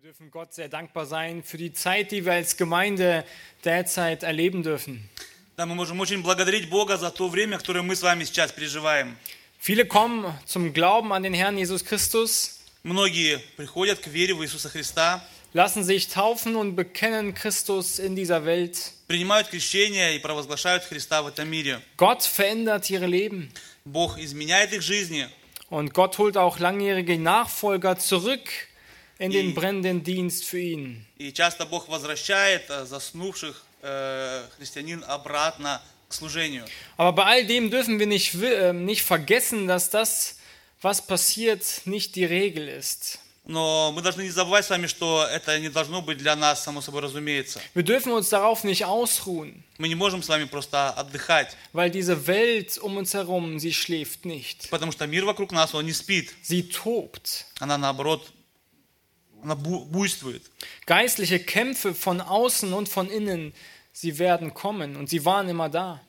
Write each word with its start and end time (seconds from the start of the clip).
dürfen 0.00 0.30
Gott 0.30 0.54
sehr 0.54 0.68
dankbar 0.68 1.04
sein 1.04 1.42
für 1.42 1.58
die 1.58 1.72
Zeit, 1.72 2.10
die 2.10 2.24
wir 2.24 2.32
als 2.32 2.56
Gemeinde 2.56 3.24
derzeit 3.64 4.22
erleben 4.22 4.62
dürfen. 4.62 5.08
Да, 5.56 5.66
мы 5.66 5.74
можем 5.74 6.00
очень 6.00 6.22
благодарить 6.22 6.70
Бога 6.70 6.96
за 6.96 7.10
то 7.10 7.28
время, 7.28 7.58
которое 7.58 7.82
мы 7.82 7.94
с 7.94 8.02
вами 8.02 8.24
сейчас 8.24 8.52
переживаем. 8.52 9.16
Viele 9.58 9.84
kommen 9.84 10.32
zum 10.46 10.72
Glauben 10.72 11.12
an 11.12 11.22
den 11.22 11.34
Herrn 11.34 11.58
Jesus 11.58 11.84
Christus, 11.84 12.60
Многие 12.84 13.38
приходят 13.56 13.98
к 13.98 14.06
вере 14.06 14.34
в 14.34 14.42
Иисуса 14.42 14.70
Христа, 14.70 15.22
lassen 15.52 15.84
sich 15.84 16.08
taufen 16.08 16.56
und 16.56 16.74
bekennen 16.74 17.34
Christus 17.34 17.98
in 17.98 18.16
dieser 18.16 18.44
Welt. 18.46 18.92
принимают 19.08 19.48
крещение 19.48 20.16
и 20.16 20.18
провозглашают 20.18 20.84
Христа 20.84 21.22
в 21.22 21.26
этом 21.26 21.48
мире. 21.48 21.82
Gott 21.96 22.22
verändert 22.22 22.88
ihre 22.88 23.06
Leben 23.06 23.50
Бог 23.84 24.18
изменяет 24.18 24.72
их 24.72 24.82
жизни, 24.82 25.26
und 25.68 25.92
Gott 25.92 26.16
holt 26.18 26.36
auch 26.36 26.58
langjährige 26.60 27.18
Nachfolger 27.18 27.98
zurück 27.98 28.48
in 29.21 29.31
den 29.31 29.47
Die- 29.47 29.53
brennenden 29.53 30.03
Dienst 30.03 30.45
für 30.45 30.59
ihn. 30.59 31.05
и 31.17 31.31
часто 31.31 31.65
Бог 31.65 31.87
возвращает 31.87 32.69
э, 32.69 32.85
заснувших 32.85 33.63
э, 33.83 34.43
христианин 34.57 35.03
обратно 35.07 35.81
к 36.09 36.13
служению. 36.13 36.65
Aber 36.97 37.13
bei 37.13 37.23
all 37.25 37.45
dem 37.45 37.69
dürfen 37.69 37.99
wir 37.99 38.07
nicht, 38.07 38.39
wi- 38.41 38.47
äh, 38.53 38.73
nicht 38.73 39.03
vergessen, 39.03 39.67
dass 39.67 39.89
das, 39.89 40.37
was 40.81 41.05
passiert, 41.05 41.81
nicht 41.85 42.15
die 42.15 42.25
Regel 42.25 42.67
ist. 42.67 43.19
Но 43.43 43.91
мы 43.91 44.03
должны 44.03 44.21
не 44.21 44.29
забывать 44.29 44.65
с 44.65 44.69
вами, 44.69 44.85
что 44.85 45.25
это 45.25 45.59
не 45.59 45.69
должно 45.69 46.03
быть 46.03 46.19
для 46.19 46.35
нас, 46.35 46.63
само 46.63 46.79
собой 46.79 47.01
разумеется. 47.01 47.59
Wir 47.73 47.81
dürfen 47.83 48.11
uns 48.13 48.29
darauf 48.29 48.63
nicht 48.63 48.85
ausruhen, 48.85 49.63
Мы 49.79 49.87
не 49.87 49.95
можем 49.95 50.21
с 50.21 50.29
вами 50.29 50.43
просто 50.45 50.91
отдыхать, 50.91 51.57
weil 51.73 51.89
diese 51.89 52.27
Welt 52.27 52.77
um 52.77 52.97
uns 52.97 53.15
herum, 53.15 53.57
sie 53.57 53.73
schläft 53.73 54.25
nicht. 54.25 54.69
потому 54.69 54.91
что 54.91 55.07
мир 55.07 55.25
вокруг 55.25 55.51
нас, 55.51 55.73
он 55.73 55.85
не 55.85 55.91
спит. 55.93 56.31
Sie 56.43 56.69
tobt. 56.69 57.45
Она 57.59 57.79
наоборот, 57.79 58.31
она 59.42 59.54
бу- 59.54 59.84
буйствует. 59.86 60.42
Geistliche 60.86 61.38
Kämpfe 61.38 61.94
von 61.94 62.20
außen 62.20 62.72
und 62.72 62.88
von 62.88 63.08
innen, 63.10 63.52
sie 63.92 64.18
werden 64.18 64.54
kommen 64.54 64.96
und 64.96 65.08
sie 65.08 65.24
waren 65.24 65.48
immer 65.48 65.68
da. 65.68 66.00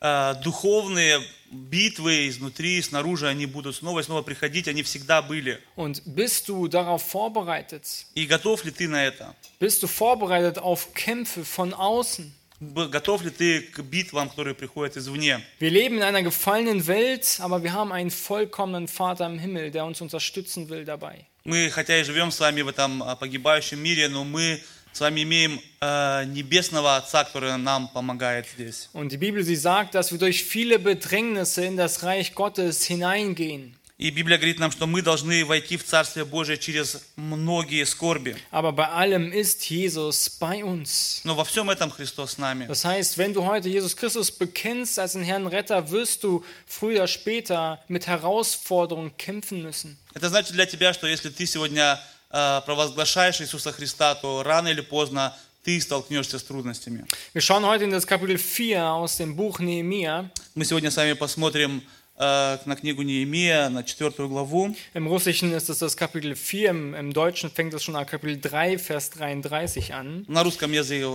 Э, 0.00 0.34
Духовные 0.42 1.20
битвы 1.52 2.28
изнутри, 2.28 2.82
снаружи, 2.82 3.28
они 3.28 3.46
будут 3.46 3.76
снова 3.76 4.00
и 4.00 4.02
снова 4.02 4.22
приходить, 4.22 4.66
они 4.66 4.82
всегда 4.82 5.22
были. 5.22 5.60
Und 5.76 6.02
bist 6.04 6.48
du 6.48 6.66
darauf 6.68 7.02
vorbereitet? 7.02 8.06
И 8.16 8.26
готов 8.26 8.64
ли 8.64 8.72
ты 8.72 8.88
на 8.88 9.04
это? 9.04 9.34
Bist 9.60 9.82
du 9.82 9.86
vorbereitet 9.86 10.58
auf 10.58 10.92
Kämpfe 10.94 11.44
von 11.44 11.72
außen? 11.72 12.32
Б- 12.60 12.86
Готов 12.86 13.22
ли 13.24 13.30
ты 13.30 13.60
к 13.62 13.80
битвам, 13.80 14.28
которые 14.28 14.54
приходят 14.54 14.96
извне? 14.96 15.40
Wir 15.58 15.70
leben 15.70 15.96
in 15.96 16.02
einer 16.04 16.22
gefallenen 16.22 16.86
Welt, 16.86 17.38
aber 17.40 17.62
wir 17.64 17.72
haben 17.72 17.90
einen 17.92 18.10
vollkommenen 18.10 18.86
Vater 18.86 19.26
im 19.26 19.38
Himmel, 19.38 19.70
der 19.72 19.84
uns 19.84 20.00
unterstützen 20.00 20.68
will 20.68 20.84
dabei. 20.84 21.26
Мы, 21.44 21.70
хотя 21.70 21.98
и 21.98 22.04
живем 22.04 22.30
с 22.30 22.38
вами 22.38 22.60
в 22.62 22.68
этом 22.68 23.02
а, 23.02 23.16
погибающем 23.16 23.80
мире, 23.82 24.08
но 24.08 24.22
мы 24.22 24.62
с 24.92 25.00
вами 25.00 25.22
имеем 25.22 25.58
э, 25.80 26.24
небесного 26.26 26.96
Отца, 26.96 27.24
который 27.24 27.56
нам 27.58 27.88
помогает 27.88 28.46
здесь. 28.46 28.90
Und 28.92 29.10
die 29.10 29.16
Bibel, 29.16 29.42
sie 29.42 29.56
sagt, 29.56 29.94
dass 29.96 30.12
wir 30.12 30.18
durch 30.18 30.44
viele 30.44 30.78
Bedrängnisse 30.78 31.64
in 31.64 31.76
das 31.76 32.04
Reich 32.04 32.34
Gottes 32.34 32.84
hineingehen. 32.84 33.74
И 33.99 34.11
Библия 34.11 34.37
говорит 34.37 34.59
нам, 34.59 34.69
что 34.69 34.85
мы 34.85 35.01
должны 35.01 35.43
войти 35.43 35.75
в 35.75 35.83
Царствие 35.83 36.23
Божие 36.23 36.59
через 36.59 37.01
многие 37.15 37.83
скорби. 37.83 38.37
Aber 38.51 38.71
bei 38.71 38.87
allem 38.89 39.31
ist 39.31 39.67
Jesus 39.71 40.29
bei 40.29 40.63
uns. 40.63 41.21
Но 41.23 41.33
во 41.33 41.43
всем 41.43 41.71
этом 41.71 41.89
Христос 41.89 42.33
с 42.33 42.37
нами. 42.37 42.67
Das 42.67 42.85
heißt, 42.85 43.17
wenn 43.17 43.33
du 43.33 43.43
heute 43.43 43.69
Jesus 43.69 43.95
Christus 43.95 44.29
bekennst 44.29 44.99
als 44.99 45.13
den 45.13 45.23
Herrn 45.23 45.47
Retter, 45.47 45.89
wirst 45.89 46.23
du 46.23 46.45
früher 46.67 47.07
später 47.07 47.79
mit 47.87 48.05
Herausforderungen 48.05 49.17
kämpfen 49.17 49.63
müssen. 49.63 49.97
Это 50.13 50.29
значит 50.29 50.51
для 50.51 50.67
тебя, 50.67 50.93
что 50.93 51.07
если 51.07 51.29
ты 51.29 51.47
сегодня 51.47 51.99
э, 52.29 52.61
провозглашаешь 52.67 53.41
Иисуса 53.41 53.71
Христа, 53.71 54.13
то 54.13 54.43
рано 54.43 54.67
или 54.67 54.81
поздно 54.81 55.35
ты 55.63 55.81
столкнешься 55.81 56.37
с 56.37 56.43
трудностями. 56.43 57.03
Wir 57.33 57.41
schauen 57.41 57.65
heute 57.65 57.85
in 57.85 57.89
das 57.89 58.05
Kapitel 58.05 58.37
4 58.37 58.91
aus 58.91 59.17
dem 59.17 59.35
Buch 59.35 59.59
Nehemia. 59.59 60.29
Мы 60.53 60.65
сегодня 60.65 60.91
с 60.91 60.97
вами 60.97 61.13
посмотрим 61.13 61.81
на 62.17 62.75
книгу 62.79 63.03
Неемия, 63.03 63.69
на 63.69 63.83
четвертую 63.83 64.27
главу. 64.29 64.75
Im 64.93 65.07
Russischen 65.07 65.53
ist 65.53 65.69
es 65.69 65.79
das 65.79 65.95
Kapitel 65.95 66.35
4, 66.35 66.69
im, 66.71 66.93
im 66.95 67.13
Deutschen 67.13 67.51
fängt 67.51 67.73
es 67.73 67.83
schon 67.83 67.95
an 67.95 68.05
Kapitel 68.07 68.39
3, 68.41 68.79
Vers 68.79 69.11
33 69.11 69.93
an. 69.93 70.25
На 70.27 70.43
русском 70.43 70.71
языке, 70.71 71.05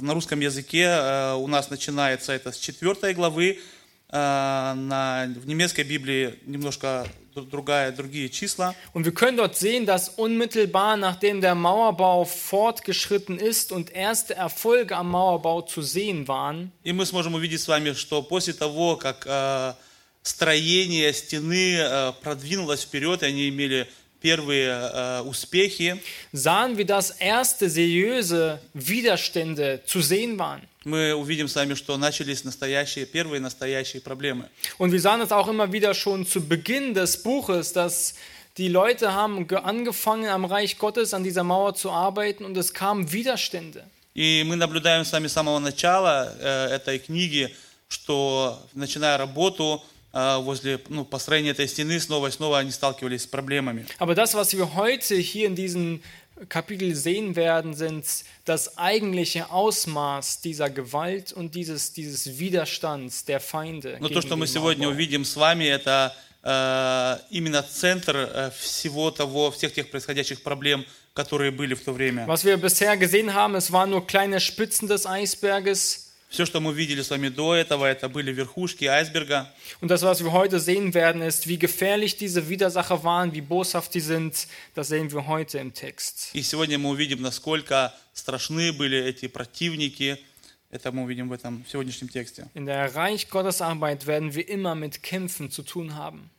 на 0.00 0.12
русском 0.14 0.40
языке 0.40 0.86
э, 0.88 1.34
у 1.34 1.46
нас 1.46 1.70
начинается 1.70 2.32
это 2.32 2.50
с 2.50 2.58
четвертой 2.58 3.14
главы. 3.14 3.58
Э, 4.12 4.74
на, 4.74 5.28
в 5.36 5.46
немецкой 5.46 5.84
Библии 5.84 6.34
немножко 6.44 7.06
дру- 7.32 7.48
другая, 7.48 7.92
другие 7.92 8.28
числа. 8.28 8.74
Und 8.92 9.04
wir 9.04 9.14
können 9.14 9.36
dort 9.36 9.54
sehen, 9.56 9.86
dass 9.86 10.08
unmittelbar 10.08 10.96
nachdem 10.96 11.40
der 11.40 11.54
Mauerbau 11.54 12.24
fortgeschritten 12.24 13.38
ist 13.38 13.70
und 13.70 13.94
erste 13.94 14.34
Erfolge 14.34 14.96
am 14.96 15.12
Mauerbau 15.12 15.62
zu 15.62 15.80
sehen 15.82 16.26
waren, 16.26 16.72
И 16.82 16.92
мы 16.92 17.06
сможем 17.06 17.34
увидеть 17.34 17.60
с 17.60 17.68
вами, 17.68 17.92
что 17.92 18.20
после 18.22 18.52
того, 18.52 18.96
как 18.96 19.24
э, 19.28 19.74
строение 20.22 21.12
стены 21.12 21.76
э, 21.78 22.12
продвинулось 22.22 22.82
вперед, 22.82 23.22
и 23.22 23.26
они 23.26 23.48
имели 23.48 23.88
первые 24.20 24.68
э, 24.68 25.20
успехи, 25.22 26.00
sahen 26.32 26.76
wir, 26.76 26.84
dass 26.84 27.10
erste 27.20 27.70
seriöse 27.70 28.60
Widerstände 28.74 29.80
zu 29.86 30.00
sehen 30.02 30.38
waren. 30.38 30.60
мы 30.84 31.14
увидим 31.14 31.46
с 31.48 31.54
вами, 31.56 31.74
что 31.74 31.96
начались 31.98 32.42
настоящие, 32.44 33.04
первые 33.06 33.40
настоящие 33.40 34.00
проблемы. 34.02 34.48
Und 34.78 34.92
wir 34.92 35.00
sahen 35.00 35.20
es 35.22 35.30
auch 35.32 35.48
immer 35.48 35.72
wieder 35.72 35.94
schon 35.94 36.26
zu 36.26 36.40
Beginn 36.46 36.94
des 36.94 37.22
Buches, 37.22 37.72
dass 37.72 38.14
die 38.58 38.68
Leute 38.68 39.12
haben 39.14 39.46
ge- 39.46 39.58
angefangen, 39.58 40.28
am 40.28 40.44
Reich 40.44 40.76
Gottes 40.78 41.14
an 41.14 41.22
dieser 41.24 41.44
Mauer 41.44 41.74
zu 41.74 41.90
arbeiten 41.90 42.44
und 42.44 42.56
es 42.56 42.72
kamen 42.74 43.10
Widerstände. 43.12 43.84
И 44.14 44.42
мы 44.44 44.56
наблюдаем 44.56 45.04
с 45.04 45.12
вами 45.12 45.28
с 45.28 45.32
самого 45.32 45.58
начала 45.60 46.34
э, 46.40 46.74
этой 46.74 46.98
книги, 46.98 47.54
что 47.88 48.60
начиная 48.74 49.16
работу 49.18 49.82
э, 49.82 49.89
возле 50.11 50.79
ну, 50.87 51.03
построения 51.03 51.49
этой 51.49 51.67
стены, 51.67 51.99
снова 51.99 52.27
и 52.27 52.31
снова 52.31 52.59
они 52.59 52.71
сталкивались 52.71 53.23
с 53.23 53.27
проблемами. 53.27 53.85
Aber 53.99 54.15
das, 54.15 54.33
was 54.33 54.53
wir 54.53 54.73
heute 54.73 55.15
hier 55.15 55.47
in 55.47 55.55
diesem 55.55 56.01
Kapitel 56.49 56.95
sehen 56.95 57.35
werden, 57.35 57.73
sind 57.73 58.05
das 58.43 58.77
eigentliche 58.77 59.51
Ausmaß 59.51 60.41
dieser 60.41 60.69
Gewalt 60.69 61.31
und 61.31 61.55
dieses, 61.55 61.93
dieses 61.93 62.39
Widerstands 62.39 63.23
der 63.25 63.39
Feinde. 63.39 63.97
Но 63.99 64.09
gegen 64.09 64.13
то, 64.15 64.21
что 64.21 64.35
мы 64.35 64.45
den 64.45 64.53
сегодня 64.53 64.87
Mauerbau. 64.87 64.95
увидим 64.95 65.23
с 65.23 65.35
вами, 65.37 65.63
это 65.65 66.13
э, 66.43 67.17
именно 67.29 67.63
центр 67.63 68.15
э, 68.17 68.51
всего 68.59 69.11
того, 69.11 69.51
всех 69.51 69.73
тех 69.73 69.89
происходящих 69.89 70.43
проблем, 70.43 70.85
которые 71.13 71.51
были 71.51 71.73
в 71.73 71.81
то 71.81 71.93
время. 71.93 72.25
Was 72.27 72.43
wir 72.43 72.57
bisher 72.57 72.97
gesehen 72.97 73.33
haben, 73.33 73.55
es 73.55 73.71
waren 73.71 73.89
nur 73.89 74.05
kleine 74.05 74.41
Spitzen 74.41 74.89
des 74.89 75.05
Eisberges. 75.05 76.08
Все, 76.30 76.46
что 76.46 76.60
мы 76.60 76.72
видели 76.72 77.02
с 77.02 77.10
вами 77.10 77.28
до 77.28 77.56
этого, 77.56 77.84
это 77.86 78.08
были 78.08 78.32
верхушки 78.32 78.84
айсберга. 78.84 79.52
Und 79.80 79.90
das, 79.90 80.02
was 80.02 80.22
wir 80.22 80.30
heute 80.30 80.60
sehen 80.60 80.94
werden, 80.94 81.22
ist, 81.22 81.48
wie 81.48 81.58
gefährlich 81.58 82.16
diese 82.16 82.48
Widersacher 82.48 83.02
waren, 83.02 83.34
wie 83.34 83.40
boshaft 83.40 83.92
die 83.94 84.00
sind. 84.00 84.46
Das 84.76 84.86
sehen 84.86 85.10
wir 85.10 85.26
heute 85.26 85.58
im 85.58 85.74
Text. 85.74 86.30
И 86.32 86.42
сегодня 86.42 86.78
мы 86.78 86.90
увидим, 86.90 87.20
насколько 87.20 87.92
страшны 88.14 88.72
были 88.72 88.96
эти 88.96 89.26
противники. 89.26 90.18
Это 90.70 90.92
мы 90.92 91.02
увидим 91.02 91.28
в 91.28 91.32
этом 91.32 91.64
сегодняшнем 91.68 92.08
тексте. 92.08 92.46
In 92.54 92.64
der 92.64 92.94
Reich 92.94 93.28
Gottes 93.28 93.60
Arbeit 93.60 94.06
werden 94.06 94.32
wir 94.32 94.48
immer 94.48 94.76
mit 94.76 95.02
Kämpfen 95.02 95.50
zu 95.50 95.64
tun 95.64 95.96
haben. 95.96 96.30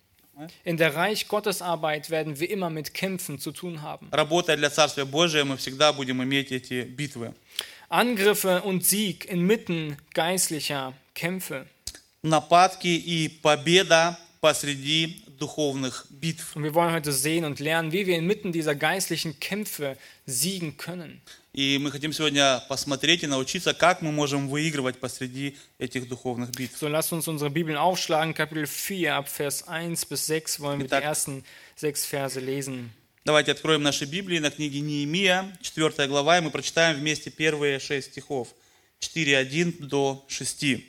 In 0.63 0.77
der 0.77 0.95
Reich 0.95 1.27
Gottes 1.27 1.61
Arbeit 1.61 2.09
werden 2.09 2.39
wir 2.39 2.49
immer 2.49 2.69
mit 2.69 2.93
Kämpfen 2.93 3.39
zu 3.39 3.51
tun 3.51 3.81
haben. 3.81 4.07
Работая 4.11 4.55
для 4.55 4.69
Царствия 4.69 5.03
Божия, 5.03 5.43
мы 5.43 5.57
всегда 5.57 5.91
будем 5.91 6.23
иметь 6.23 6.53
эти 6.53 6.83
битвы. 6.83 7.33
Angriffe 7.90 8.62
und 8.62 8.84
Sieg 8.84 9.24
inmitten 9.26 9.96
geistlicher 10.14 10.92
Kämpfe. 11.14 11.66
Нападки 12.22 12.88
и 12.88 13.28
победа 13.28 14.18
посреди 14.40 15.22
духовных 15.38 16.06
битв. 16.10 16.56
Und 16.56 16.64
wir 16.64 16.74
wollen 16.74 16.92
heute 16.92 17.12
sehen 17.12 17.44
und 17.44 17.60
lernen, 17.60 17.92
wie 17.92 18.06
wir 18.06 18.16
inmitten 18.16 18.52
dieser 18.52 18.74
geistlichen 18.74 19.38
Kämpfe 19.38 19.96
siegen 20.24 20.76
können. 20.76 21.20
И 21.52 21.78
мы 21.78 21.90
хотим 21.90 22.12
сегодня 22.12 22.62
посмотреть 22.68 23.22
и 23.22 23.26
научиться, 23.26 23.72
как 23.72 24.02
мы 24.02 24.12
можем 24.12 24.48
выигрывать 24.48 24.98
посреди 25.00 25.56
этих 25.78 26.06
духовных 26.06 26.50
битв. 26.50 26.76
So 26.78 26.86
lasst 26.88 27.12
uns 27.12 27.28
unsere 27.28 27.50
Bibeln 27.50 27.78
aufschlagen, 27.78 28.34
Kapitel 28.34 28.66
4, 28.66 29.14
ab 29.14 29.28
Vers 29.28 29.66
1 29.66 30.04
bis 30.06 30.26
6 30.26 30.60
wollen 30.60 30.80
wir 30.80 30.84
die 30.86 30.90
Итак. 30.90 31.04
ersten 31.04 31.44
sechs 31.74 32.04
Verse 32.04 32.38
lesen. 32.40 32.92
Давайте 33.23 33.51
откроем 33.51 33.83
наши 33.83 34.05
Библии 34.05 34.39
на 34.39 34.49
книге 34.49 34.79
Неемия, 34.79 35.55
4 35.61 36.07
глава, 36.07 36.39
и 36.39 36.41
мы 36.41 36.49
прочитаем 36.49 36.97
вместе 36.97 37.29
первые 37.29 37.77
шесть 37.77 38.13
стихов, 38.13 38.47
4.1 38.99 39.85
до 39.85 40.25
6. 40.27 40.83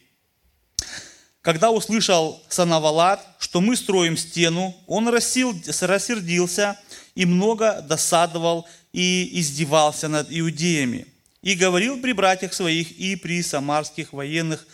Когда 1.42 1.70
услышал 1.70 2.42
Санавалат, 2.48 3.22
что 3.38 3.60
мы 3.60 3.76
строим 3.76 4.16
стену, 4.16 4.74
он 4.86 5.08
рассил- 5.08 5.54
рассердился 5.82 6.80
и 7.14 7.26
много 7.26 7.82
досадовал 7.82 8.66
и 8.94 9.38
издевался 9.38 10.08
над 10.08 10.28
иудеями. 10.30 11.06
И 11.42 11.54
говорил 11.54 12.00
при 12.00 12.12
братьях 12.12 12.54
своих 12.54 12.92
и 12.92 13.14
при 13.14 13.42
самарских 13.42 14.14
военных 14.14 14.66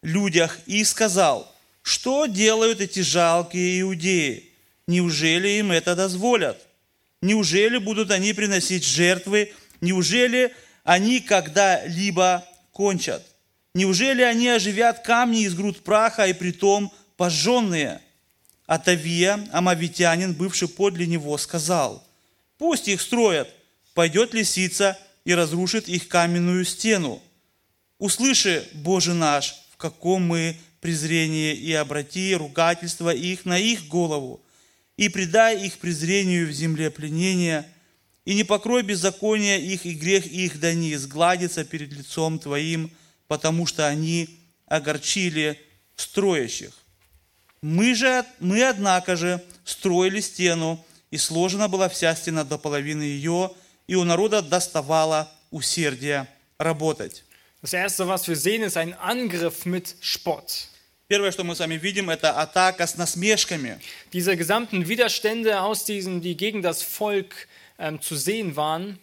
людях, 0.00 0.60
и 0.64 0.82
сказал, 0.82 1.54
что 1.82 2.24
делают 2.24 2.80
эти 2.80 3.00
жалкие 3.00 3.82
иудеи? 3.82 4.48
Неужели 4.86 5.58
им 5.58 5.72
это 5.72 5.94
дозволят? 5.94 6.71
Неужели 7.22 7.78
будут 7.78 8.10
они 8.10 8.32
приносить 8.32 8.84
жертвы? 8.84 9.52
Неужели 9.80 10.52
они 10.82 11.20
когда-либо 11.20 12.44
кончат? 12.72 13.24
Неужели 13.74 14.22
они 14.22 14.48
оживят 14.48 15.04
камни 15.04 15.44
из 15.44 15.54
груд 15.54 15.82
праха 15.84 16.26
и 16.26 16.32
притом 16.32 16.92
пожженные? 17.16 18.02
Атавия, 18.66 19.48
амавитянин, 19.52 20.34
бывший 20.34 20.68
подле 20.68 21.06
него, 21.06 21.38
сказал, 21.38 22.06
пусть 22.58 22.88
их 22.88 23.00
строят, 23.00 23.48
пойдет 23.94 24.34
лисица 24.34 24.98
и 25.24 25.34
разрушит 25.34 25.88
их 25.88 26.08
каменную 26.08 26.64
стену. 26.64 27.22
Услыши, 27.98 28.68
Боже 28.72 29.14
наш, 29.14 29.54
в 29.72 29.76
каком 29.76 30.26
мы 30.26 30.56
презрении, 30.80 31.54
и 31.54 31.72
обрати 31.72 32.34
ругательство 32.34 33.14
их 33.14 33.44
на 33.44 33.58
их 33.58 33.86
голову, 33.86 34.41
и 35.02 35.08
предай 35.08 35.66
их 35.66 35.78
презрению 35.78 36.46
в 36.46 36.52
земле 36.52 36.88
пленения, 36.88 37.68
и 38.24 38.34
не 38.36 38.44
покрой 38.44 38.84
беззакония 38.84 39.58
их 39.58 39.84
и 39.84 39.94
грех 39.94 40.26
их, 40.26 40.60
да 40.60 40.72
не 40.74 40.94
изгладится 40.94 41.64
перед 41.64 41.92
лицом 41.92 42.38
Твоим, 42.38 42.88
потому 43.26 43.66
что 43.66 43.88
они 43.88 44.38
огорчили 44.66 45.60
строящих. 45.96 46.70
Мы 47.62 47.96
же, 47.96 48.24
мы, 48.38 48.62
однако 48.62 49.16
же, 49.16 49.42
строили 49.64 50.20
стену, 50.20 50.84
и 51.10 51.16
сложена 51.16 51.66
была 51.66 51.88
вся 51.88 52.14
стена 52.14 52.44
до 52.44 52.56
половины 52.56 53.02
ее, 53.02 53.50
и 53.88 53.96
у 53.96 54.04
народа 54.04 54.40
доставало 54.40 55.28
усердие 55.50 56.28
работать. 56.58 57.24
Das 57.60 57.72
erste, 57.72 58.06
was 58.06 58.28
wir 58.28 58.36
sehen, 58.36 58.62
ist 58.62 58.76
ein 58.76 58.94
Angriff 58.94 59.66
mit 59.66 59.96
Spott. 60.00 60.68
Первое, 61.11 61.31
что 61.31 61.43
мы 61.43 61.55
с 61.55 61.59
вами 61.59 61.75
видим, 61.75 62.09
это 62.09 62.31
атака 62.31 62.85
с 62.85 62.97
насмешками. 62.97 63.79
Diese 64.11 64.35
gesamten 64.35 64.87
Widerstände 64.87 65.61
aus 65.61 65.85
diesen, 65.85 66.21
die 66.21 66.35
gegen 66.35 66.61
das 66.61 66.81
Volk 66.81 67.47
ähm, 67.79 68.01
zu 68.01 68.15
sehen 68.15 68.55
waren, 68.55 68.99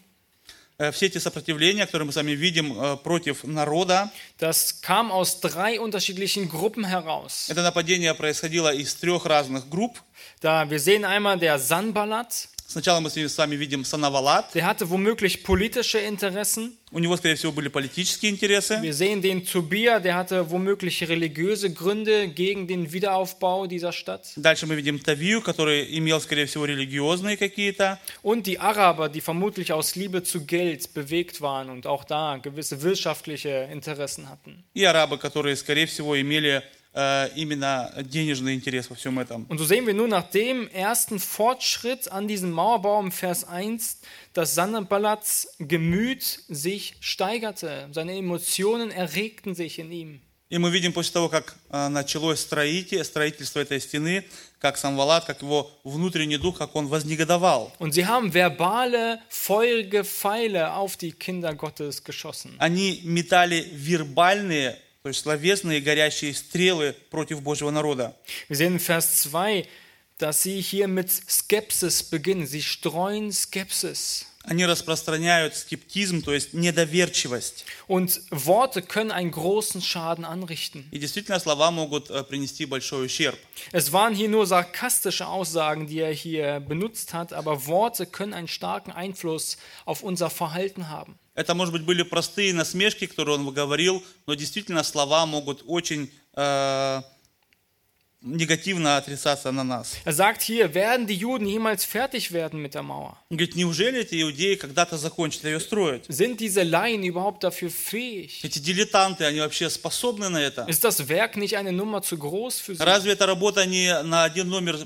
Э, 0.76 0.90
Все 0.90 1.06
эти 1.06 1.18
сопротивления, 1.18 1.86
которые 1.86 2.06
мы 2.06 2.12
с 2.12 2.16
вами 2.16 2.32
видим 2.32 2.78
э, 2.78 2.96
против 2.96 3.44
народа, 3.44 4.10
das 4.40 4.80
kam 4.82 5.12
aus 5.12 5.40
drei 5.40 5.78
unterschiedlichen 5.78 6.48
Gruppen 6.48 6.84
heraus. 6.84 7.46
это 7.48 7.62
нападение 7.62 8.12
происходило 8.14 8.74
из 8.74 8.94
трех 8.94 9.24
разных 9.24 9.68
групп. 9.68 9.98
Da 10.40 10.68
wir 10.68 10.80
sehen 10.80 11.04
einmal 11.04 11.38
der 11.38 11.60
Sanballat, 11.60 12.48
Сначала 12.74 12.98
мы 12.98 13.08
с 13.08 13.38
вами 13.38 13.54
видим 13.54 13.84
Санавалат. 13.84 14.52
der 14.52 14.66
hatte 14.66 14.90
womöglich 14.90 15.44
politische 15.44 16.00
Interessen. 16.00 16.72
У 16.90 16.98
него, 16.98 17.16
скорее 17.16 17.36
всего, 17.36 17.52
были 17.52 17.68
политические 17.68 18.32
интересы. 18.32 18.80
Wir 18.82 18.92
sehen 18.92 19.22
den 19.22 19.46
Tobia, 19.46 20.00
der 20.00 20.16
hatte 20.16 20.50
womöglich 20.50 21.08
religiöse 21.08 21.70
Gründe 21.72 22.26
gegen 22.26 22.66
den 22.66 22.92
Wiederaufbau 22.92 23.68
dieser 23.68 23.92
Stadt. 23.92 24.32
Dальше 24.34 24.66
мы 24.66 24.74
видим 24.74 24.98
Тавию, 24.98 25.40
который 25.40 25.96
имел, 25.98 26.20
скорее 26.20 26.46
всего, 26.46 26.64
религиозные 26.64 27.36
какие-то. 27.36 28.00
Und 28.22 28.46
die 28.46 28.58
Araber, 28.58 29.08
die 29.08 29.20
vermutlich 29.20 29.72
aus 29.72 29.94
Liebe 29.94 30.24
zu 30.24 30.44
Geld 30.44 30.94
bewegt 30.94 31.40
waren 31.40 31.70
und 31.70 31.86
auch 31.86 32.02
da 32.02 32.38
gewisse 32.42 32.82
wirtschaftliche 32.82 33.68
Interessen 33.70 34.28
hatten. 34.28 34.64
И 34.74 34.82
арабы, 34.82 35.18
которые, 35.18 35.54
скорее 35.54 35.86
всего, 35.86 36.20
имели 36.20 36.56
э, 36.56 36.62
именно 36.94 37.92
денежный 38.04 38.54
интерес 38.54 38.88
во 38.88 38.94
всем 38.94 39.18
этом. 39.18 39.46
Und 39.48 39.58
so 39.58 39.64
sehen 39.64 39.84
wir 39.84 39.94
nun 39.94 40.10
nach 40.10 40.30
dem 40.30 40.68
ersten 40.68 41.18
Fortschritt 41.18 42.12
an 42.12 42.28
diesem 42.28 42.52
Mauerbau 42.52 43.00
im 43.00 43.10
Vers 43.10 43.42
1, 43.42 44.00
dass 44.32 44.54
Sanballats 44.54 45.56
Gemüt 45.58 46.22
sich 46.48 46.94
steigerte. 47.00 47.88
Seine 47.90 48.16
Emotionen 48.16 48.92
erregten 48.92 49.56
sich 49.56 49.80
in 49.80 49.90
ihm. 49.90 50.20
И 50.50 50.58
мы 50.58 50.70
видим 50.70 50.92
после 50.92 51.14
того, 51.14 51.28
как 51.28 51.56
э, 51.70 51.88
началось 51.88 52.38
строите- 52.38 53.02
строительство 53.02 53.58
этой 53.58 53.80
стены, 53.80 54.24
как 54.60 54.76
Самвалат, 54.76 55.24
как 55.24 55.42
его 55.42 55.68
внутренний 55.82 56.36
дух, 56.36 56.58
как 56.58 56.76
он 56.76 56.86
вознегодовал. 56.86 57.72
Und 57.80 57.92
sie 57.92 58.06
haben 58.06 58.32
verbale, 58.32 59.20
feurige 59.28 60.04
Pfeile 60.04 60.74
auf 60.74 60.96
die 60.96 61.10
Kinder 61.10 61.54
Gottes 61.54 62.04
geschossen. 62.04 62.54
Они 62.58 63.00
метали 63.02 63.68
вербальные, 63.72 64.76
то 65.02 65.08
есть 65.08 65.20
словесные 65.20 65.80
горящие 65.80 66.32
стрелы 66.32 66.94
против 67.10 67.42
Божьего 67.42 67.70
народа. 67.70 68.16
Wir 68.48 68.56
sehen 68.56 68.74
in 68.74 68.80
Vers 68.80 69.22
2, 69.22 69.66
dass 70.18 70.42
sie 70.42 70.60
hier 70.60 70.88
mit 70.88 71.10
Skepsis 71.10 72.02
beginnen. 72.02 72.46
Sie 72.46 72.62
streuen 72.62 73.32
Skepsis. 73.32 74.26
Они 74.46 74.66
распространяют 74.66 75.56
скептизм, 75.56 76.22
то 76.22 76.32
есть 76.34 76.52
недоверчивость. 76.52 77.64
Und 77.86 78.20
Worte 78.30 78.82
können 78.82 79.10
einen 79.10 79.30
großen 79.30 79.80
Schaden 79.80 80.26
anrichten. 80.26 80.86
И 80.90 80.98
действительно 80.98 81.40
слова 81.40 81.70
могут 81.70 82.10
э, 82.10 82.22
принести 82.24 82.66
большой 82.66 83.06
ущерб. 83.06 83.38
Es 83.72 83.90
waren 83.92 84.14
hier 84.14 84.28
nur 84.28 84.46
sarkastische 84.46 85.26
Aussagen, 85.26 85.86
die 85.86 86.00
er 86.00 86.12
hier 86.12 86.60
benutzt 86.60 87.14
hat, 87.14 87.32
aber 87.32 87.66
Worte 87.66 88.04
können 88.04 88.34
einen 88.34 88.48
starken 88.48 88.92
Einfluss 88.92 89.56
auf 89.86 90.02
unser 90.02 90.28
Verhalten 90.28 90.90
haben. 90.90 91.18
Это, 91.39 91.55
может 91.55 91.71
быть, 91.71 91.83
были 91.83 92.03
простые 92.03 92.53
насмешки, 92.53 93.07
которые 93.07 93.37
он 93.37 93.49
говорил, 93.53 94.03
но 94.27 94.33
действительно 94.33 94.83
слова 94.83 95.25
могут 95.25 95.63
очень 95.65 96.11
э, 96.33 97.01
негативно 98.21 98.97
отрицаться 98.97 99.49
на 99.53 99.63
нас. 99.63 99.95
Er 100.03 100.11
sagt 100.11 100.41
hier, 100.41 100.73
werden 100.73 101.07
die 101.07 101.15
Juden 101.15 101.47
jemals 101.47 101.85
fertig 101.85 102.33
werden 102.33 102.61
mit 102.61 102.73
der 102.73 102.83
Mauer? 102.83 103.15
Он 103.29 103.37
говорит, 103.37 103.55
неужели 103.55 104.01
эти 104.01 104.21
иудеи 104.21 104.55
когда-то 104.55 104.97
закончат 104.97 105.45
ее 105.45 105.61
строить? 105.61 106.03
Sind 106.09 106.41
diese 106.41 106.63
Laien 106.63 107.03
überhaupt 107.03 107.41
dafür 107.45 107.69
fähig? 107.69 108.43
Эти 108.43 108.59
дилетанты, 108.59 109.23
они 109.23 109.39
вообще 109.39 109.69
способны 109.69 110.27
на 110.27 110.41
это? 110.41 110.65
Ist 110.67 110.83
das 110.83 111.07
Werk 111.07 111.37
nicht 111.37 111.55
eine 111.55 111.71
Nummer 111.71 112.01
zu 112.01 112.17
groß 112.17 112.59
für 112.59 112.75
sie? 112.75 112.83
Разве 112.83 113.13
эта 113.13 113.25
работа 113.25 113.65
не 113.65 114.03
на 114.03 114.25
один 114.25 114.49
номер 114.49 114.77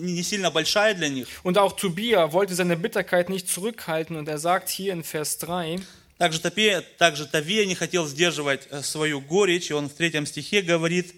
не, 0.00 0.22
сильно 0.22 0.50
большая 0.50 0.94
для 0.94 1.08
них? 1.08 1.28
Und 1.42 1.58
auch 1.58 1.72
Tobia 1.72 2.32
wollte 2.32 2.54
seine 2.54 2.76
Bitterkeit 2.76 3.28
nicht 3.28 3.48
zurückhalten 3.48 4.16
und 4.16 4.28
er 4.28 4.38
sagt 4.38 4.68
hier 4.68 4.92
in 4.92 5.04
Vers 5.04 5.38
3, 5.38 5.80
Также, 6.18 6.40
Топе, 6.40 6.82
также 6.98 7.26
Тавия 7.26 7.66
не 7.66 7.74
хотел 7.74 8.06
сдерживать 8.06 8.68
э, 8.70 8.82
свою 8.82 9.20
горечь, 9.20 9.70
и 9.70 9.74
он 9.74 9.88
в 9.88 9.94
третьем 9.94 10.24
стихе 10.24 10.62
говорит, 10.62 11.14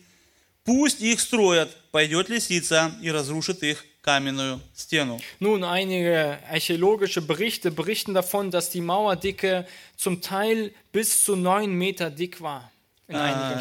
«Пусть 0.65 1.03
их 1.03 1.21
строят, 1.21 1.77
пойдет 1.91 2.31
лисица 2.31 2.95
и 3.03 3.11
разрушит 3.11 3.63
их 3.63 3.85
каменную 4.01 4.61
стену». 4.75 5.21
Nun, 5.41 5.63
einige 5.63 6.39
archäologische 6.51 7.21
Berichte 7.21 7.71
berichten 7.71 8.15
davon, 8.15 8.51
dass 8.51 8.71
die 8.71 8.81
Mauerdicke 8.81 9.67
zum 9.95 10.23
Teil 10.23 10.73
bis 10.91 11.23
zu 11.23 11.37
neun 11.37 11.75
Meter 11.75 12.09
dick 12.09 12.41
war 12.41 12.71
А. 13.09 13.61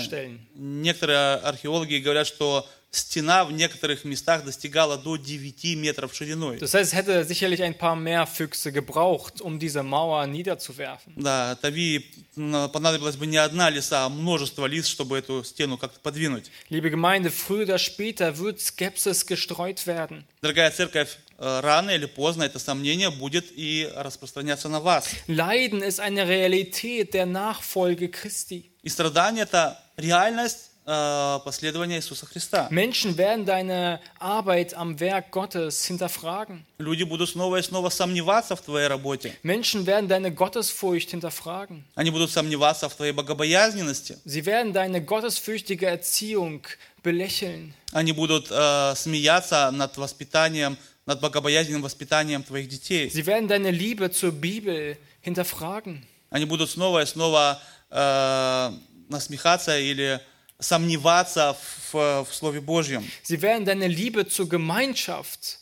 Некоторые 0.55 1.35
археологи 1.35 1.97
говорят, 1.97 2.27
что 2.27 2.67
стена 2.91 3.43
в 3.43 3.51
некоторых 3.51 4.05
местах 4.05 4.45
достигала 4.45 4.97
до 4.97 5.17
9 5.17 5.75
метров 5.75 6.13
шириной. 6.13 6.59
Das 6.59 6.73
heißt, 6.75 6.93
es 6.93 6.93
hätte 6.93 7.25
sicherlich 7.25 7.63
ein 7.63 7.75
paar 7.77 7.95
mehr 7.95 8.27
Füchse 8.27 8.71
gebraucht, 8.71 9.41
um 9.41 9.57
diese 9.59 9.81
Mauer 9.81 10.27
niederzuwerfen. 10.27 11.13
Да, 11.15 11.55
Тави 11.55 12.05
м, 12.37 12.69
понадобилась 12.69 13.15
бы 13.15 13.25
не 13.25 13.37
одна 13.37 13.69
лиса, 13.71 14.05
а 14.05 14.09
множество 14.09 14.67
лис, 14.67 14.87
чтобы 14.87 15.17
эту 15.17 15.43
стену 15.43 15.77
как-то 15.77 15.99
подвинуть. 15.99 16.51
Liebe 16.69 16.91
Gemeinde, 16.91 17.31
früher 17.31 17.63
oder 17.63 17.79
später 17.79 18.37
wird 18.37 18.59
Skepsis 18.59 19.25
gestreut 19.25 19.87
werden. 19.87 20.23
Дорогая 20.41 20.69
церковь, 20.69 21.17
рано 21.61 21.91
или 21.91 22.05
поздно 22.05 22.43
это 22.43 22.59
сомнение 22.59 23.09
будет 23.11 23.45
и 23.55 23.91
распространяться 23.95 24.69
на 24.69 24.79
вас. 24.79 25.07
Leiden 25.27 25.81
ist 25.81 25.99
eine 25.99 26.27
Realität 26.27 27.13
der 27.13 27.25
Nachfolge 27.25 28.09
Christi. 28.09 28.69
И 28.83 28.89
страдание– 28.89 29.43
это 29.45 29.77
реальность 29.97 30.71
э, 30.85 31.39
последования 31.45 31.97
Иисуса 31.97 32.25
Христа. 32.25 32.67
Menschen 32.69 33.17
werden 33.17 33.45
deine 33.45 34.01
Arbeit 34.19 34.73
am 34.73 34.99
Werk 34.99 35.31
Gottes 35.31 35.85
hinterfragen. 35.85 36.65
Люди 36.77 37.03
будут 37.03 37.29
снова 37.29 37.57
и 37.57 37.61
снова 37.61 37.89
сомневаться 37.89 38.55
в 38.55 38.61
твоей 38.61 38.87
работе. 38.87 39.33
Menschen 39.43 39.85
werden 39.85 40.09
deine 40.09 40.33
Gottesfurcht 40.33 41.11
hinterfragen. 41.11 41.83
Они 41.95 42.09
будут 42.11 42.31
сомневаться 42.31 42.89
в 42.89 42.95
твоей 42.95 43.13
богобоязненности. 43.13 44.17
Sie 44.25 44.45
werden 44.45 44.73
deine 44.73 45.01
gottesfürchtige 45.01 45.85
Erziehung 45.85 46.67
belächeln. 47.03 47.73
Они 47.91 48.11
будут 48.11 48.47
э, 48.49 48.93
смеяться 48.95 49.71
над 49.71 49.95
воспитанием, 49.97 50.77
над 51.05 51.19
богобоязненным 51.19 51.81
воспитанием 51.81 52.43
твоих 52.43 52.69
детей. 52.69 53.09
Sie 53.09 53.25
werden 53.25 53.47
deine 53.47 53.71
Liebe 53.71 54.09
zur 54.11 54.31
Bibel 54.31 54.97
hinterfragen. 55.21 56.03
Они 56.29 56.45
будут 56.45 56.69
снова 56.69 57.01
и 57.03 57.05
снова 57.05 57.61
э, 57.89 58.71
насмехаться 59.09 59.77
или 59.79 60.19
сомневаться 60.59 61.55
в, 61.91 62.23
в 62.23 62.27
Слове 62.33 62.61
Божьем. 62.61 63.03
Sie 63.23 63.41
werden 63.41 63.65
deine 63.65 63.87
Liebe 63.87 64.27
zur 64.27 64.47
Gemeinschaft 64.49 65.59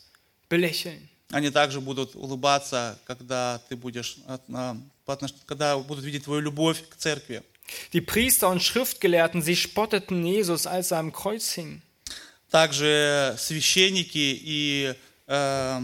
belächeln. 0.49 1.07
Они 1.31 1.49
также 1.49 1.79
будут 1.79 2.15
улыбаться, 2.15 2.99
когда 3.05 3.61
ты 3.69 3.77
будешь, 3.77 4.17
отнош- 5.07 5.33
когда 5.45 5.77
будут 5.77 6.03
видеть 6.03 6.25
твою 6.25 6.41
любовь 6.41 6.83
к 6.89 6.95
церкви. 6.97 7.41
Die 7.93 8.01
Priester 8.01 8.49
und 8.49 8.61
Schriftgelehrten, 8.61 9.41
sie 9.41 9.55
spotteten 9.55 10.25
Jesus, 10.25 10.67
als 10.67 10.91
er 10.91 10.99
am 10.99 11.11
Kreuz 11.13 11.53
hing. 11.53 11.81
Также 12.49 13.35
священники 13.39 14.37
и 14.43 14.93
э, 15.31 15.81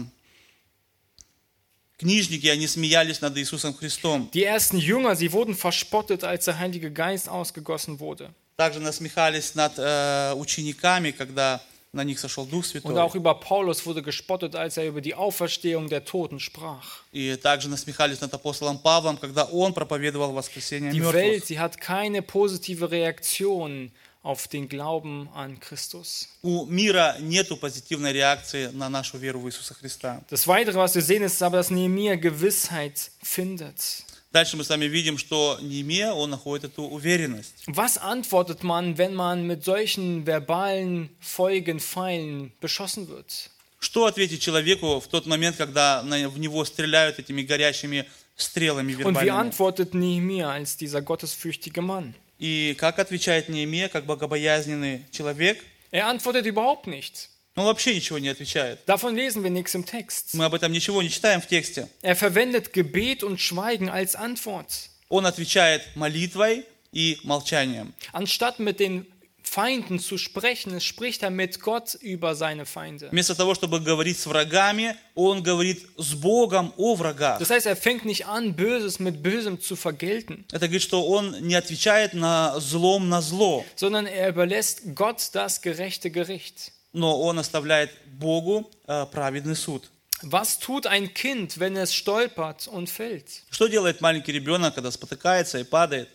книжники, 1.96 2.46
они 2.46 2.66
смеялись 2.66 3.20
над 3.20 3.36
Иисусом 3.38 3.74
Христом. 3.74 4.30
Die 4.32 4.44
ersten 4.44 4.78
Jünger, 4.78 5.16
sie 5.16 5.32
wurden 5.32 5.54
verspottet, 5.54 6.24
als 6.24 6.44
der 6.44 6.58
Heilige 6.58 6.90
Geist 6.92 7.28
ausgegossen 7.28 7.98
wurde. 8.00 8.30
Также 8.56 8.80
насмехались 8.80 9.54
над 9.54 9.74
э, 9.78 10.34
учениками, 10.34 11.12
когда 11.12 11.60
на 11.92 12.04
них 12.04 12.18
сошел 12.18 12.44
Дух 12.44 12.64
Und 12.64 12.82
Святой. 12.82 12.98
auch 13.00 13.14
über 13.14 13.34
Paulus 13.34 13.86
wurde 13.86 14.02
gespottet, 14.02 14.54
als 14.54 14.76
er 14.76 14.86
über 14.88 15.00
die 15.00 15.14
Auferstehung 15.14 15.88
der 15.88 16.04
Toten 16.04 16.38
sprach. 16.40 17.02
И 17.12 17.34
также 17.36 17.68
насмехались 17.68 18.20
над 18.20 18.34
апостолом 18.34 18.78
Павлом, 18.78 19.16
когда 19.16 19.44
он 19.44 19.72
проповедовал 19.72 20.32
воскресение 20.32 20.90
Die 20.92 21.00
мертвых. 21.00 21.14
Welt, 21.14 21.46
sie 21.46 21.58
hat 21.58 21.80
keine 21.80 22.20
positive 22.22 22.90
Reaktion 22.90 23.90
auf 24.27 24.47
den 24.47 24.69
Glauben 24.69 25.27
an 25.35 25.59
Christus. 25.59 26.27
У 26.43 26.65
мира 26.65 27.17
нету 27.19 27.57
позитивной 27.57 28.13
реакции 28.13 28.67
на 28.73 28.89
нашу 28.89 29.17
веру 29.17 29.39
в 29.41 29.47
Иисуса 29.49 29.73
Христа. 29.73 30.21
Das 30.29 30.47
Weitere, 30.47 30.75
was 30.77 30.95
wir 30.95 31.01
sehen, 31.01 31.23
ist 31.23 31.41
aber, 31.43 31.57
dass 31.57 31.69
Nehemiah 31.69 32.15
Gewissheit 32.15 33.11
findet. 33.21 34.03
Дальше 34.31 34.57
мы 34.57 34.63
с 34.63 34.69
вами 34.69 34.85
видим, 34.85 35.19
что 35.19 35.59
Немия, 35.61 36.11
он 36.13 36.31
находит 36.31 36.71
эту 36.71 36.83
уверенность. 36.85 37.53
Was 37.67 37.97
antwortet 37.99 38.63
man, 38.63 38.97
wenn 38.97 39.13
man 39.13 39.45
mit 39.45 39.63
solchen 39.63 40.25
verbalen 40.25 41.09
Folgen, 41.19 41.79
Pfeilen 41.79 42.51
beschossen 42.59 43.07
wird? 43.09 43.49
Что 43.79 44.05
ответить 44.05 44.41
человеку 44.41 44.99
в 45.01 45.07
тот 45.07 45.25
момент, 45.27 45.57
когда 45.57 46.01
на- 46.03 46.29
в 46.29 46.39
него 46.39 46.63
стреляют 46.65 47.19
этими 47.19 47.41
горящими 47.43 48.05
стрелами 48.37 48.93
Und 48.93 48.97
wie 48.97 49.03
вербальными? 49.03 49.29
antwortet 49.29 49.93
Nehemiah 49.93 50.49
als 50.51 50.77
dieser 50.77 51.01
gottesfürchtige 51.03 51.81
Mann? 51.81 52.15
И 52.38 52.76
как 52.78 52.98
отвечает 52.98 53.48
Неемия, 53.48 53.88
как 53.88 54.06
богобоязненный 54.06 55.04
человек? 55.10 55.58
Er 55.90 56.06
antwortet 56.06 56.46
überhaupt 56.46 56.86
nicht. 56.86 57.30
Он 57.56 57.64
вообще 57.64 57.94
ничего 57.94 58.18
не 58.18 58.28
отвечает. 58.28 58.78
Davon 58.86 59.16
lesen 59.16 59.42
wir 59.42 59.50
nichts 59.50 59.74
im 59.74 59.84
Text. 59.84 60.34
Мы 60.34 60.44
об 60.44 60.54
этом 60.54 60.70
ничего 60.70 61.02
не 61.02 61.10
читаем 61.10 61.40
в 61.40 61.48
тексте. 61.48 61.88
Er 62.02 62.14
verwendet 62.14 62.72
Gebet 62.72 63.24
und 63.24 63.40
Schweigen 63.40 63.88
als 63.88 64.14
Antwort. 64.14 64.90
Он 65.08 65.26
отвечает 65.26 65.82
молитвой 65.96 66.64
и 66.92 67.18
молчанием. 67.24 67.94
Anstatt 68.12 68.60
mit 68.60 68.78
den 68.78 69.06
Feinden 69.47 69.99
zu 69.99 70.17
sprechen, 70.17 70.79
spricht 70.81 71.21
er 71.21 71.29
mit 71.29 71.59
Gott 71.59 71.95
über 71.95 72.33
seine 72.33 72.65
Feinde. 72.65 73.09
Вместо 73.11 73.35
того, 73.35 73.53
чтобы 73.53 73.81
говорить 73.81 74.17
с 74.17 74.25
врагами, 74.25 74.95
он 75.15 75.43
говорит 75.43 75.85
с 75.97 76.13
Богом 76.15 76.73
о 76.77 76.95
врагах. 76.95 77.39
Das 77.39 77.49
heißt, 77.51 77.65
er 77.67 77.75
fängt 77.75 78.05
nicht 78.05 78.25
an, 78.25 78.55
Böses 78.55 78.99
mit 78.99 79.21
Bösem 79.21 79.59
zu 79.61 79.75
vergelten, 79.75 80.45
Это 80.51 80.67
говорит, 80.67 80.81
что 80.81 81.05
он 81.05 81.35
не 81.41 81.55
отвечает 81.55 82.13
на 82.13 82.59
злом 82.59 83.09
на 83.09 83.21
зло, 83.21 83.63
sondern 83.75 84.07
er 84.07 84.29
überlässt 84.29 84.95
Gott 84.95 85.19
das 85.33 85.61
gerechte 85.61 86.09
Gericht. 86.09 86.71
но 86.93 87.19
он 87.21 87.37
оставляет 87.37 87.91
Богу 88.05 88.71
э, 88.87 89.05
праведный 89.11 89.55
суд. 89.55 89.89
Was 90.23 90.57
tut 90.57 90.87
ein 90.87 91.13
Kind, 91.13 91.59
wenn 91.59 91.75
es 91.75 91.93
stolpert 91.93 92.67
und 92.69 92.89
fällt? 92.89 93.43
Что 93.51 93.67
делает 93.67 93.99
маленький 93.99 94.31
ребенок, 94.31 94.73
когда 94.73 94.89
спотыкается 94.89 95.59
и 95.59 95.63
падает? 95.63 96.07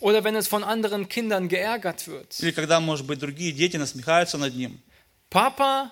Oder 0.00 0.24
wenn 0.24 0.36
es 0.36 0.46
von 0.48 0.62
anderen 0.62 1.08
Kindern 1.08 1.48
geärgert 1.48 2.06
wird? 2.06 2.34
Или 2.40 2.50
когда, 2.52 2.80
может 2.80 3.06
быть, 3.06 3.18
другие 3.18 3.52
дети 3.52 3.76
насмехаются 3.76 4.38
над 4.38 4.54
ним? 4.54 4.78
Papa, 5.30 5.90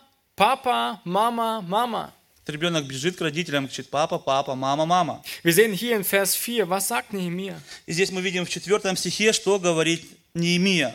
Mama, 1.05 1.61
Mama. 1.63 2.13
Этот 2.45 2.57
ребенок 2.57 2.87
бежит 2.87 3.17
к 3.17 3.23
родителям, 3.23 3.67
кричит 3.69 3.89
«папа, 3.89 4.19
папа, 4.19 4.55
мама, 4.55 4.85
мама». 4.85 5.23
Wir 5.43 5.55
sehen 5.55 5.73
hier 5.73 5.97
in 5.97 6.05
Vers 6.05 6.37
4, 6.37 6.69
was 6.69 6.87
sagt 6.87 7.15
Nehemiah? 7.15 7.59
И 7.87 7.93
здесь 7.93 8.11
мы 8.11 8.21
видим 8.21 8.45
в 8.45 8.51
четвертом 8.51 8.97
стихе, 8.99 9.33
что 9.33 9.59
говорит 9.59 10.05
Неемия. 10.35 10.95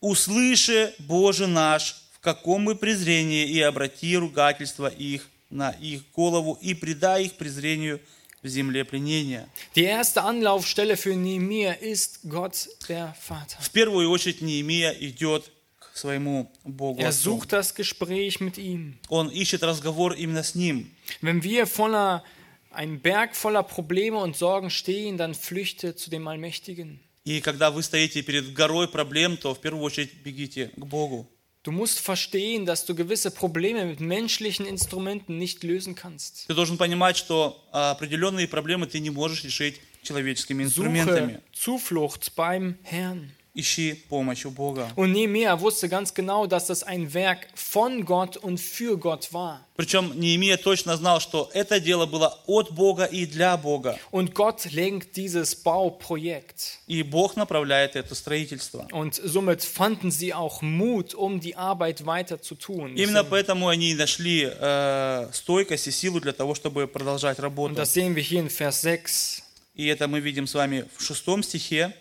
«Услыши, 0.00 0.94
Боже 0.98 1.46
наш, 1.46 1.96
в 2.12 2.20
каком 2.20 2.62
мы 2.62 2.74
презрении, 2.74 3.46
и 3.46 3.58
обрати 3.60 4.18
ругательство 4.18 4.88
их 4.88 5.26
на 5.48 5.70
их 5.70 6.02
голову, 6.10 6.58
и 6.60 6.74
предай 6.74 7.24
их 7.24 7.36
презрению 7.36 8.00
в 8.46 8.48
земле 8.48 8.84
пленения». 8.84 9.48
Die 9.74 9.84
erste 9.84 10.22
Anlaufstelle 10.22 10.96
für 10.96 11.14
Nehemiah 11.14 11.74
ist 11.74 12.20
Gott, 12.28 12.68
der 12.88 13.14
Vater. 13.20 13.58
В 13.60 13.70
первую 13.70 14.10
очередь 14.10 14.40
Неемия 14.40 14.90
идет 14.90 15.50
к 15.78 15.96
своему 15.96 16.50
Богу 16.64 17.00
Er 17.00 17.12
sucht 17.12 17.52
das 17.52 17.74
Gespräch 17.74 18.40
mit 18.40 18.58
ihm. 18.58 18.98
Он 19.08 19.28
ищет 19.28 19.62
разговор 19.62 20.14
именно 20.14 20.42
с 20.42 20.54
Ним. 20.54 20.90
Wenn 21.20 21.42
wir 21.42 21.66
voller, 21.66 22.22
ein 22.70 23.00
Berg 23.00 23.34
voller 23.36 23.62
Probleme 23.62 24.18
und 24.18 24.36
Sorgen 24.36 24.70
stehen, 24.70 25.16
dann 25.16 25.34
flüchte 25.34 25.96
zu 25.96 26.10
dem 26.10 26.26
Allmächtigen. 26.28 27.00
И 27.24 27.40
когда 27.40 27.72
вы 27.72 27.82
стоите 27.82 28.22
перед 28.22 28.52
горой 28.52 28.86
проблем, 28.86 29.36
то 29.36 29.52
в 29.52 29.60
первую 29.60 29.82
очередь 29.82 30.14
бегите 30.22 30.70
к 30.76 30.86
Богу. 30.86 31.28
Du 31.65 31.71
musst 31.71 31.99
verstehen, 31.99 32.65
dass 32.65 32.85
du 32.85 32.95
gewisse 32.95 33.29
Probleme 33.29 33.85
mit 33.85 33.99
menschlichen 33.99 34.65
Instrumenten 34.65 35.37
nicht 35.37 35.63
lösen 35.63 35.93
kannst. 35.93 36.47
Ты 36.47 36.55
должен 36.55 36.77
понимать, 36.77 37.17
что 37.17 37.63
а, 37.71 37.91
определенные 37.91 38.47
проблемы 38.47 38.87
ты 38.87 38.99
не 38.99 39.11
можешь 39.11 39.43
решить 39.43 39.79
человеческими 40.01 40.63
инструментами. 40.63 41.39
Suche 41.53 41.79
Zuflucht 41.79 42.35
beim 42.35 42.79
Herrn. 42.81 43.31
Ищи 43.56 43.94
помощь 44.10 44.44
у 44.44 44.50
Бога. 44.50 44.92
Und 44.96 45.12
Nehemiah 45.12 45.58
wusste 45.60 45.88
ganz 45.88 46.12
genau, 46.12 46.46
dass 46.46 46.66
das 46.66 46.82
ein 46.82 47.14
Werk 47.14 47.48
von 47.54 48.04
Gott 48.04 48.36
und 48.36 48.60
für 48.60 48.98
Gott 48.98 49.32
war. 49.32 49.62
Причем 49.76 50.12
Неемия 50.18 50.56
точно 50.58 50.96
знал, 50.96 51.20
что 51.20 51.50
это 51.52 51.80
дело 51.80 52.06
было 52.06 52.38
от 52.46 52.70
Бога 52.70 53.04
и 53.04 53.24
для 53.26 53.56
Бога. 53.56 53.98
Und 54.10 54.34
Gott 54.34 54.70
lenkt 54.72 55.16
dieses 55.16 55.54
Bauprojekt. 55.54 56.78
И 56.86 57.02
Бог 57.02 57.36
направляет 57.36 57.96
это 57.96 58.14
строительство. 58.14 58.86
Und 58.92 59.14
somit 59.14 59.62
fanden 59.64 60.10
sie 60.10 60.34
auch 60.34 60.60
Mut, 60.62 61.14
um 61.14 61.40
die 61.40 61.56
Arbeit 61.56 62.04
weiter 62.04 62.40
zu 62.42 62.56
tun. 62.56 62.94
Именно 62.94 63.24
поэтому 63.24 63.68
они 63.68 63.94
нашли 63.94 64.50
э, 64.50 65.28
стойкость 65.32 65.88
и 65.88 65.90
силу 65.90 66.20
для 66.20 66.32
того, 66.32 66.54
чтобы 66.54 66.86
продолжать 66.86 67.38
Und 67.38 67.42
работу. 67.42 67.74
das 67.74 67.92
sehen 67.94 68.14
wir 68.14 68.22
hier 68.22 68.40
in 68.40 68.50
Vers 68.50 68.82
6. 68.82 69.42
И 69.76 69.86
это 69.86 70.08
мы 70.08 70.20
видим 70.20 70.46
с 70.46 70.54
вами 70.54 70.86
в 70.96 71.02
шестом 71.02 71.42
стихе. 71.42 71.94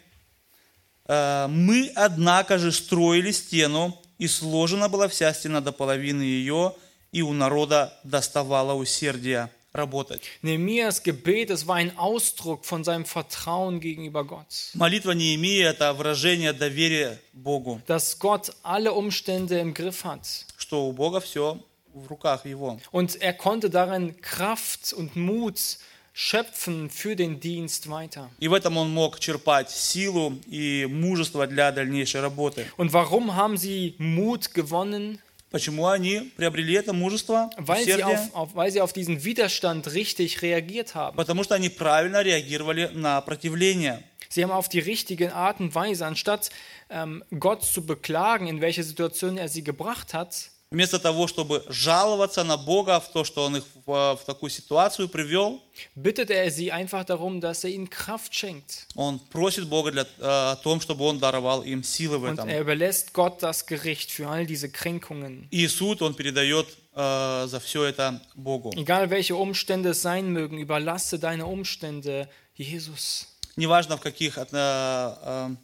Э, 1.07 1.47
«Мы, 1.47 1.91
однако 1.95 2.57
же, 2.57 2.71
строили 2.71 3.31
стену, 3.31 3.97
и 4.17 4.27
сложена 4.27 4.89
была 4.89 5.07
вся 5.07 5.33
стена 5.33 5.61
до 5.61 5.71
половины 5.71 6.21
ее, 6.23 6.73
и 7.11 7.21
у 7.21 7.33
народа 7.33 7.93
доставало 8.03 8.73
усердия 8.73 9.49
работать». 9.73 10.21
Nehemias 10.41 11.03
Gebet, 11.03 11.49
es 11.51 11.67
war 11.67 11.75
ein 11.75 11.97
Ausdruck 11.97 12.65
von 12.65 12.83
seinem 12.83 13.05
Vertrauen 13.05 13.79
gegenüber 13.79 14.23
Gott. 14.23 14.71
Молитва 14.73 15.11
Неемии– 15.11 15.61
это 15.63 15.93
выражение 15.93 16.53
доверия 16.53 17.19
Богу, 17.33 17.81
Dass 17.87 18.17
Gott 18.19 18.51
alle 18.63 18.93
Umstände 18.93 19.59
im 19.59 19.73
Griff 19.73 20.03
hat. 20.05 20.45
что 20.57 20.85
у 20.87 20.91
Бога 20.93 21.19
все 21.19 21.59
в 21.93 22.07
руках 22.07 22.45
Его. 22.45 22.79
Und 22.91 23.21
er 23.21 23.33
konnte 23.33 23.69
darin 23.69 24.19
Kraft 24.21 24.91
und 24.93 25.15
Mut 25.15 25.77
schöpfen 26.14 26.90
für 26.90 27.16
den 27.16 27.40
Dienst 27.40 27.88
weiter. 27.88 28.30
И 28.40 28.48
в 28.48 28.54
этом 28.54 28.76
он 28.76 28.90
мог 28.90 29.18
черпать 29.20 29.70
силу 29.70 30.38
и 30.48 30.86
мужество 30.90 31.46
для 31.46 31.72
дальнейшей 31.72 32.20
работы. 32.20 32.66
Und 32.76 32.92
warum 32.92 33.34
haben 33.34 33.56
sie 33.56 33.94
Mut 33.98 34.52
gewonnen? 34.52 35.18
Почему 35.50 35.88
они 35.88 36.30
приобрели 36.36 36.74
это 36.74 36.92
мужество, 36.92 37.50
Weil 37.56 37.84
sie, 37.84 37.94
усердие? 37.94 38.06
auf, 38.06 38.34
auf, 38.34 38.54
weil 38.54 38.70
sie 38.70 38.80
auf 38.80 38.92
diesen 38.92 39.24
Widerstand 39.24 39.92
richtig 39.92 40.42
reagiert 40.42 40.94
haben. 40.94 41.16
Потому 41.16 41.42
что 41.42 41.54
они 41.54 41.68
правильно 41.68 42.22
реагировали 42.22 42.90
на 42.94 43.20
противление. 43.20 44.02
Sie 44.28 44.44
haben 44.44 44.52
auf 44.52 44.68
die 44.68 44.78
richtige 44.78 45.34
Art 45.34 45.58
und 45.58 45.74
Weise, 45.74 46.06
anstatt 46.06 46.50
ähm, 46.88 47.24
Gott 47.36 47.64
zu 47.64 47.84
beklagen, 47.84 48.46
in 48.46 48.60
welche 48.60 48.84
Situation 48.84 49.36
er 49.36 49.48
sie 49.48 49.64
gebracht 49.64 50.14
hat, 50.14 50.50
Вместо 50.75 50.99
того, 50.99 51.25
чтобы 51.27 51.63
жаловаться 51.69 52.43
на 52.43 52.57
Бога 52.57 52.99
в 52.99 53.07
то, 53.09 53.23
что 53.23 53.45
Он 53.45 53.55
их 53.55 53.63
в, 53.85 54.19
в 54.21 54.25
такую 54.25 54.49
ситуацию 54.49 55.07
привел, 55.07 55.61
bittet 55.95 56.29
er 56.29 56.51
sie 56.51 56.73
einfach 56.73 57.05
darum, 57.05 57.39
dass 57.39 57.63
er 57.63 57.69
ihnen 57.69 57.89
Kraft 57.89 58.35
schenkt. 58.35 58.85
Он 58.93 59.19
просит 59.19 59.69
Бога 59.69 59.93
для, 59.93 60.01
э, 60.01 60.05
о 60.19 60.57
том, 60.57 60.81
чтобы 60.81 61.05
Он 61.05 61.17
даровал 61.17 61.61
им 61.63 61.81
силы 61.81 62.17
в 62.17 62.23
Und 62.25 62.33
этом. 62.33 62.49
er 62.49 62.59
überlässt 62.59 63.13
Gott 63.13 63.41
das 63.41 63.67
Gericht 63.67 64.11
für 64.11 64.27
all 64.27 64.45
diese 64.45 64.67
Kränkungen. 64.67 65.47
И 65.49 65.65
суд 65.69 66.01
Он 66.01 66.13
передает 66.13 66.67
э, 66.93 67.45
за 67.47 67.61
все 67.61 67.85
это 67.85 68.19
Богу. 68.35 68.73
Egal 68.75 69.09
welche 69.09 69.37
Umstände 69.37 69.91
es 69.91 70.01
sein 70.01 70.33
mögen, 70.33 70.57
überlasse 70.57 71.19
deine 71.19 71.45
Umstände 71.45 72.27
Jesus. 72.53 73.27
Неважно, 73.55 73.95
в 73.95 74.01
каких 74.01 74.37
э, 74.37 74.45
э, 74.51 75.55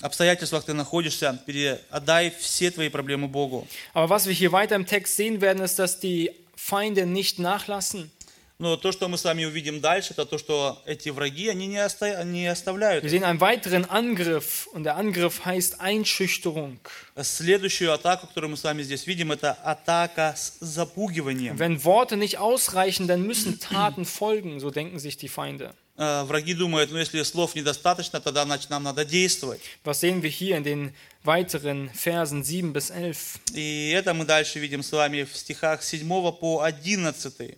обстоятельствах 0.00 0.64
ты 0.64 0.72
находишься, 0.74 1.40
пере- 1.46 1.80
отдай 1.90 2.30
все 2.38 2.70
твои 2.70 2.88
проблемы 2.88 3.28
Богу. 3.28 3.66
Aber 3.94 4.08
was 4.10 4.26
wir 4.26 4.32
hier 4.34 4.52
weiter 4.52 4.76
im 4.76 4.86
Text 4.86 5.16
sehen 5.16 5.40
werden, 5.40 5.62
ist, 5.62 5.78
dass 5.78 6.00
die 6.00 6.30
Feinde 6.56 7.06
nicht 7.06 7.38
nachlassen. 7.38 8.10
Но 8.56 8.76
то, 8.76 8.92
что 8.92 9.08
мы 9.08 9.18
с 9.18 9.24
вами 9.24 9.44
увидим 9.46 9.80
дальше, 9.80 10.12
это 10.12 10.24
то, 10.24 10.38
что 10.38 10.80
эти 10.86 11.08
враги, 11.08 11.48
они 11.48 11.66
не, 11.66 11.78
оста- 11.84 12.22
не 12.22 12.46
оставляют. 12.46 13.02
Wir 13.02 13.10
sehen 13.10 13.24
einen 13.24 13.40
weiteren 13.40 13.84
Angriff 13.84 14.68
und 14.72 14.84
der 14.84 14.94
Angriff 14.96 15.44
heißt 15.44 15.80
Einschüchterung. 15.80 16.78
Следующую 17.20 17.92
атаку, 17.92 18.28
которую 18.28 18.50
мы 18.52 18.56
с 18.56 18.62
вами 18.62 18.82
здесь 18.84 19.08
видим, 19.08 19.32
это 19.32 19.52
атака 19.64 20.34
с 20.36 20.56
запугиванием. 20.60 21.58
Wenn 21.58 21.82
Worte 21.84 22.16
nicht 22.16 22.38
ausreichen, 22.38 23.08
dann 23.08 23.22
müssen 23.26 23.58
Taten 23.58 24.04
folgen, 24.04 24.60
so 24.60 24.70
denken 24.70 25.00
sich 25.00 25.16
die 25.16 25.28
Feinde. 25.28 25.74
Э, 26.01 26.23
Враги 26.23 26.53
думают, 26.53 26.91
ну 26.91 26.97
если 26.97 27.21
слов 27.23 27.55
недостаточно, 27.55 28.21
тогда 28.21 28.45
значит 28.45 28.69
нам 28.69 28.83
надо 28.83 29.03
действовать. 29.03 29.59
Was 29.83 29.99
sehen 29.99 30.21
wir 30.21 30.29
hier 30.29 30.55
in 30.55 30.63
den 30.63 30.93
weiteren 31.25 31.89
Versen 31.93 32.41
7 32.41 32.71
bis 32.71 32.89
11? 32.89 33.41
И 33.53 33.89
это 33.89 34.13
мы 34.13 34.23
дальше 34.23 34.59
видим 34.59 34.81
с 34.81 34.93
вами 34.93 35.23
в 35.23 35.35
стихах 35.35 35.83
7 35.83 36.07
по 36.31 36.61
11. 36.63 37.57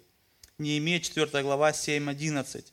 Неемия 0.57 0.99
4 0.99 1.43
глава 1.43 1.69
7-11. 1.69 2.65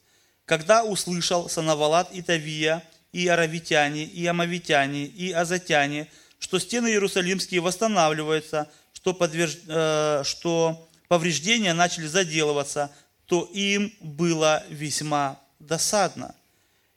«Когда 0.47 0.85
услышал 0.85 1.51
Санавалат 1.51 2.15
и 2.15 2.23
Тавия, 2.23 2.83
и 3.13 3.29
аравитяне, 3.29 4.05
и 4.05 4.25
амавитяне, 4.25 5.05
и 5.05 5.33
азатяне, 5.33 6.11
что 6.39 6.59
стены 6.59 6.89
Иерусалимские 6.89 7.61
восстанавливаются, 7.61 8.71
что, 8.95 9.11
подверж- 9.13 9.61
э, 9.69 10.25
что 10.25 10.89
повреждения 11.09 11.75
начали 11.75 12.07
заделываться, 12.07 12.91
то 13.27 13.45
им 13.53 13.93
было 14.01 14.65
весьма 14.71 15.39
досадно. 15.59 16.35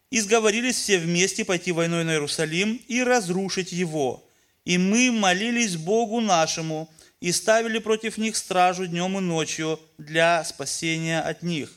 И 0.09 0.19
сговорились 0.19 0.75
все 0.75 0.97
вместе 0.97 1.45
пойти 1.45 1.71
войной 1.71 2.03
на 2.03 2.11
Иерусалим 2.11 2.81
и 2.87 3.01
разрушить 3.01 3.71
его. 3.71 4.23
И 4.65 4.77
мы 4.77 5.11
молились 5.11 5.77
Богу 5.77 6.19
нашему 6.19 6.89
и 7.21 7.31
ставили 7.31 7.79
против 7.79 8.17
них 8.17 8.35
стражу 8.35 8.87
днем 8.87 9.17
и 9.17 9.21
ночью 9.21 9.79
для 9.97 10.43
спасения 10.43 11.21
от 11.21 11.43
них. 11.43 11.71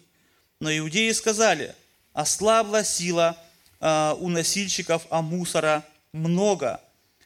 Но 0.60 0.76
иудеи 0.76 1.12
сказали, 1.12 1.74
ослабла 2.12 2.84
сила 2.84 3.38
э, 3.80 4.14
у 4.18 4.28
носильщиков, 4.28 5.06
а 5.10 5.22
мусора 5.22 5.84
много. 6.12 6.80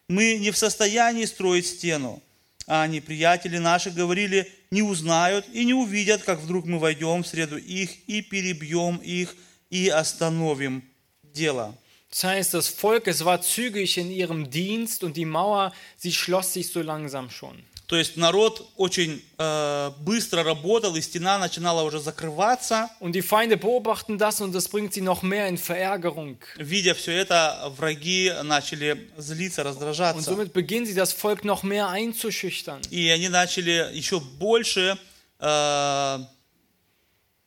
Мы 0.09 0.37
не 0.38 0.50
в 0.50 0.59
состоянии 0.59 1.25
строить 1.25 1.67
стену. 1.67 2.23
А 2.67 2.87
неприятели 2.87 3.57
наши 3.57 3.91
говорили, 3.91 4.53
не 4.71 4.83
узнают 4.83 5.47
и 5.53 5.65
не 5.65 5.73
увидят, 5.73 6.23
как 6.23 6.41
вдруг 6.41 6.67
мы 6.67 6.79
войдем 6.79 7.23
в 7.23 7.27
среду 7.27 7.57
их 7.57 7.91
и 8.07 8.21
перебьем 8.21 8.97
их 8.97 9.35
и 9.71 9.89
остановим 9.89 10.83
дело. 11.23 11.75
Das 12.11 12.25
heißt, 12.25 12.55
das 12.55 12.69
Volk, 12.69 13.07
es 13.07 13.25
war 13.25 13.43
zügig 13.43 13.99
in 13.99 14.11
ihrem 14.11 14.51
Dienst 14.51 15.05
und 15.05 15.17
die 15.17 15.27
Mauer, 15.27 15.73
sie 15.97 16.13
schloss 16.13 16.55
sich 16.55 16.73
so 16.73 16.81
langsam 16.81 17.29
schon. 17.31 17.63
То 17.87 17.97
есть 17.97 18.19
народ 18.19 18.69
очень 18.77 19.25
э, 19.39 19.91
быстро 20.01 20.43
работал, 20.43 20.95
и 20.95 21.01
стена 21.01 21.39
начинала 21.39 21.83
уже 21.83 22.01
закрываться. 22.01 22.91
Und 23.01 23.13
die 23.13 23.23
Feinde 23.23 23.57
beobachten 23.57 24.19
das 24.19 24.43
und 24.43 24.53
das 24.55 24.69
bringt 24.69 24.93
sie 24.93 25.01
noch 25.01 25.23
mehr 25.23 25.49
in 25.49 25.57
Verärgerung. 25.57 26.37
Видя 26.59 26.95
все 26.95 27.13
это, 27.13 27.73
враги 27.79 28.31
начали 28.43 29.11
злиться, 29.17 29.63
Und 29.63 29.69
раздражаться. 29.69 30.23
somit 30.23 30.53
beginnen 30.53 30.85
sie 30.85 30.93
das 30.95 31.15
Volk 31.15 31.45
noch 31.47 31.63
mehr 31.63 31.89
einzuschüchtern. 31.89 32.83
И 32.91 33.09
они 33.09 33.31
начали 33.31 33.91
еще 33.95 34.21
больше 34.21 34.99
э, 35.39 36.19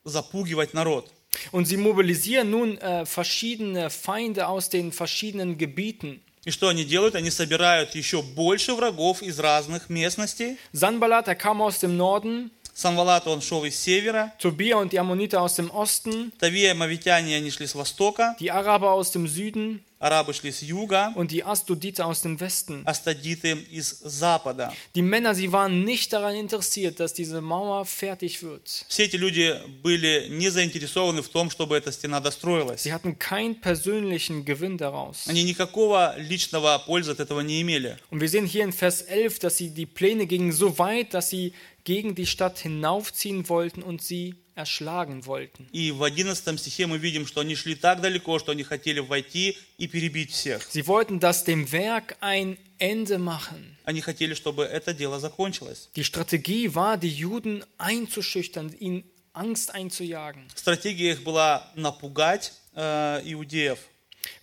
запугивать 0.04 0.74
народ. 0.74 1.08
Und 1.51 1.65
sie 1.65 1.77
mobilisieren 1.77 2.49
nun 2.49 2.77
äh, 2.77 3.05
verschiedene 3.05 3.89
Feinde 3.89 4.47
aus 4.47 4.69
den 4.69 4.91
verschiedenen 4.91 5.57
Gebieten. 5.57 6.21
И 6.45 6.51
что 6.51 6.69
они 6.69 6.85
делают? 6.85 7.15
Они 7.15 7.29
собирают 7.29 7.93
еще 7.93 8.21
больше 8.21 8.73
врагов 8.73 9.21
из 9.21 9.37
разных 9.37 9.89
местностей. 9.89 10.57
Sanballat, 10.71 11.27
er 11.27 11.35
kam 11.35 11.61
aus 11.61 11.79
dem 11.79 11.97
Norden, 11.97 12.51
Санвалат, 12.73 13.27
он 13.27 13.41
шел 13.41 13.65
из 13.65 13.75
севера. 13.75 14.33
Tobia 14.39 14.77
und 14.77 14.93
die 14.93 14.99
Ammoniter 14.99 15.41
aus 15.41 15.55
dem 15.55 15.71
Osten, 15.71 16.31
Тавия, 16.39 16.75
мавитяне, 16.75 17.35
они 17.35 17.49
шли 17.49 17.65
с 17.65 17.73
востока. 17.73 18.35
die 18.39 18.51
Araber 18.51 18.91
aus 18.91 19.11
dem 19.11 19.27
Süden 19.27 19.83
Арабы 20.01 20.31
шли 20.33 20.51
с 20.51 20.61
юга. 20.61 21.11
und 21.15 21.31
die 21.31 21.43
Astuditer 21.43 22.05
aus 22.05 22.21
dem 22.21 22.39
Westen. 22.39 22.83
Астадиты 22.85 23.53
из 23.71 23.89
запада. 24.03 24.71
Die 24.93 25.01
Männer, 25.01 25.33
sie 25.33 25.51
waren 25.51 25.83
nicht 25.83 26.13
daran 26.13 26.35
interessiert, 26.35 26.99
dass 26.99 27.13
diese 27.13 27.41
Mauer 27.41 27.83
fertig 27.85 28.43
wird. 28.43 28.85
Все 28.87 29.05
эти 29.05 29.15
люди 29.15 29.55
были 29.81 30.27
не 30.29 30.49
заинтересованы 30.49 31.23
в 31.23 31.29
том, 31.29 31.49
чтобы 31.49 31.75
эта 31.77 31.91
стена 31.91 32.19
достроилась. 32.19 32.83
Sie 32.83 32.93
hatten 32.93 33.17
keinen 33.17 33.59
persönlichen 33.59 34.45
Gewinn 34.45 34.77
daraus. 34.77 35.27
Они 35.27 35.43
никакого 35.43 36.15
личного 36.19 36.77
пользы 36.85 37.11
от 37.13 37.19
этого 37.19 37.41
не 37.41 37.61
имели. 37.61 37.97
Und 38.11 38.21
wir 38.21 38.29
sehen 38.29 38.45
hier 38.45 38.63
in 38.63 38.73
Vers 38.73 39.01
11, 39.01 39.39
dass 39.39 39.57
sie 39.57 39.71
die 39.71 39.87
Pläne 39.87 40.27
gingen 40.27 40.51
so 40.51 40.77
weit, 40.77 41.15
dass 41.15 41.29
sie 41.29 41.53
gegen 41.85 42.13
die 42.13 42.27
Stadt 42.27 42.59
hinaufziehen 42.59 43.49
wollten 43.49 43.81
und 43.81 44.03
sie 44.03 44.35
erschlagen 44.54 45.24
wollten. 45.26 45.66
И 45.72 45.90
в 45.92 46.02
11 46.02 46.58
стихе 46.60 46.86
мы 46.86 46.98
видим, 46.98 47.26
что 47.26 47.40
они 47.40 47.54
шли 47.54 47.74
так 47.74 48.00
далеко, 48.00 48.38
что 48.38 48.52
они 48.52 48.62
хотели 48.62 49.00
войти 49.00 49.56
и 49.78 49.86
перебить 49.88 50.30
всех. 50.32 50.62
Sie 50.72 50.86
wollten, 50.86 51.20
dass 51.20 51.44
dem 51.44 51.70
Werk 51.72 52.16
ein 52.20 52.56
Ende 52.78 53.18
machen. 53.18 53.76
Они 53.84 54.00
хотели, 54.00 54.34
чтобы 54.34 54.64
это 54.64 54.92
дело 54.94 55.18
закончилось. 55.20 55.88
Die 55.96 56.04
Strategie 56.04 56.74
war, 56.74 56.96
die 56.98 57.08
Juden 57.10 57.64
einzuschüchtern, 57.78 58.72
ihnen 58.78 59.04
Angst 59.32 59.72
einzujagen. 59.74 60.46
Стратегия 60.54 61.12
их 61.12 61.22
была 61.24 61.70
напугать 61.74 62.52
э, 62.74 63.22
иудеев. 63.24 63.78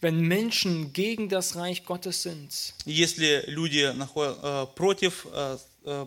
Wenn 0.02 0.20
Menschen 0.20 0.92
gegen 0.92 1.30
das 1.30 1.56
Reich 1.56 1.86
Gottes 1.86 2.24
sind, 2.24 2.74
Если 2.86 3.44
люди 3.48 3.80
нахо- 3.96 4.38
э, 4.42 4.68
против 4.76 5.26
э, 5.32 5.58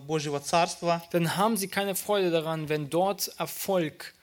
Божьего 0.05 0.39
Царства, 0.39 1.03
dann 1.11 1.37
haben 1.37 1.57
sie 1.57 1.67
keine 1.67 1.95
Freude 1.95 2.31
daran, 2.31 2.69
wenn 2.69 2.89
dort 2.89 3.31
Erfolg 3.37 4.13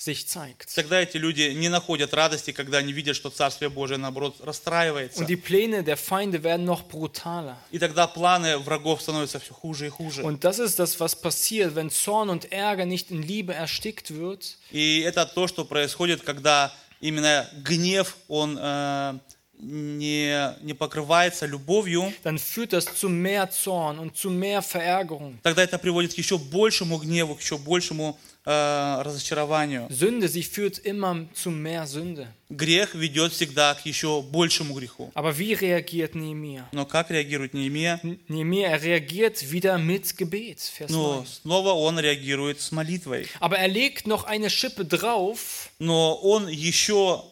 sich 0.00 0.26
zeigt. 0.26 0.74
тогда 0.74 1.00
эти 1.02 1.18
люди 1.18 1.42
не 1.52 1.68
находят 1.68 2.14
радости, 2.14 2.52
когда 2.52 2.78
они 2.78 2.92
видят, 2.92 3.16
что 3.16 3.28
Царствие 3.28 3.68
Божие, 3.68 3.98
наоборот, 3.98 4.36
расстраивается. 4.40 5.20
Und 5.20 5.28
die 5.28 5.36
Pläne 5.36 5.84
der 5.84 5.98
Feinde 5.98 6.42
werden 6.42 6.64
noch 6.64 6.84
brutaler. 6.88 7.56
И 7.70 7.78
тогда 7.78 8.06
планы 8.06 8.56
врагов 8.58 9.02
становятся 9.02 9.38
все 9.40 9.52
хуже 9.52 9.86
и 9.86 9.90
хуже. 9.90 10.22
Und 10.22 10.44
das 10.44 10.58
ist 10.58 10.78
das, 10.78 10.98
was 11.00 11.14
passiert, 11.14 11.74
wenn 11.74 11.90
Zorn 11.90 12.30
und 12.30 12.50
Ärger 12.50 12.86
nicht 12.86 13.10
in 13.10 13.22
Liebe 13.22 13.52
erstickt 13.52 14.14
wird. 14.14 14.56
И 14.70 15.00
это 15.00 15.26
то, 15.26 15.46
что 15.46 15.66
происходит, 15.66 16.22
когда 16.22 16.72
именно 17.00 17.46
гнев, 17.62 18.16
он 18.28 18.58
э, 18.58 19.18
не, 19.60 20.54
не 20.62 20.74
покрывается 20.74 21.46
любовью, 21.46 22.12
Dann 22.22 22.38
führt 22.38 22.72
das 22.72 22.86
zu 22.94 23.08
mehr 23.08 23.50
Zorn 23.50 23.98
und 23.98 24.16
zu 24.16 24.30
mehr 24.30 24.62
Verärgerung. 24.62 25.38
тогда 25.42 25.62
это 25.62 25.78
приводит 25.78 26.14
к 26.14 26.18
еще 26.18 26.38
большему 26.38 26.98
гневу, 26.98 27.34
к 27.34 27.40
еще 27.40 27.58
большему 27.58 28.18
э, 28.46 29.02
разочарованию. 29.02 29.86
Sünde, 29.90 30.28
sie 30.28 30.42
führt 30.42 30.78
immer 30.78 31.26
zu 31.34 31.50
mehr 31.50 31.86
Sünde. 31.86 32.28
Грех 32.48 32.94
ведет 32.96 33.32
всегда 33.32 33.74
к 33.74 33.86
еще 33.86 34.22
большему 34.22 34.74
греху. 34.74 35.12
Aber 35.14 35.38
wie 35.38 35.52
reagiert 35.54 36.14
Nehemiah? 36.14 36.64
Но 36.72 36.84
как 36.84 37.10
реагирует 37.10 37.54
Неемия? 37.54 38.00
Nehemiah, 38.28 38.70
er 38.70 38.82
reagiert 38.82 39.52
wieder 39.52 39.78
mit 39.78 40.16
Gebet, 40.16 40.58
Vers 40.60 40.90
9. 40.90 41.26
снова 41.42 41.72
он 41.72 41.98
реагирует 42.00 42.60
с 42.60 42.72
молитвой. 42.72 43.28
Aber 43.40 43.58
er 43.58 43.68
legt 43.68 44.06
noch 44.06 44.24
eine 44.24 44.50
Schippe 44.50 44.84
drauf 44.84 45.68
Но 45.78 46.14
он 46.16 46.48
еще 46.48 47.22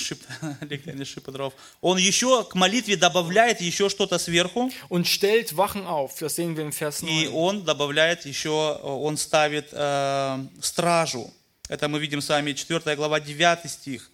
шип, 0.00 0.20
drauf. 1.26 1.52
Он 1.80 1.98
еще 1.98 2.44
к 2.44 2.54
молитве 2.54 2.96
добавляет 2.96 3.60
еще 3.60 3.88
что-то 3.88 4.18
сверху, 4.18 4.70
und 4.88 5.06
stellt 5.06 5.56
Wachen 5.56 5.86
auf. 5.86 6.18
Das 6.18 6.36
sehen 6.36 6.56
wir 6.56 6.64
im 6.64 6.72
Vers 6.72 7.02
и 7.02 7.26
9. 7.26 7.30
он 7.32 7.64
добавляет 7.64 8.26
еще, 8.26 8.50
он 8.82 9.16
ставит 9.16 9.68
э, 9.72 10.46
стражу. 10.60 11.32
Это 11.68 11.88
мы 11.88 12.00
видим 12.00 12.20
с 12.20 12.28
вами 12.28 12.52
4 12.52 12.96
глава 12.96 13.20
9 13.20 13.70
стих. 13.70 14.10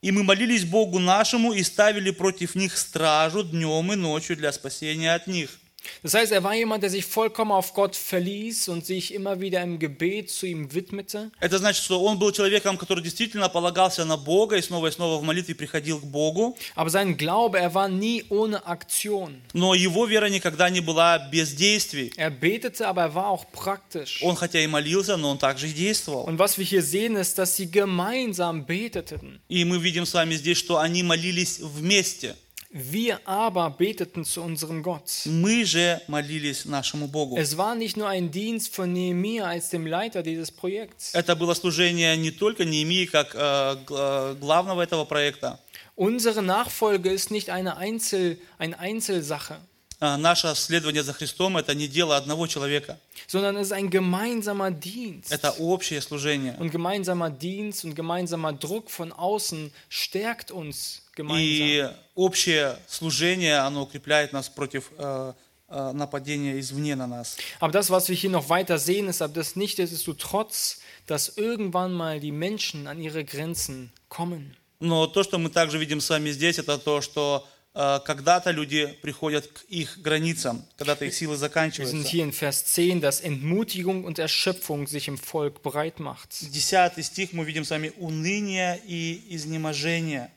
«И 0.00 0.12
мы 0.12 0.22
молились 0.22 0.64
Богу 0.64 0.98
нашему 0.98 1.52
и 1.52 1.62
ставили 1.62 2.10
против 2.10 2.54
них 2.54 2.78
стражу 2.78 3.42
днем 3.42 3.92
и 3.92 3.96
ночью 3.96 4.36
для 4.36 4.52
спасения 4.52 5.14
от 5.14 5.26
них». 5.26 5.60
Das 6.02 6.14
heißt, 6.14 6.32
er 6.32 6.42
war 6.42 6.54
jemand, 6.54 6.82
der 6.82 6.90
sich 6.90 7.04
vollkommen 7.04 7.52
auf 7.52 7.74
Gott 7.74 7.96
verließ 7.96 8.68
und 8.68 8.86
sich 8.86 9.12
immer 9.14 9.40
wieder 9.40 9.62
im 9.62 9.78
Gebet 9.78 10.30
zu 10.30 10.46
ihm 10.46 10.72
widmete. 10.74 11.30
Это 11.40 11.58
значит, 11.58 11.84
что 11.84 12.02
он 12.02 12.18
был 12.18 12.32
человеком, 12.32 12.78
который 12.78 13.02
действительно 13.02 13.48
полагался 13.48 14.04
на 14.04 14.16
Бога 14.16 14.56
и 14.56 14.62
снова 14.62 14.88
и 14.88 14.90
снова 14.90 15.20
в 15.20 15.24
молитве 15.24 15.54
приходил 15.54 16.00
к 16.00 16.04
Богу. 16.04 16.56
Aber 16.74 16.90
sein 16.90 17.16
Glaube, 17.16 17.58
er 17.58 17.74
war 17.74 17.88
nie 17.88 18.24
ohne 18.30 18.64
Aktion. 18.66 19.42
Но 19.52 19.74
его 19.74 20.06
вера 20.06 20.26
никогда 20.26 20.70
не 20.70 20.80
была 20.80 21.18
без 21.30 21.52
действий. 21.52 22.12
Er 22.16 22.30
betete, 22.30 22.86
aber 22.86 23.02
er 23.02 23.14
war 23.14 23.28
auch 23.28 23.44
praktisch. 23.52 24.22
Он 24.22 24.36
хотя 24.36 24.60
и 24.60 24.66
молился, 24.66 25.16
но 25.16 25.30
он 25.30 25.38
также 25.38 25.68
и 25.68 25.72
действовал. 25.72 26.24
Und 26.24 26.38
was 26.38 26.58
wir 26.58 26.64
hier 26.64 26.82
sehen, 26.82 27.16
ist, 27.16 27.38
dass 27.38 27.56
sie 27.56 27.70
gemeinsam 27.70 28.66
beteten. 28.66 29.40
И 29.48 29.64
мы 29.64 29.78
видим 29.78 30.06
с 30.06 30.14
вами 30.14 30.34
здесь, 30.34 30.58
что 30.58 30.78
они 30.78 31.02
молились 31.02 31.58
вместе. 31.60 32.36
Wir 32.71 33.19
aber 33.25 33.69
beteten 33.69 34.25
zu 34.25 34.41
unserem 34.41 34.83
Gott. 34.83 35.09
Мы 35.25 35.63
же 35.65 36.01
молились 36.07 36.65
нашему 36.65 37.07
Богу. 37.07 37.37
Es 37.37 37.55
war 37.57 37.73
nicht 37.73 37.95
nur 37.95 38.09
ein 38.09 38.31
Dienst 38.31 38.75
von 38.75 38.91
Nehemiah 38.91 39.45
als 39.47 39.69
dem 39.69 39.87
Leiter 39.87 40.23
dieses 40.23 40.51
Projekts. 40.51 41.13
Это 41.13 41.35
было 41.37 41.53
служение 41.53 42.17
не 42.17 42.31
только 42.31 42.65
Неемии 42.65 43.05
как 43.05 43.33
э, 43.33 43.75
г- 43.85 44.35
главного 44.41 44.81
этого 44.81 45.05
проекта. 45.05 45.59
Unsere 45.95 46.41
Nachfolge 46.43 47.09
ist 47.11 47.31
nicht 47.31 47.49
eine, 47.49 47.77
Einzel, 47.77 48.37
eine 48.57 48.77
Einzelsache, 48.77 49.57
А 50.01 50.17
Наше 50.17 50.53
следование 50.55 51.03
за 51.03 51.13
Христом – 51.13 51.57
это 51.57 51.73
не 51.73 51.87
дело 51.87 52.17
одного 52.17 52.47
человека. 52.47 52.99
sondern 53.27 53.55
es 53.55 53.67
ist 53.67 53.71
ein 53.71 53.89
gemeinsamer 53.89 54.69
Dienst. 54.69 55.31
Это 55.31 55.53
общее 55.59 56.01
служение. 56.01 56.57
Und 56.59 56.71
gemeinsamer 56.71 57.29
Dienst 57.29 57.85
und 57.85 57.95
gemeinsamer 57.95 58.51
Druck 58.51 58.91
von 58.91 59.13
außen 59.13 59.71
stärkt 59.87 60.51
uns 60.51 61.03
gemeinsam. 61.08 61.08
И 61.38 61.88
общее 62.14 62.78
служение, 62.88 63.58
оно 63.58 63.82
укрепляет 63.82 64.32
нас 64.32 64.48
против 64.48 64.90
э, 64.98 65.32
нападения 65.70 66.58
извне 66.58 66.96
на 66.96 67.06
нас. 67.06 67.36
Aber 67.60 67.72
das, 67.72 67.90
was 67.90 68.08
wir 68.08 68.16
hier 68.16 68.30
noch 68.30 68.48
weiter 68.48 68.78
sehen, 68.78 69.08
ist, 69.08 69.22
aber 69.22 69.34
das 69.34 69.56
Nichtsdestotrotz, 69.56 70.80
dass 71.06 71.36
irgendwann 71.36 71.92
mal 71.92 72.20
die 72.20 72.32
Menschen 72.32 72.86
an 72.86 73.00
ihre 73.00 73.24
Grenzen 73.24 73.92
kommen. 74.08 74.56
Но 74.80 75.06
то, 75.06 75.22
что 75.22 75.38
мы 75.38 75.50
также 75.50 75.78
видим 75.78 76.00
с 76.00 76.08
вами 76.08 76.30
здесь, 76.30 76.58
это 76.58 76.78
то, 76.78 77.02
что 77.02 77.46
э, 77.74 78.00
когда-то 78.04 78.50
люди 78.50 78.86
приходят 79.02 79.46
к 79.46 79.64
их 79.68 80.00
границам, 80.00 80.64
когда-то 80.76 81.04
их 81.04 81.14
силы 81.14 81.34
Wir 81.34 81.36
sind 81.36 81.40
заканчиваются. 81.40 82.08
hier 82.08 82.24
in 82.24 82.32
Vers 82.32 82.64
10, 82.64 83.00
dass 83.00 83.20
Entmutigung 83.20 84.04
und 84.04 84.18
Erschöpfung 84.18 84.86
sich 84.86 85.06
im 85.08 85.18
Volk 85.18 85.62
breit 85.62 86.00
macht. 86.00 86.30
Десятый 86.50 87.04
стих 87.04 87.32
мы 87.32 87.44
видим 87.44 87.64
с 87.64 87.70
вами 87.70 87.92
уныние 87.98 88.80
и 88.86 89.22
изнеможение. 89.36 90.30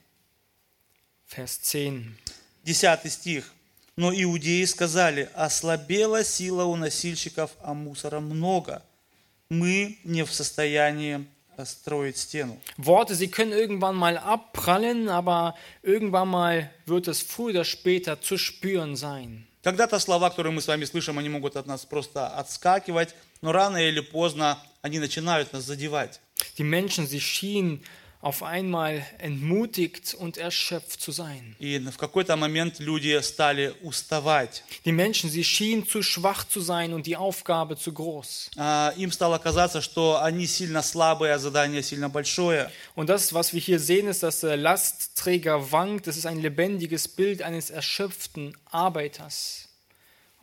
Vers 1.35 1.59
10. 1.61 2.15
Десятый 2.63 3.09
стих. 3.09 3.51
Но 3.95 4.13
иудеи 4.13 4.65
сказали, 4.65 5.29
ослабела 5.33 6.23
сила 6.23 6.63
у 6.65 6.75
носильщиков, 6.75 7.51
а 7.61 7.73
мусора 7.73 8.19
много. 8.19 8.81
Мы 9.49 9.99
не 10.03 10.23
в 10.23 10.33
состоянии 10.33 11.25
строить 11.65 12.17
стену. 12.17 12.59
Worte, 12.77 13.15
sie 13.15 13.29
können 13.29 13.51
irgendwann 13.51 13.95
mal 13.95 14.17
abprallen, 14.17 15.09
aber 15.09 15.55
irgendwann 15.83 16.29
mal 16.29 16.71
wird 16.85 17.07
es 17.07 17.21
früher 17.21 17.51
oder 17.51 17.65
später 17.65 18.19
zu 18.21 18.37
spüren 18.37 18.95
sein. 18.95 19.45
Когда-то 19.63 19.99
слова, 19.99 20.29
которые 20.29 20.51
мы 20.51 20.61
с 20.61 20.67
вами 20.67 20.85
слышим, 20.85 21.19
они 21.19 21.29
могут 21.29 21.55
от 21.55 21.67
нас 21.67 21.85
просто 21.85 22.27
отскакивать, 22.27 23.15
но 23.41 23.51
рано 23.51 23.77
или 23.77 24.01
поздно 24.01 24.61
они 24.81 24.99
начинают 24.99 25.53
нас 25.53 25.63
задевать. 25.63 26.19
Die 26.57 26.63
Menschen, 26.63 27.07
sie 27.07 27.21
schienen 27.21 27.83
auf 28.23 28.41
einmal 28.41 29.05
entmutigt 29.17 30.13
und 30.13 30.37
erschöpft 30.37 31.01
zu 31.01 31.11
sein. 31.11 31.57
Die 34.85 34.91
Menschen, 34.93 35.29
sie 35.29 35.43
schienen 35.43 35.85
zu 35.85 36.01
schwach 36.01 36.47
zu 36.47 36.61
sein 36.61 36.93
und 36.93 37.05
die 37.05 37.17
Aufgabe 37.17 37.75
zu 37.75 37.91
groß. 37.91 38.51
Und 42.95 43.09
das, 43.09 43.33
was 43.33 43.53
wir 43.53 43.59
hier 43.59 43.79
sehen, 43.79 44.07
ist, 44.07 44.23
dass 44.23 44.39
der 44.39 44.55
Lastträger 44.55 45.73
wankt. 45.73 46.07
Das 46.07 46.15
ist 46.15 46.25
ein 46.25 46.39
lebendiges 46.39 47.09
Bild 47.09 47.41
eines 47.41 47.71
erschöpften 47.71 48.55
Arbeiters. 48.71 49.67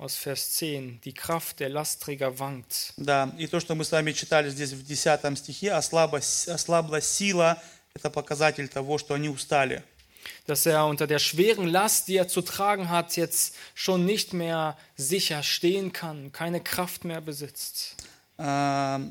Aus 0.00 0.16
Vers 0.16 0.52
10. 0.52 1.02
Die 1.04 1.12
Kraft 1.12 1.60
der 1.60 1.68
Lastträger 1.68 2.38
wankt. 2.38 2.94
Да, 2.96 3.30
и 3.36 3.46
то, 3.46 3.60
что 3.60 3.74
мы 3.74 3.84
с 3.84 3.92
вами 3.92 4.12
читали 4.12 4.48
здесь 4.48 4.72
в 4.72 4.82
10 4.82 5.36
стихе, 5.36 5.72
ослабла, 5.72 6.20
ослабла 6.46 7.02
сила, 7.02 7.62
это 7.92 8.08
показатель 8.08 8.66
того, 8.68 8.96
что 8.96 9.12
они 9.12 9.28
устали. 9.28 9.82
Dass 10.46 10.64
er 10.64 10.86
unter 10.86 11.06
der 11.06 11.18
schweren 11.18 11.68
Last, 11.68 12.08
die 12.08 12.16
er 12.16 12.28
zu 12.28 12.40
tragen 12.40 12.88
hat, 12.88 13.16
jetzt 13.18 13.54
schon 13.74 14.06
nicht 14.06 14.32
mehr 14.32 14.78
sicher 14.96 15.42
stehen 15.42 15.92
kann, 15.92 16.32
keine 16.32 16.62
Kraft 16.62 17.04
mehr 17.04 17.20
besitzt. 17.20 17.96
А, 18.38 19.02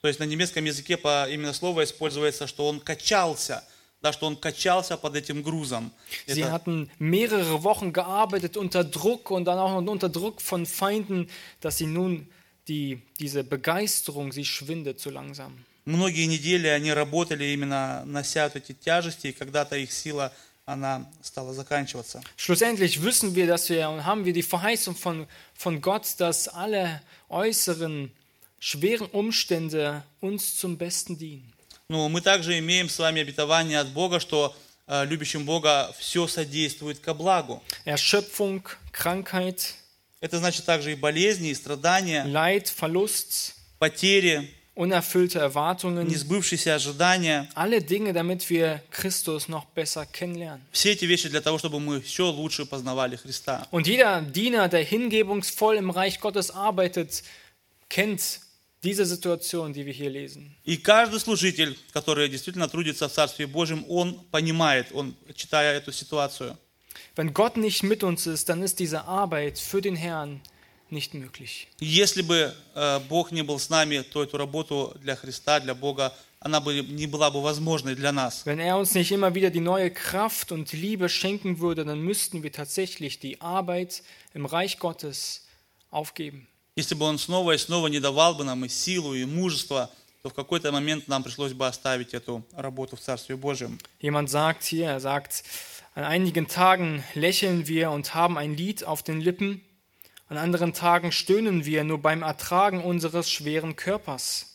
То 0.00 0.08
есть 0.08 0.18
на 0.18 0.24
немецком 0.24 0.64
языке 0.64 0.96
по, 0.96 1.28
именно 1.30 1.52
слово 1.52 1.84
используется, 1.84 2.48
что 2.48 2.66
он 2.66 2.80
качался, 2.80 3.62
да, 4.01 4.11
что 4.11 4.25
он 4.25 4.35
качался 4.35 4.97
под 4.97 5.15
этим 5.15 5.43
грузом. 5.43 5.91
Sie 6.27 6.41
Это- 6.41 6.51
hatten 6.51 6.89
mehrere 6.99 7.63
Wochen 7.63 7.93
gearbeitet 7.93 8.57
unter 8.57 8.83
Druck 8.83 9.29
und 9.31 9.45
dann 9.45 9.59
auch 9.59 9.81
noch 9.81 9.91
unter 9.91 10.09
Druck 10.09 10.41
von 10.41 10.65
Feinden, 10.65 11.29
dass 11.59 11.77
sie 11.77 11.85
nun 11.87 12.27
die, 12.67 13.01
diese 13.19 13.43
Begeisterung, 13.43 14.31
sie 14.31 14.45
schwindet 14.45 14.99
so 14.99 15.09
langsam. 15.09 15.65
Многие 15.85 16.27
недели 16.27 16.67
они 16.67 16.91
работали 16.93 17.45
именно 17.53 18.03
нося 18.05 18.43
вот 18.45 18.55
эти 18.55 18.73
тяжести, 18.73 19.27
и 19.27 19.31
когда-то 19.33 19.75
их 19.77 19.91
сила, 19.91 20.31
она 20.65 21.09
стала 21.23 21.53
заканчиваться. 21.53 22.21
Schlussendlich 22.37 23.01
wissen 23.01 23.33
wir, 23.35 23.47
dass 23.47 23.67
wir 23.69 23.89
und 23.89 24.05
haben 24.05 24.23
wir 24.25 24.31
die 24.33 24.43
Verheißung 24.43 24.95
von, 24.95 25.27
von 25.55 25.81
Gott, 25.81 26.05
dass 26.19 26.47
alle 26.47 27.01
äußeren 27.29 28.11
schweren 28.59 29.07
Umstände 29.07 30.03
uns 30.19 30.55
zum 30.55 30.77
Besten 30.77 31.17
dienen. 31.17 31.51
Но 31.88 32.08
мы 32.08 32.20
также 32.20 32.58
имеем 32.58 32.88
с 32.88 32.98
вами 32.98 33.20
обетование 33.22 33.78
от 33.78 33.88
Бога, 33.88 34.18
что 34.18 34.56
э, 34.88 35.04
любящим 35.06 35.44
Бога 35.44 35.94
все 35.98 36.26
содействует 36.26 36.98
ко 36.98 37.14
благу. 37.14 37.62
Erschöpfung, 37.84 38.62
Krankheit, 38.92 39.74
Это 40.20 40.38
значит 40.38 40.64
также 40.64 40.92
и 40.92 40.94
болезни, 40.96 41.50
и 41.50 41.54
страдания, 41.54 42.24
Leid, 42.24 42.64
Verlust, 42.76 43.52
потери, 43.78 44.50
unerfüllte 44.74 45.38
Erwartungen, 45.38 46.08
несбывшиеся 46.08 46.74
ожидания. 46.74 47.48
alle 47.54 47.80
Dinge, 47.80 48.12
damit 48.12 48.50
wir 48.50 48.80
Christus 48.90 49.46
noch 49.46 49.66
besser 49.66 50.06
kennenlernen. 50.06 50.62
Все 50.72 50.90
эти 50.90 51.04
вещи 51.04 51.28
для 51.28 51.40
того, 51.40 51.58
чтобы 51.58 51.78
мы 51.78 51.98
еще 51.98 52.24
лучше 52.24 52.66
познавали 52.66 53.14
Христа. 53.14 53.68
Und 53.70 53.86
jeder 53.86 54.22
Diener, 54.22 54.68
der 54.68 54.82
hingebungsvoll 54.82 55.76
im 55.76 55.90
Reich 55.90 56.18
Gottes 56.18 56.50
arbeitet, 56.50 57.22
kennt 57.88 58.40
diese 58.85 59.05
Situation, 59.05 59.73
die 59.73 59.85
wir 59.85 59.93
hier 59.93 60.09
lesen. 60.09 60.55
И 60.63 60.77
каждый 60.77 61.19
служитель, 61.19 61.77
который 61.93 62.29
действительно 62.29 62.67
трудится 62.67 63.07
в 63.07 63.11
Царстве 63.11 63.47
Божьем, 63.47 63.85
он 63.89 64.15
понимает, 64.31 64.87
он, 64.93 65.15
читая 65.35 65.77
эту 65.77 65.91
ситуацию. 65.91 66.57
Wenn 67.15 67.33
Gott 67.33 67.57
nicht 67.57 67.83
mit 67.83 68.03
uns 68.03 68.25
ist, 68.25 68.49
dann 68.49 68.63
ist 68.63 68.79
diese 68.79 69.05
Arbeit 69.05 69.59
für 69.59 69.81
den 69.81 69.95
Herrn 69.95 70.41
nicht 70.89 71.13
möglich. 71.13 71.67
Если 71.79 72.21
бы 72.21 72.53
э, 72.75 72.99
Бог 73.07 73.31
не 73.31 73.43
был 73.43 73.59
с 73.59 73.69
нами, 73.69 74.01
то 74.01 74.23
эту 74.23 74.37
работу 74.37 74.95
для 75.01 75.15
Христа, 75.15 75.59
для 75.59 75.75
Бога, 75.75 76.13
она 76.39 76.59
бы 76.59 76.81
не 76.81 77.05
была 77.05 77.29
бы 77.29 77.41
возможной 77.41 77.95
для 77.95 78.11
нас. 78.11 78.45
Wenn 78.45 78.59
er 78.59 78.77
uns 78.77 78.95
nicht 78.95 79.11
immer 79.11 79.35
wieder 79.35 79.51
die 79.51 79.61
neue 79.61 79.91
Kraft 79.91 80.51
und 80.51 80.71
Liebe 80.73 81.07
schenken 81.07 81.59
würde, 81.59 81.85
dann 81.85 81.99
müssten 81.99 82.43
wir 82.43 82.51
tatsächlich 82.51 83.19
die 83.19 83.39
Arbeit 83.41 84.03
im 84.33 84.45
Reich 84.45 84.79
Gottes 84.79 85.45
aufgeben. 85.91 86.47
Если 86.75 86.95
бы 86.95 87.05
Он 87.05 87.17
снова 87.17 87.51
и 87.51 87.57
снова 87.57 87.87
не 87.87 87.99
давал 87.99 88.35
бы 88.35 88.43
нам 88.43 88.63
и 88.65 88.69
силу, 88.69 89.13
и 89.13 89.25
мужество, 89.25 89.91
то 90.21 90.29
в 90.29 90.33
какой-то 90.33 90.71
момент 90.71 91.07
нам 91.07 91.23
пришлось 91.23 91.53
бы 91.53 91.67
оставить 91.67 92.13
эту 92.13 92.43
работу 92.53 92.95
в 92.95 92.99
Царстве 92.99 93.35
Божьем. 93.35 93.79
Jemand 93.99 94.29
sagt 94.29 94.63
hier, 94.63 94.87
er 94.87 94.99
sagt, 94.99 95.43
an 95.95 96.03
einigen 96.03 96.47
Tagen 96.47 97.03
lächeln 97.13 97.67
wir 97.67 97.91
und 97.91 98.13
haben 98.15 98.37
ein 98.37 98.55
Lied 98.55 98.85
auf 98.85 99.03
den 99.03 99.19
Lippen, 99.19 99.61
an 100.29 100.37
anderen 100.37 100.73
Tagen 100.73 101.11
stöhnen 101.11 101.65
wir 101.65 101.83
nur 101.83 101.97
beim 101.97 102.21
Ertragen 102.23 102.81
unseres 102.81 103.29
schweren 103.29 103.75
Körpers. 103.75 104.47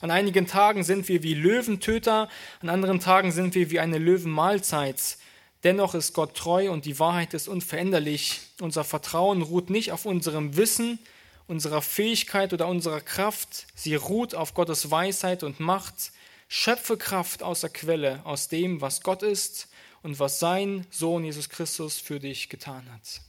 An 0.00 0.12
einigen 0.12 0.46
Tagen 0.46 0.84
sind 0.84 1.08
wir 1.08 1.24
wie 1.24 1.34
Löwentöter, 1.34 2.28
an 2.60 2.68
anderen 2.68 3.00
Tagen 3.00 3.32
sind 3.32 3.56
wir 3.56 3.70
wie 3.70 3.80
eine 3.80 3.98
Löwenmahlzeit. 3.98 5.18
Dennoch 5.64 5.94
ist 5.94 6.12
Gott 6.12 6.36
treu 6.36 6.70
und 6.70 6.84
die 6.84 6.98
Wahrheit 6.98 7.34
ist 7.34 7.48
unveränderlich. 7.48 8.40
Unser 8.60 8.84
Vertrauen 8.84 9.42
ruht 9.42 9.70
nicht 9.70 9.90
auf 9.90 10.06
unserem 10.06 10.56
Wissen, 10.56 11.00
unserer 11.47 11.81
Fähigkeit 11.81 12.53
oder 12.53 12.67
unserer 12.67 13.01
Kraft. 13.01 13.67
Sie 13.75 13.95
ruht 13.95 14.35
auf 14.35 14.53
Gottes 14.53 14.91
Weisheit 14.91 15.43
und 15.43 15.59
Macht. 15.59 16.11
Schöpfe 16.49 16.97
Kraft 16.97 17.43
aus 17.43 17.61
der 17.61 17.69
Quelle, 17.69 18.21
aus 18.23 18.47
dem, 18.47 18.79
was 18.79 19.01
Gott 19.01 19.23
ist 19.23 19.67
und 20.01 20.19
was 20.19 20.39
sein 20.39 20.85
Sohn 20.91 21.25
Jesus 21.25 21.49
Christus 21.49 21.99
für 21.99 22.19
dich 22.19 22.49
getan 22.49 22.85
hat. 22.93 23.21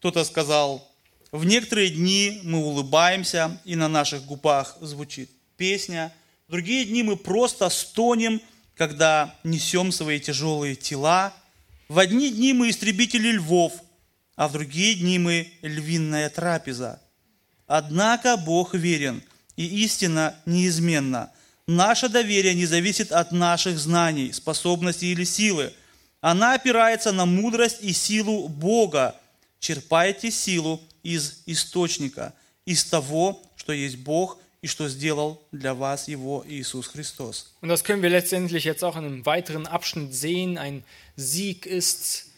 Кто-то 0.00 0.24
сказал, 0.24 0.86
в 1.32 1.44
некоторые 1.44 1.90
дни 1.90 2.40
мы 2.44 2.58
улыбаемся, 2.58 3.60
и 3.64 3.74
на 3.74 3.88
наших 3.88 4.24
губах 4.24 4.76
звучит 4.80 5.30
песня. 5.56 6.12
В 6.46 6.52
другие 6.52 6.84
дни 6.84 7.02
мы 7.02 7.16
просто 7.16 7.68
стонем, 7.68 8.40
когда 8.76 9.34
несем 9.44 9.90
свои 9.92 10.20
тяжелые 10.20 10.76
тела. 10.76 11.34
В 11.88 11.98
одни 11.98 12.30
дни 12.30 12.52
мы 12.52 12.70
истребители 12.70 13.32
львов, 13.32 13.72
а 14.36 14.46
в 14.48 14.52
другие 14.52 14.94
дни 14.94 15.18
мы 15.18 15.52
львиная 15.62 16.30
трапеза. 16.30 17.00
Однако 17.68 18.38
Бог 18.38 18.74
верен, 18.74 19.22
и 19.56 19.84
истина 19.84 20.34
неизменна. 20.46 21.30
Наше 21.66 22.08
доверие 22.08 22.54
не 22.54 22.64
зависит 22.64 23.12
от 23.12 23.30
наших 23.30 23.78
знаний, 23.78 24.32
способностей 24.32 25.12
или 25.12 25.24
силы. 25.24 25.74
Она 26.22 26.54
опирается 26.54 27.12
на 27.12 27.26
мудрость 27.26 27.82
и 27.82 27.92
силу 27.92 28.48
Бога. 28.48 29.14
Черпайте 29.60 30.30
силу 30.30 30.80
из 31.02 31.42
источника, 31.44 32.32
из 32.64 32.84
того, 32.84 33.42
что 33.56 33.72
есть 33.72 33.98
Бог 33.98 34.38
и 34.62 34.66
что 34.66 34.88
сделал 34.88 35.42
для 35.52 35.74
вас 35.74 36.08
Его 36.08 36.44
Иисус 36.48 36.86
Христос. 36.86 37.52
Und 37.60 37.68
das 37.68 37.84
können 37.84 38.02
wir 38.02 38.08
letztendlich 38.08 38.64
jetzt 38.64 38.82
auch 38.82 38.96
in 38.96 39.04
einem 39.04 39.26
weiteren 39.26 39.66
Abschnitt 39.66 40.14
sehen. 40.14 40.56
Ein 40.56 40.84
Sieg 41.16 41.66
ist, 41.66 42.30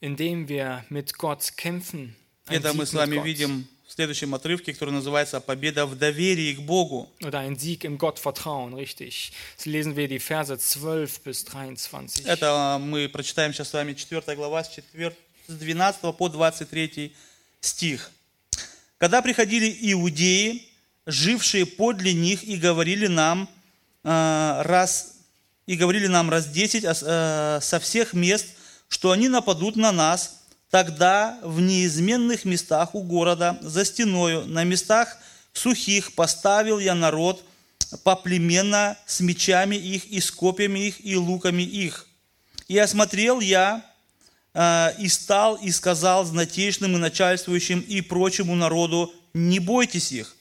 indem 0.00 0.48
wir 0.48 0.84
mit 0.88 1.18
Gott 1.18 1.58
kämpfen. 1.58 2.16
Ein 2.46 2.56
Это 2.56 2.72
мы 2.72 2.86
Sieg 2.86 2.92
с 2.92 2.94
вами 2.94 3.22
видим 3.22 3.68
следующем 4.00 4.34
отрывке, 4.34 4.72
который 4.72 4.92
называется 4.94 5.40
«Победа 5.42 5.84
в 5.84 5.94
доверии 5.94 6.54
к 6.54 6.60
Богу». 6.60 7.10
Oder 7.20 7.40
ein 7.40 7.58
Sieg 7.58 7.84
im 7.84 7.98
Gottvertrauen, 7.98 8.72
richtig. 8.72 9.30
Das 9.58 9.66
lesen 9.66 9.94
wir 9.94 10.08
die 10.08 10.18
Verse 10.18 10.56
12 10.56 11.20
bis 11.20 11.44
23. 11.44 12.24
Это 12.24 12.78
мы 12.80 13.10
прочитаем 13.10 13.52
сейчас 13.52 13.68
с 13.68 13.72
вами 13.74 13.92
4 13.92 14.34
глава 14.36 14.64
с, 14.64 14.70
4, 14.70 15.14
с 15.48 15.52
12 15.52 16.16
по 16.16 16.28
23 16.30 17.12
стих. 17.60 18.10
«Когда 18.96 19.20
приходили 19.20 19.76
иудеи, 19.92 20.66
жившие 21.04 21.66
подле 21.66 22.14
них, 22.14 22.42
и 22.42 22.56
говорили 22.56 23.06
нам, 23.06 23.50
э, 24.04 24.62
раз, 24.64 25.16
и 25.66 25.76
говорили 25.76 26.06
нам 26.06 26.30
раз 26.30 26.46
десять 26.46 26.86
ос- 26.86 27.04
э, 27.06 27.58
со 27.60 27.78
всех 27.80 28.14
мест, 28.14 28.46
что 28.88 29.10
они 29.10 29.28
нападут 29.28 29.76
на 29.76 29.92
нас, 29.92 30.39
тогда 30.70 31.38
в 31.42 31.60
неизменных 31.60 32.44
местах 32.44 32.94
у 32.94 33.02
города, 33.02 33.58
за 33.60 33.84
стеною, 33.84 34.46
на 34.46 34.64
местах 34.64 35.18
сухих 35.52 36.14
поставил 36.14 36.78
я 36.78 36.94
народ 36.94 37.44
поплеменно 38.04 38.96
с 39.06 39.20
мечами 39.20 39.74
их 39.74 40.06
и 40.06 40.20
с 40.20 40.30
копьями 40.30 40.78
их 40.78 41.04
и 41.04 41.16
луками 41.16 41.62
их. 41.62 42.06
И 42.68 42.78
осмотрел 42.78 43.40
я, 43.40 43.84
э, 44.54 44.94
и 44.98 45.08
стал, 45.08 45.56
и 45.56 45.72
сказал 45.72 46.24
знатейшим 46.24 46.94
и 46.94 46.98
начальствующим 46.98 47.80
и 47.80 48.00
прочему 48.00 48.54
народу, 48.54 49.12
не 49.34 49.58
бойтесь 49.58 50.12
их, 50.12 50.36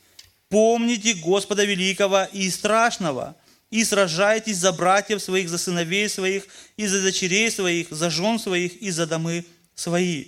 помните 0.47 1.15
Господа 1.15 1.63
великого 1.63 2.27
и 2.31 2.49
страшного, 2.51 3.35
и 3.71 3.83
сражайтесь 3.83 4.57
за 4.57 4.71
братьев 4.71 5.21
своих, 5.21 5.49
за 5.49 5.57
сыновей 5.57 6.07
своих, 6.09 6.47
и 6.77 6.85
за 6.85 7.01
дочерей 7.01 7.49
своих, 7.51 7.87
за 7.89 8.09
жен 8.11 8.39
своих 8.39 8.79
и 8.81 8.91
за 8.91 9.07
домы 9.07 9.45
свои. 9.79 10.25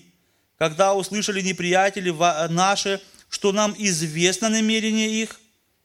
когда 0.57 0.93
услышали 0.93 1.41
неприятели 1.41 2.11
наши, 2.49 3.01
что 3.29 3.51
нам 3.51 3.75
известно 3.77 4.49
намерение 4.49 5.09
их, 5.09 5.39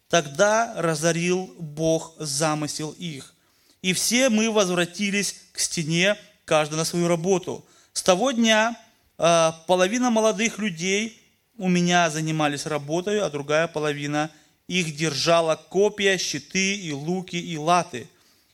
тогда 0.09 0.74
разорил 0.76 1.55
Бог 1.59 2.14
замысел 2.18 2.90
их. 2.98 3.35
И 3.83 3.92
все 3.92 4.29
мы 4.29 4.50
возвратились 4.50 5.37
к 5.52 5.59
стене, 5.61 6.16
каждый 6.44 6.74
на 6.76 6.85
свою 6.85 7.09
работу. 7.09 7.64
С 7.92 8.02
того 8.02 8.33
дня 8.33 8.76
э, 9.18 9.52
половина 9.66 10.11
молодых 10.11 10.59
людей 10.59 11.22
у 11.57 11.68
меня 11.68 12.11
занимались 12.11 12.66
работой, 12.66 13.20
а 13.20 13.31
другая 13.31 13.66
половина 13.68 14.31
их 14.68 14.94
держала 14.94 15.57
копья, 15.57 16.18
щиты 16.18 16.76
и 16.76 16.92
луки 16.92 17.37
и 17.37 17.57
латы. 17.57 18.09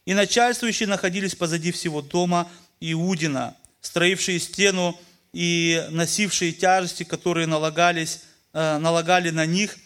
И 0.07 0.15
начальствующие 0.15 0.89
находились 0.89 1.35
позади 1.35 1.73
всего 1.73 2.01
дома 2.01 2.49
Иудина, 2.81 3.57
строившие 3.83 4.41
стену 4.41 4.99
и 5.33 5.87
носившие 5.91 6.53
тяжести, 6.53 7.03
которые 7.03 7.47
налагались, 7.47 8.23
э, 8.55 8.79
налагали 8.79 9.31
на 9.31 9.45
них, 9.45 9.77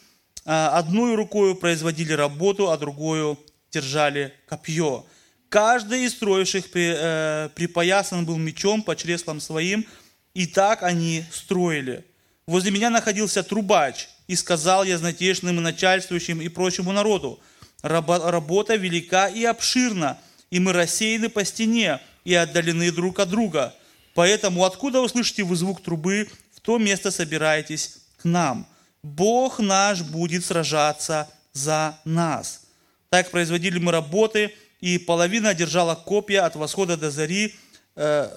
э, 0.45 0.51
одной 0.51 1.17
рукой 1.17 1.57
производили 1.57 2.13
работу, 2.13 2.71
а 2.71 2.79
другую 2.79 3.39
держали 3.73 4.33
копье. 4.47 5.05
Каждый 5.49 6.05
из 6.05 6.13
строивших 6.13 6.67
э, 6.75 7.49
припоясан 7.55 8.25
был 8.25 8.37
мечом 8.37 8.83
по 8.83 8.95
чреслам 8.95 9.41
своим, 9.41 9.87
и 10.35 10.47
так 10.47 10.83
они 10.83 11.25
строили. 11.33 12.05
Возле 12.47 12.71
меня 12.71 12.91
находился 12.91 13.43
трубач, 13.43 14.09
и 14.27 14.37
сказал 14.37 14.85
я 14.85 14.99
знатейшим 14.99 15.49
и 15.51 15.53
начальствующим 15.53 16.41
и 16.41 16.49
прочему 16.49 16.93
народу, 16.93 17.41
«Раба- 17.83 18.31
работа 18.31 18.75
велика 18.75 19.29
и 19.29 19.45
обширна, 19.45 20.19
и 20.51 20.59
мы 20.59 20.73
рассеяны 20.73 21.29
по 21.29 21.45
стене 21.45 22.01
и 22.25 22.35
отдалены 22.35 22.91
друг 22.91 23.21
от 23.21 23.29
друга. 23.29 23.75
Поэтому 24.17 24.65
откуда 24.65 25.03
услышите 25.03 25.43
вы 25.43 25.57
звук 25.57 25.83
трубы, 25.83 26.27
в 26.55 26.61
то 26.63 26.79
место 26.79 27.11
собираетесь 27.11 27.99
к 28.17 28.25
нам. 28.25 28.67
Бог 29.03 29.59
наш 29.59 30.01
будет 30.01 30.43
сражаться 30.43 31.29
за 31.53 31.99
нас. 32.07 32.63
Так 33.11 33.31
производили 33.31 33.79
мы 33.79 33.93
работы, 33.93 34.55
и 34.81 34.97
половина 34.97 35.55
держала 35.55 35.95
копья 35.95 36.47
от 36.47 36.57
восхода 36.57 36.97
до 36.97 37.11
зари, 37.11 37.55
э, 37.95 38.31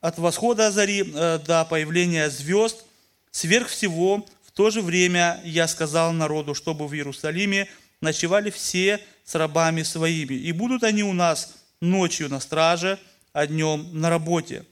от 0.00 0.18
восхода 0.18 0.72
зари 0.72 1.04
э, 1.14 1.38
до 1.38 1.64
появления 1.64 2.28
звезд. 2.28 2.84
Сверх 3.30 3.68
всего, 3.68 4.26
в 4.44 4.50
то 4.50 4.70
же 4.70 4.82
время 4.82 5.40
я 5.44 5.68
сказал 5.68 6.12
народу, 6.12 6.52
чтобы 6.52 6.88
в 6.88 6.94
Иерусалиме 6.94 7.68
ночевали 8.00 8.50
все 8.50 9.00
с 9.24 9.36
рабами 9.36 9.84
своими. 9.84 10.34
И 10.34 10.50
будут 10.50 10.82
они 10.82 11.04
у 11.04 11.12
нас 11.12 11.54
ночью 11.80 12.28
на 12.28 12.40
страже, 12.40 12.98
а 13.32 13.46
днем 13.46 13.88
на 13.92 14.10
работе. 14.10 14.64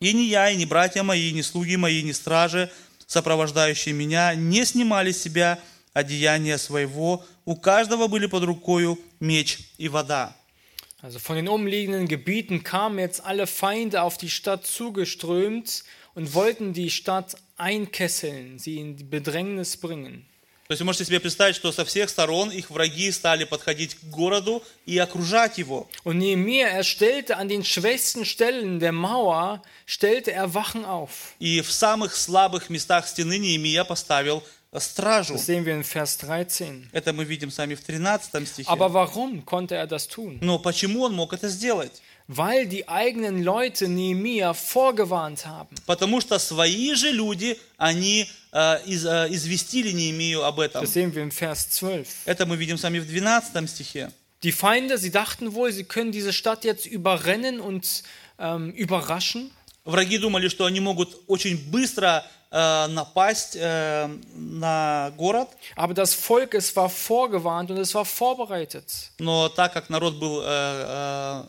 И 0.00 0.12
ни 0.12 0.22
я, 0.22 0.50
и 0.50 0.56
ни 0.56 0.64
братья 0.64 1.02
мои, 1.02 1.32
ни 1.32 1.42
слуги 1.42 1.76
мои, 1.76 2.02
ни 2.02 2.12
стражи, 2.12 2.70
сопровождающие 3.06 3.92
меня, 3.92 4.34
не 4.34 4.64
снимали 4.64 5.10
с 5.10 5.20
себя 5.20 5.58
одеяния 5.92 6.56
своего. 6.56 7.24
У 7.44 7.56
каждого 7.56 8.06
были 8.06 8.26
под 8.26 8.44
рукою 8.44 8.98
меч 9.18 9.58
и 9.76 9.88
вода. 9.88 10.34
Also 11.00 11.20
von 11.20 11.36
den 11.36 11.48
umliegenden 11.48 12.08
Gebieten 12.08 12.64
kamen 12.64 12.98
jetzt 12.98 13.24
alle 13.24 13.46
Feinde 13.46 14.02
auf 14.02 14.18
die 14.18 14.30
Stadt 14.30 14.66
zugeströmt 14.66 15.84
und 16.14 16.34
wollten 16.34 16.72
die 16.72 16.90
Stadt 16.90 17.36
einkesseln, 17.56 18.58
sie 18.58 18.78
in 18.78 19.08
Bedrängnis 19.08 19.76
bringen. 19.76 20.27
То 20.68 20.72
есть 20.72 20.82
вы 20.82 20.84
можете 20.84 21.06
себе 21.06 21.18
представить, 21.18 21.56
что 21.56 21.72
со 21.72 21.86
всех 21.86 22.10
сторон 22.10 22.50
их 22.50 22.68
враги 22.68 23.10
стали 23.10 23.44
подходить 23.44 23.94
к 23.94 24.04
городу 24.04 24.62
и 24.84 24.98
окружать 24.98 25.56
его. 25.56 25.88
Und 26.04 26.18
Nehemiah, 26.18 26.68
er 26.68 26.84
stellte 26.84 27.38
an 27.38 27.48
den 27.48 27.64
schwächsten 27.64 28.26
Stellen 28.26 28.78
der 28.78 28.92
Mauer, 28.92 29.62
stellte 29.86 30.30
er 30.32 30.52
Wachen 30.52 30.84
auf. 30.84 31.32
И 31.38 31.62
в 31.62 31.72
самых 31.72 32.14
слабых 32.14 32.68
местах 32.68 33.08
стены 33.08 33.38
Неемия 33.38 33.82
поставил 33.82 34.42
э, 34.70 34.78
стражу. 34.78 35.36
Das 35.36 35.46
sehen 35.46 35.64
wir 35.64 35.74
in 35.74 35.84
Vers 35.84 36.18
13. 36.18 36.90
Это 36.92 37.14
мы 37.14 37.24
видим 37.24 37.50
сами 37.50 37.74
в 37.74 37.80
13 37.80 38.46
стихе. 38.46 38.68
Aber 38.68 38.92
warum 38.92 39.46
konnte 39.46 39.74
er 39.74 39.86
das 39.86 40.06
tun? 40.06 40.38
Но 40.42 40.58
почему 40.58 41.04
он 41.04 41.14
мог 41.14 41.32
это 41.32 41.48
сделать? 41.48 42.02
Weil 42.27 42.67
die 42.67 42.87
eigenen 42.87 43.43
Leute 43.43 43.87
Nehemiah 43.89 44.53
vorgewarnt 44.53 45.45
haben. 45.45 45.75
Потому 45.85 46.21
что 46.21 46.39
свои 46.39 46.95
же 46.95 47.11
люди, 47.11 47.57
они 47.77 48.25
э, 48.53 48.79
из- 48.85 49.05
э, 49.05 49.27
известили 49.29 49.91
Неемию 49.91 50.43
об 50.45 50.59
этом. 50.59 50.83
Das 50.83 50.93
sehen 50.93 51.13
wir 51.13 51.21
in 51.21 51.31
Vers 51.31 51.69
12. 51.71 52.07
Это 52.25 52.45
мы 52.45 52.55
видим 52.55 52.77
сами 52.77 52.99
в 52.99 53.05
12 53.07 53.67
стихе. 53.69 54.09
Die 54.41 54.51
Feinde, 54.53 54.97
sie 54.97 55.09
dachten 55.11 55.53
wohl, 55.53 55.71
sie 55.71 55.83
können 55.85 56.11
diese 56.11 56.31
Stadt 56.33 56.63
jetzt 56.65 56.85
überrennen 56.85 57.59
und 57.59 58.03
ähm, 58.39 58.71
überraschen. 58.71 59.51
Враги 59.85 60.17
думали, 60.17 60.47
что 60.47 60.63
они 60.65 60.79
могут 60.79 61.17
очень 61.27 61.57
быстро 61.71 62.23
э, 62.51 62.87
напасть 62.87 63.57
э, 63.59 64.07
на 64.35 65.11
город, 65.17 65.49
Aber 65.75 65.93
das 65.93 66.13
Volk, 66.13 66.53
es 66.55 66.73
war 66.77 66.89
vorgewarnt 66.89 67.69
und 67.69 67.77
es 67.79 67.93
war 67.93 68.05
vorbereitet. 68.05 69.11
но 69.19 69.49
так 69.49 69.73
как 69.73 69.89
народ 69.89 70.15
был 70.15 70.41
э, 70.41 70.45
э, 70.45 71.43
предо- 71.43 71.47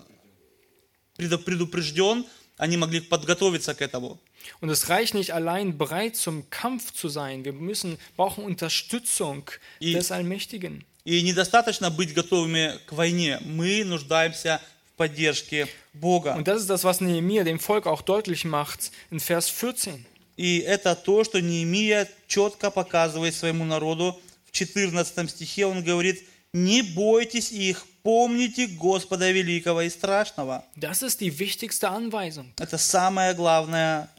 предупрежден, 1.27 2.25
они 2.57 2.77
могли 2.77 2.99
подготовиться 3.01 3.73
к 3.73 3.81
этому. 3.81 4.19
Und 4.61 4.69
es 4.69 4.89
reicht 4.89 5.13
nicht 5.13 5.31
allein 5.33 5.77
bereit 5.77 6.15
zum 6.15 6.49
Kampf 6.49 6.93
zu 6.93 7.07
sein. 7.09 7.45
Wir 7.45 7.53
müssen, 7.53 7.97
brauchen 8.15 8.43
Unterstützung 8.43 9.49
I- 9.79 9.93
des 9.93 10.11
Allmächtigen. 10.11 10.83
И 11.05 11.21
недостаточно 11.21 11.89
быть 11.89 12.13
готовыми 12.13 12.79
к 12.85 12.91
войне. 12.93 13.39
Мы 13.45 13.83
нуждаемся 13.83 14.61
в 14.93 14.97
поддержке 14.97 15.67
Бога. 15.93 16.35
Und 16.35 16.47
das 16.47 16.61
ist 16.61 16.69
das, 16.69 16.83
was 16.83 16.99
Nehemiah 17.01 17.43
dem 17.43 17.59
Volk 17.59 17.87
auch 17.87 18.01
deutlich 18.01 18.43
macht 18.45 18.91
in 19.11 19.19
Vers 19.19 19.49
14. 19.49 20.05
И 20.37 20.59
это 20.59 20.95
то, 20.95 21.23
что 21.23 21.41
Неемия 21.41 22.07
четко 22.27 22.71
показывает 22.71 23.35
своему 23.35 23.65
народу. 23.65 24.19
В 24.45 24.51
14 24.51 25.29
стихе 25.29 25.65
он 25.65 25.83
говорит, 25.83 26.23
не 26.53 26.81
бойтесь 26.81 27.51
их, 27.51 27.85
помните 28.03 28.67
Господа 28.67 29.31
великого 29.31 29.81
и 29.81 29.89
страшного. 29.89 30.63
Das 30.75 31.01
ist 31.01 31.21
die 31.21 31.37
wichtigste 31.39 31.89
Anweisung. 31.89 32.53
Это 32.57 32.77
самое 32.77 33.33
главное 33.33 34.09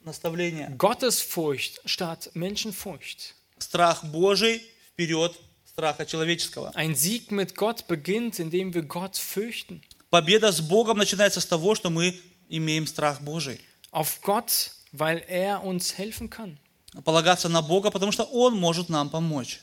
наставление. 0.00 0.68
Gottesfurcht 0.76 1.80
statt 1.84 2.30
Menschenfurcht. 2.34 3.34
Страх 3.58 4.04
Божий 4.04 4.62
вперед 4.92 5.38
страха 5.66 6.04
человеческого. 6.04 6.72
Ein 6.74 6.94
Sieg 6.94 7.30
mit 7.30 7.54
Gott 7.54 7.86
beginnt, 7.86 8.38
indem 8.38 8.74
wir 8.74 8.82
Gott 8.82 9.16
fürchten. 9.16 9.82
Победа 10.10 10.52
с 10.52 10.60
Богом 10.60 10.98
начинается 10.98 11.40
с 11.40 11.46
того, 11.46 11.74
что 11.74 11.88
мы 11.88 12.20
имеем 12.48 12.86
страх 12.86 13.20
Божий. 13.22 13.60
Auf 13.90 14.20
Gott, 14.22 14.72
weil 14.92 15.24
er 15.28 15.64
uns 15.64 15.96
helfen 15.96 16.28
kann. 16.28 16.58
Полагаться 17.04 17.48
на 17.48 17.62
Бога, 17.62 17.90
потому 17.90 18.12
что 18.12 18.24
Он 18.24 18.54
может 18.54 18.90
нам 18.90 19.08
помочь. 19.08 19.60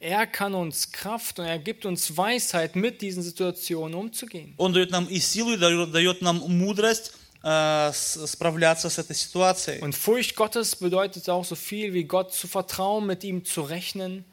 Er 0.00 0.26
kann 0.26 0.54
uns 0.54 0.92
Kraft 0.92 1.38
und 1.38 1.44
er 1.44 1.58
gibt 1.58 1.84
uns 1.84 2.16
Weisheit, 2.16 2.74
mit 2.74 3.02
diesen 3.02 3.22
Situationen 3.22 3.94
umzugehen. 3.94 4.54
Он 4.56 4.72
дает 4.72 4.90
нам 4.90 5.06
и 5.06 5.18
силу, 5.20 5.52
и 5.52 5.56
дает 5.58 5.90
дает 5.92 6.22
нам 6.22 6.36
мудрость 6.48 7.12
э, 7.42 7.90
с- 7.92 8.26
справляться 8.26 8.88
с 8.88 8.98
этой 8.98 9.14
ситуацией. 9.14 9.80
Und 9.82 9.94
Furcht 9.94 10.36
Gottes 10.36 10.74
bedeutet 10.76 11.28
auch 11.28 11.44
so 11.44 11.54
viel 11.54 11.92
wie 11.92 12.04
Gott 12.04 12.32
zu 12.32 12.48
vertrauen, 12.48 13.06
mit 13.06 13.24
ihm 13.24 13.44
zu 13.44 13.60
rechnen. 13.62 14.24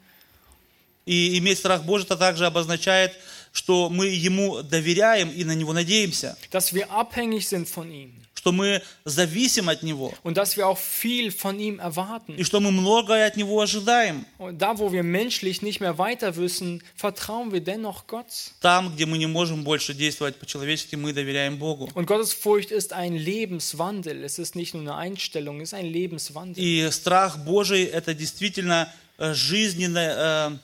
И 1.06 1.38
иметь 1.38 1.58
страх 1.58 1.84
Божий 1.84 2.04
это 2.04 2.16
также 2.16 2.46
обозначает, 2.46 3.12
что 3.52 3.88
мы 3.88 4.06
Ему 4.08 4.62
доверяем 4.62 5.30
и 5.30 5.42
на 5.44 5.52
Него 5.54 5.72
надеемся, 5.72 6.36
dass 6.50 6.72
wir 6.74 6.90
abhängig 6.90 7.48
sind 7.48 7.66
von 7.68 7.90
ihm 7.90 8.12
что 8.42 8.52
мы 8.52 8.82
зависим 9.04 9.68
от 9.68 9.82
Него, 9.82 10.14
und 10.22 10.36
dass 10.36 10.56
wir 10.56 10.68
auch 10.68 10.78
viel 10.78 11.30
von 11.30 11.58
ihm 11.58 11.78
erwarten. 11.80 12.36
и 12.36 12.44
что 12.44 12.60
мы 12.60 12.70
многое 12.70 13.26
от 13.26 13.36
Него 13.36 13.60
ожидаем. 13.60 14.24
Und 14.38 14.58
da, 14.58 14.78
wo 14.78 14.92
wir 14.92 15.02
menschlich 15.02 15.60
nicht 15.60 15.80
mehr 15.80 15.98
weiter 15.98 16.36
wissen, 16.36 16.82
vertrauen 16.94 17.52
wir 17.52 17.60
dennoch 17.60 18.06
Gott. 18.06 18.52
Там, 18.60 18.94
где 18.94 19.06
мы 19.06 19.18
не 19.18 19.26
можем 19.26 19.64
больше 19.64 19.92
действовать 19.92 20.36
по-человечески, 20.36 20.96
мы 20.96 21.12
доверяем 21.12 21.58
Богу. 21.58 21.90
Und 21.94 22.06
Gottes 22.06 22.32
Furcht 22.32 22.70
ist 22.70 22.92
ein 22.92 23.14
Lebenswandel. 23.14 24.22
Es 24.24 24.38
ist 24.38 24.54
nicht 24.54 24.74
nur 24.74 24.82
eine 24.82 24.94
Einstellung, 24.94 25.60
es 25.60 25.70
ist 25.70 25.74
ein 25.74 25.86
Lebenswandel. 25.86 26.62
И 26.62 26.88
страх 26.90 27.38
Божий – 27.44 27.92
это 27.92 28.14
действительно 28.14 28.92
э, 29.18 29.34
жизненное... 29.34 30.50
э, 30.50 30.58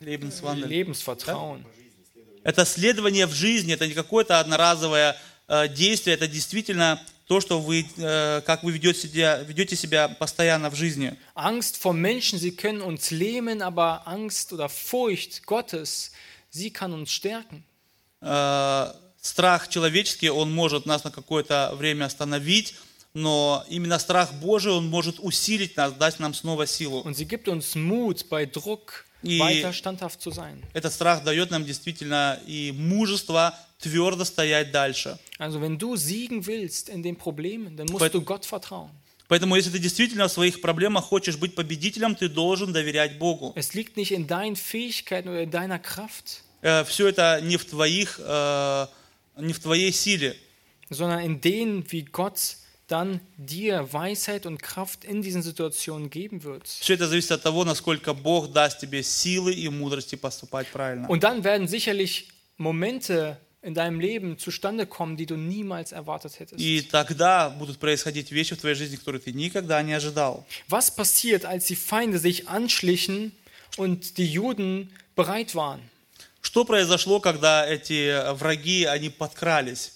Lebenswandel. 0.00 0.68
Lebensvertrauen. 0.68 1.64
Это 2.43 2.65
следование 2.65 3.25
в 3.25 3.33
жизни, 3.33 3.73
это 3.73 3.87
не 3.87 3.93
какое-то 3.93 4.39
одноразовое 4.39 5.17
э, 5.47 5.67
действие, 5.69 6.15
это 6.15 6.27
действительно 6.27 7.01
то, 7.27 7.39
что 7.39 7.59
вы, 7.59 7.85
э, 7.97 8.41
как 8.45 8.63
вы 8.63 8.73
ведете 8.73 8.99
себя, 8.99 9.37
ведете 9.43 9.75
себя 9.75 10.09
постоянно 10.09 10.69
в 10.69 10.75
жизни. 10.75 11.17
Angst 11.35 11.77
vor 11.77 11.93
Menschen, 11.93 12.37
sie 12.37 12.55
können 12.55 12.81
uns 12.81 13.11
lähmen, 13.11 13.61
aber 13.61 14.05
Angst 14.07 14.51
oder 14.51 14.67
Furcht 14.67 15.45
Gottes, 15.45 16.11
sie 16.49 16.71
kann 16.71 16.93
uns 16.93 17.11
stärken. 17.11 17.63
Э, 18.21 18.91
страх 19.21 19.69
человеческий, 19.69 20.29
он 20.29 20.53
может 20.53 20.85
нас 20.85 21.03
на 21.05 21.11
какое-то 21.11 21.73
время 21.75 22.05
остановить, 22.05 22.75
но 23.13 23.63
именно 23.69 23.99
страх 23.99 24.33
Божий, 24.33 24.73
он 24.73 24.89
может 24.89 25.19
усилить 25.19 25.77
нас, 25.77 25.93
дать 25.93 26.19
нам 26.19 26.33
снова 26.33 26.67
силу. 26.67 27.01
Und 27.03 27.15
sie 27.15 27.25
gibt 27.25 27.47
uns 27.47 27.75
Mut, 27.75 28.27
bei 28.29 28.45
Druck 28.45 29.05
Sein. 29.23 30.61
Этот 30.73 30.93
страх 30.93 31.23
дает 31.23 31.49
нам 31.51 31.65
действительно 31.65 32.39
и 32.45 32.71
мужество 32.71 33.57
твердо 33.79 34.25
стоять 34.25 34.71
дальше. 34.71 35.17
Also 35.39 35.59
wenn 35.61 35.77
du 35.77 35.95
siegen 35.95 36.45
willst 36.45 36.89
in 36.89 37.01
den 37.03 37.15
Problemen, 37.17 37.75
dann 37.75 37.87
musst 37.87 37.99
Поэт- 37.99 38.13
du 38.13 38.21
Gott 38.21 38.45
vertrauen. 38.45 38.89
Поэтому, 39.29 39.55
если 39.55 39.71
ты 39.71 39.79
действительно 39.79 40.27
в 40.27 40.31
своих 40.31 40.61
проблемах 40.61 41.05
хочешь 41.05 41.37
быть 41.37 41.55
победителем, 41.55 42.13
ты 42.13 42.27
должен 42.29 42.71
доверять 42.73 43.17
Богу. 43.17 43.53
Es 43.55 43.73
liegt 43.73 43.95
nicht 43.97 44.11
in 44.11 44.27
deinen 44.27 44.55
Fähigkeiten 44.55 45.29
oder 45.29 45.41
in 45.41 45.49
deiner 45.51 45.79
Kraft, 45.79 46.43
Все 46.85 47.07
это 47.07 47.41
не 47.41 47.57
в 47.57 47.65
твоих, 47.65 48.19
э, 48.23 48.87
не 49.37 49.51
в 49.53 49.59
твоей 49.59 49.91
силе, 49.91 50.35
sondern 50.89 51.19
in 51.25 51.41
denen, 51.41 51.83
wie 51.91 52.03
Gott 52.03 52.57
dann 52.87 53.21
dir 53.37 53.91
Weisheit 53.93 54.45
und 54.45 54.61
Kraft 54.61 55.05
in 55.05 55.21
diesen 55.21 55.41
Situationen 55.41 56.09
geben 56.09 56.43
wird. 56.43 56.67
Все 56.67 56.95
это 56.95 57.07
зависит 57.07 57.31
от 57.31 57.43
того, 57.43 57.63
насколько 57.63 58.13
Бог 58.13 58.51
даст 58.51 58.79
тебе 58.79 59.03
силы 59.03 59.53
и 59.53 59.69
мудрости 59.69 60.15
поступать 60.15 60.67
правильно. 60.67 61.07
Und 61.07 61.23
dann 61.23 61.43
werden 61.43 61.67
sicherlich 61.67 62.27
Momente 62.57 63.37
in 63.61 63.73
deinem 63.73 63.99
Leben 64.01 64.37
zustande 64.37 64.85
kommen, 64.85 65.15
die 65.15 65.25
du 65.25 65.37
niemals 65.37 65.93
erwartet 65.93 66.39
hättest. 66.39 66.59
И 66.59 66.81
тогда 66.81 67.49
будут 67.49 67.79
происходить 67.79 68.31
вещи 68.31 68.55
в 68.55 68.59
твоей 68.59 68.75
жизни, 68.75 68.97
которые 68.97 69.21
ты 69.21 69.31
никогда 69.31 69.81
не 69.81 69.93
ожидал. 69.93 70.45
Was 70.67 70.93
passiert, 70.93 71.45
als 71.45 71.65
die 71.65 71.77
Feinde 71.77 72.19
sich 72.19 72.49
anschlichen 72.49 73.31
und 73.77 74.17
die 74.17 74.27
Juden 74.27 74.91
bereit 75.15 75.55
waren? 75.55 75.79
Что 76.41 76.65
произошло, 76.65 77.21
когда 77.21 77.65
эти 77.65 78.33
враги, 78.33 78.83
они 78.83 79.09
подкрались? 79.09 79.93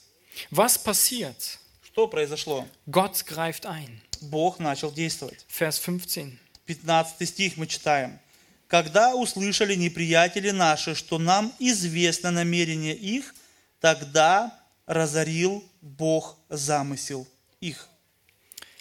Was 0.50 0.82
passiert? 0.82 1.60
Что 1.97 2.07
произошло? 2.07 2.67
Gott 2.86 3.25
greift 3.25 3.65
ein. 3.65 3.89
Бог 4.21 4.60
начал 4.60 4.91
действовать. 4.91 5.43
Vers 5.49 5.79
15. 5.79 6.38
15 6.67 7.27
стих 7.27 7.57
мы 7.57 7.65
читаем. 7.65 8.19
«Когда 8.67 9.15
услышали 9.15 9.73
неприятели 9.73 10.51
наши, 10.51 10.93
что 10.93 11.17
нам 11.17 11.51
известно 11.57 12.29
намерение 12.29 12.93
их, 12.93 13.33
тогда 13.79 14.55
разорил 14.86 15.63
Бог 15.81 16.38
замысел 16.49 17.27
их». 17.62 17.89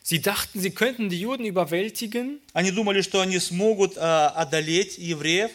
Sie 0.03 0.21
dachten, 0.21 0.61
sie 0.61 0.73
könnten 0.73 1.09
die 1.09 1.19
Juden 1.19 1.47
überwältigen, 1.47 2.43
Они 2.53 2.71
думали, 2.71 3.01
что 3.01 3.23
они 3.23 3.39
смогут 3.39 3.97
э, 3.97 4.01
одолеть 4.01 4.99
евреев, 4.99 5.53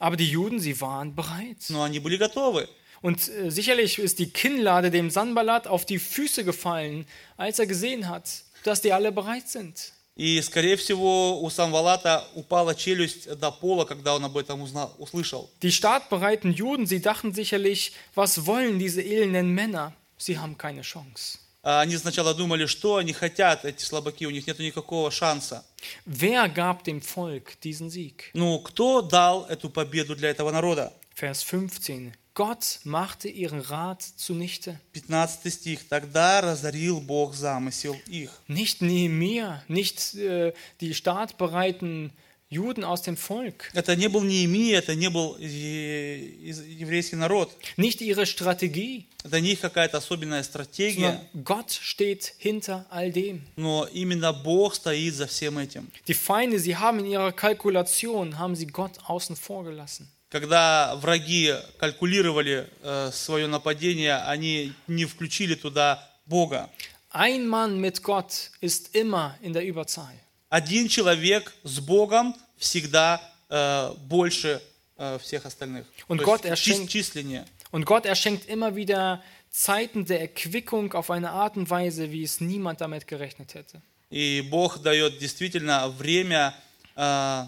aber 0.00 0.16
die 0.16 0.28
Juden, 0.28 0.58
sie 0.58 0.80
waren 0.80 1.14
bereit. 1.14 1.58
но 1.68 1.84
они 1.84 2.00
были 2.00 2.16
готовы. 2.16 2.68
Und 3.01 3.27
äh, 3.27 3.51
sicherlich 3.51 3.99
ist 3.99 4.19
die 4.19 4.29
Kinnlade 4.29 4.89
dem 4.89 5.09
Sanballat 5.09 5.67
auf 5.67 5.85
die 5.85 5.99
Füße 5.99 6.43
gefallen, 6.43 7.05
als 7.37 7.59
er 7.59 7.67
gesehen 7.67 8.07
hat, 8.07 8.43
dass 8.63 8.81
die 8.81 8.93
alle 8.93 9.11
bereit 9.11 9.49
sind. 9.49 9.91
И, 10.15 10.39
скорее 10.41 10.75
всего, 10.77 11.41
у 11.41 11.49
Самвалата 11.49 12.27
упала 12.35 12.75
челюсть 12.75 13.27
до 13.39 13.51
пола, 13.51 13.83
когда 13.85 14.13
он 14.13 14.23
об 14.23 14.37
этом 14.37 14.61
узнал, 14.61 14.93
услышал. 14.99 15.49
Die 15.63 15.71
startbereiten 15.71 16.53
Juden, 16.53 16.85
sie 16.85 17.01
dachten 17.01 17.33
sicherlich, 17.33 17.93
was 18.13 18.45
wollen 18.45 18.77
diese 18.77 19.01
elenden 19.01 19.55
Männer? 19.55 19.93
Sie 20.17 20.37
haben 20.37 20.55
keine 20.57 20.81
Chance. 20.81 21.39
А 21.63 21.79
Они 21.79 21.95
сначала 21.97 22.35
думали, 22.35 22.65
что 22.67 22.97
они 22.97 23.13
хотят, 23.13 23.65
эти 23.65 23.83
слабаки, 23.83 24.27
у 24.27 24.29
них 24.29 24.45
нет 24.45 24.59
никакого 24.59 25.09
шанса. 25.09 25.65
Wer 26.05 26.47
gab 26.49 26.83
dem 26.83 27.01
Volk 27.01 27.59
diesen 27.63 27.89
Sieg? 27.89 28.29
Ну, 28.33 28.59
кто 28.59 29.01
дал 29.01 29.45
эту 29.45 29.69
победу 29.69 30.15
для 30.15 30.29
этого 30.29 30.51
народа? 30.51 30.93
Vers 31.15 31.41
15. 31.43 32.13
Gott 32.37 32.79
machte 32.83 33.29
ihren 33.29 33.59
Rat 33.61 34.01
zunichte. 34.01 34.79
15 34.93 35.51
стих. 35.51 35.87
«Тогда 35.87 36.41
разорил 36.41 36.99
Бог 36.99 37.35
замысел 37.35 37.95
их». 38.07 38.31
Nicht 38.47 38.81
Nehemiah, 38.81 39.61
nicht 39.67 40.15
äh, 40.15 40.51
die 40.81 40.93
startbereiten 40.95 42.11
Juden 42.49 42.83
aus 42.83 43.01
dem 43.01 43.17
Volk, 43.17 43.71
Это 43.73 43.95
не 43.95 44.07
был 44.09 44.21
Неемия, 44.21 44.77
это 44.79 44.93
не 44.95 45.09
был 45.09 45.37
е- 45.39 46.19
из- 46.49 46.61
еврейский 46.63 47.15
народ. 47.15 47.49
nicht 47.77 47.99
ihre 48.01 48.25
Strategie, 48.27 49.05
Это 49.23 49.39
не 49.39 49.53
их 49.53 49.61
какая-то 49.61 49.97
особенная 49.97 50.43
стратегия, 50.43 51.19
sondern 51.33 51.43
Gott 51.43 51.71
steht 51.71 52.33
hinter 52.39 52.85
all 52.91 53.11
dem. 53.11 53.41
но 53.55 53.87
именно 53.91 54.33
Бог 54.33 54.75
стоит 54.75 55.15
за 55.15 55.25
всем 55.27 55.57
этим. 55.57 55.89
Die 56.07 56.13
Feinde, 56.13 56.59
sie 56.59 56.75
haben 56.77 56.99
in 56.99 57.05
ihrer 57.07 57.31
Kalkulation, 57.31 58.37
haben 58.37 58.55
sie 58.55 58.67
Gott 58.67 58.99
außen 59.07 59.35
vor 59.35 59.63
gelassen. 59.63 60.07
Когда 60.30 60.94
враги 60.96 61.54
калькулировали 61.78 62.68
э, 62.82 63.10
свое 63.12 63.46
нападение, 63.46 64.16
они 64.16 64.74
не 64.86 65.06
включили 65.06 65.54
туда 65.54 66.06
Бога. 66.26 66.68
Ein 67.10 67.46
Mann 67.48 67.80
mit 67.80 68.02
Gott 68.02 68.50
ist 68.60 68.94
immer 68.94 69.36
in 69.40 69.54
der 69.54 69.64
Überzahl. 69.64 70.12
Один 70.50 70.88
человек 70.88 71.54
с 71.64 71.80
Богом 71.80 72.34
всегда 72.58 73.22
э, 73.48 73.94
больше 74.06 74.60
э, 74.98 75.18
всех 75.18 75.46
остальных. 75.46 75.86
Und 76.08 76.22
Gott 76.22 76.44
есть 76.44 76.62
чис- 76.62 76.72
erschenkt- 76.74 76.88
численнее. 76.88 77.46
Und 77.70 77.86
Gott 77.86 78.04
erschenkt 78.04 78.46
immer 78.48 78.76
wieder 78.76 79.22
Zeiten 79.50 80.04
der 80.04 80.20
Erquickung 80.20 80.92
auf 80.92 81.10
eine 81.10 81.30
Art 81.30 81.56
und 81.56 81.70
Weise, 81.70 82.10
wie 82.12 82.22
es 82.22 82.40
niemand 82.42 82.82
damit 82.82 83.06
gerechnet 83.06 83.54
hätte. 83.54 83.80
И 84.10 84.42
Бог 84.42 84.78
дает 84.82 85.18
действительно 85.18 85.88
время, 85.88 86.54
э, 86.96 87.44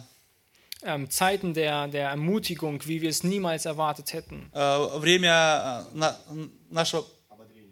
Ähm, 0.83 1.09
Zeiten 1.09 1.53
der, 1.55 1.88
der 1.88 2.09
Ermutigung, 2.09 2.79
wie 2.85 3.01
wir 3.01 3.09
es 3.09 3.23
niemals 3.23 3.65
erwartet 3.65 4.13
hätten. 4.13 4.49
э, 4.53 4.99
время 4.99 5.85
э, 5.93 5.97
на- 5.97 6.17
нашего, 6.69 7.05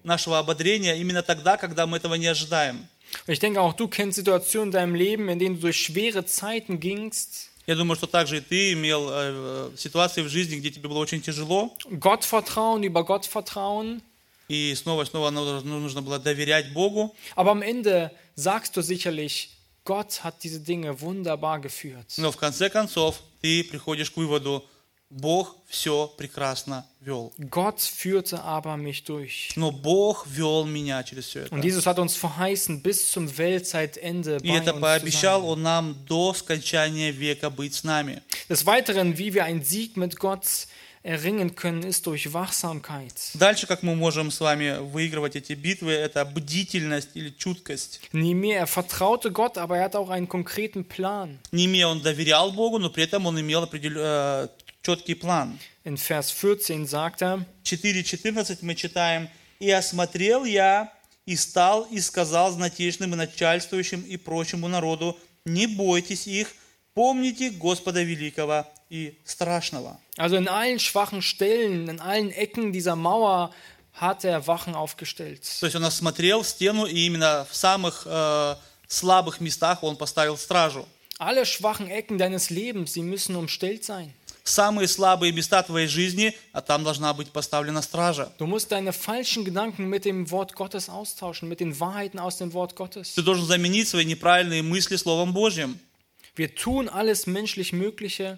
нашего 0.03 0.39
ободрения 0.39 0.95
именно 0.95 1.21
тогда, 1.21 1.57
когда 1.57 1.85
мы 1.85 1.97
этого 1.97 2.15
не 2.15 2.27
ожидаем. 2.27 2.87
Und 3.27 3.33
ich 3.33 3.39
denke 3.39 3.61
auch, 3.61 3.73
du 3.73 3.87
kennst 3.87 4.15
Situationen 4.17 4.69
in 4.69 4.71
deinem 4.71 4.95
Leben, 4.95 5.29
in 5.29 5.37
denen 5.37 5.55
du 5.55 5.61
durch 5.61 5.77
schwere 5.79 6.25
Zeiten 6.25 6.79
gingst, 6.79 7.49
Я 7.67 7.75
думаю, 7.75 7.95
что 7.95 8.07
также 8.07 8.37
и 8.37 8.41
ты 8.41 8.73
имел 8.73 9.07
э, 9.09 9.71
ситуации 9.77 10.21
в 10.23 10.27
жизни, 10.27 10.55
где 10.57 10.69
тебе 10.71 10.89
было 10.89 10.97
очень 10.99 11.21
тяжело, 11.21 11.71
Gott 11.99 12.23
vertrauen, 12.25 12.83
über 12.83 13.03
Gott 13.05 13.25
vertrauen, 13.25 14.01
и 14.49 14.73
снова 14.75 15.03
и 15.03 15.05
снова 15.05 15.29
ну- 15.29 15.61
нужно 15.61 16.01
было 16.01 16.17
доверять 16.19 16.73
Богу. 16.73 17.15
aber 17.35 17.51
am 17.51 17.61
Ende 17.61 18.11
sagst 18.35 18.75
du 18.75 18.81
sicherlich, 18.81 19.51
Gott 19.87 20.23
hat 20.23 20.43
diese 20.43 20.61
Dinge 20.61 21.01
wunderbar 21.01 21.59
geführt. 21.59 22.13
Но 22.17 22.31
в 22.31 22.37
конце 22.37 22.69
концов 22.69 23.21
ты 23.41 23.63
приходишь 23.63 24.11
к 24.11 24.17
выводу, 24.17 24.63
Бог 25.09 25.57
все 25.67 26.07
прекрасно 26.17 26.87
вел. 26.99 27.31
Gott 27.37 27.81
führte 27.81 28.43
aber 28.43 28.77
mich 28.77 29.03
durch. 29.03 29.51
Но 29.55 29.71
Бог 29.71 30.25
вел 30.25 30.65
меня 30.65 31.03
через 31.03 31.25
все 31.25 31.41
это. 31.41 31.53
Und 31.53 31.63
Jesus 31.63 31.85
hat 31.85 31.99
uns 31.99 32.15
verheißen, 32.15 32.81
bis 32.81 33.11
zum 33.11 33.37
Weltzeitende 33.37 34.37
И 34.41 34.47
bei 34.47 34.57
это 34.57 34.71
uns 34.71 34.77
zu 34.77 34.81
пообещал 34.81 35.41
sein. 35.41 35.49
Он 35.49 35.61
нам 35.61 36.05
до 36.05 36.33
скончания 36.33 37.11
века 37.11 37.51
быть 37.51 37.75
с 37.75 37.83
нами. 37.83 38.23
Des 38.49 38.65
Weiteren, 38.65 39.17
wie 39.17 39.33
wir 39.33 39.43
einen 39.43 39.63
Sieg 39.63 39.97
mit 39.97 40.17
Gott 40.17 40.45
erringen 41.08 41.54
können, 41.54 41.82
ist 41.82 42.06
durch 42.06 42.32
Wachsamkeit. 42.34 43.14
Дальше, 43.34 43.66
как 43.66 43.82
мы 43.82 43.94
можем 43.96 44.30
с 44.30 44.40
вами 44.40 44.78
выигрывать 44.78 45.36
эти 45.36 45.54
битвы, 45.54 45.92
это 45.92 46.22
бдительность 46.26 47.10
или 47.14 47.30
чуткость. 47.30 48.00
Nehemiah, 48.12 48.58
er 48.58 48.66
vertraute 48.66 49.32
Gott, 49.32 49.56
aber 49.56 49.78
er 49.78 49.84
hat 49.84 49.96
auch 49.96 50.10
einen 50.10 50.28
konkreten 50.28 50.84
Plan. 50.84 51.38
Немея 51.50 51.86
он 51.86 52.02
доверял 52.02 52.52
Богу, 52.52 52.78
но 52.78 52.90
при 52.90 53.04
этом 53.04 53.24
он 53.24 53.40
имел 53.40 53.62
определен, 53.62 53.96
э, 53.98 54.48
четкий 54.82 55.14
план. 55.14 55.58
In 55.84 55.96
Vers 55.96 56.30
14 56.30 56.86
sagt 56.86 57.22
er, 57.22 57.46
4.14 57.64 58.58
мы 58.60 58.74
читаем, 58.74 59.30
«И 59.60 59.70
осмотрел 59.70 60.44
я, 60.44 60.92
и 61.24 61.36
стал, 61.36 61.84
и 61.84 62.00
сказал 62.00 62.52
знатечным 62.52 63.14
и 63.14 63.16
начальствующим 63.16 64.02
и 64.02 64.18
прочему 64.18 64.68
народу, 64.68 65.18
не 65.46 65.66
бойтесь 65.66 66.26
их, 66.26 66.52
помните 66.92 67.50
Господа 67.50 68.02
Великого 68.02 68.66
и 68.90 69.18
Страшного». 69.24 69.98
also 70.17 70.35
in 70.35 70.47
allen 70.47 70.79
schwachen 70.79 71.21
Stellen, 71.21 71.87
in 71.87 71.99
allen 71.99 72.31
Ecken 72.31 72.71
dieser 72.71 72.95
Mauer 72.95 73.51
hat 73.93 74.23
er 74.23 74.47
Wachen 74.47 74.75
aufgestellt. 74.75 75.41
То 75.59 75.65
есть 75.67 75.75
он 75.75 75.85
осмотрел 75.85 76.43
стену, 76.43 76.85
и 76.85 77.05
именно 77.05 77.45
в 77.49 77.55
самых 77.55 78.03
э, 78.05 78.55
слабых 78.87 79.39
местах 79.39 79.83
он 79.83 79.97
поставил 79.97 80.37
стражу. 80.37 80.87
Alle 81.19 81.45
schwachen 81.45 81.89
Ecken 81.89 82.17
deines 82.17 82.49
Lebens, 82.49 82.93
sie 82.93 83.03
müssen 83.03 83.35
umstellt 83.35 83.85
sein. 83.85 84.13
Самые 84.43 84.89
слабые 84.89 85.31
места 85.31 85.63
твоей 85.63 85.87
жизни, 85.87 86.35
а 86.51 86.61
там 86.61 86.83
должна 86.83 87.13
быть 87.13 87.31
поставлена 87.31 87.81
стража. 87.81 88.29
Du 88.37 88.45
musst 88.45 88.71
deine 88.71 88.91
falschen 88.91 89.45
Gedanken 89.45 89.87
mit 89.87 90.03
dem 90.03 90.29
Wort 90.31 90.53
Gottes 90.53 90.89
austauschen, 90.89 91.47
mit 91.47 91.61
den 91.61 91.79
Wahrheiten 91.79 92.19
aus 92.19 92.37
dem 92.37 92.51
Wort 92.51 92.75
Gottes. 92.75 93.13
Ты 93.15 93.21
должен 93.21 93.45
заменить 93.45 93.87
свои 93.87 94.03
неправильные 94.03 94.61
мысли 94.61 94.97
Словом 94.97 95.33
Божьим. 95.33 95.79
Wir 96.35 96.55
tun 96.55 96.89
alles 96.89 97.25
menschlich 97.25 97.71
Mögliche 97.71 98.37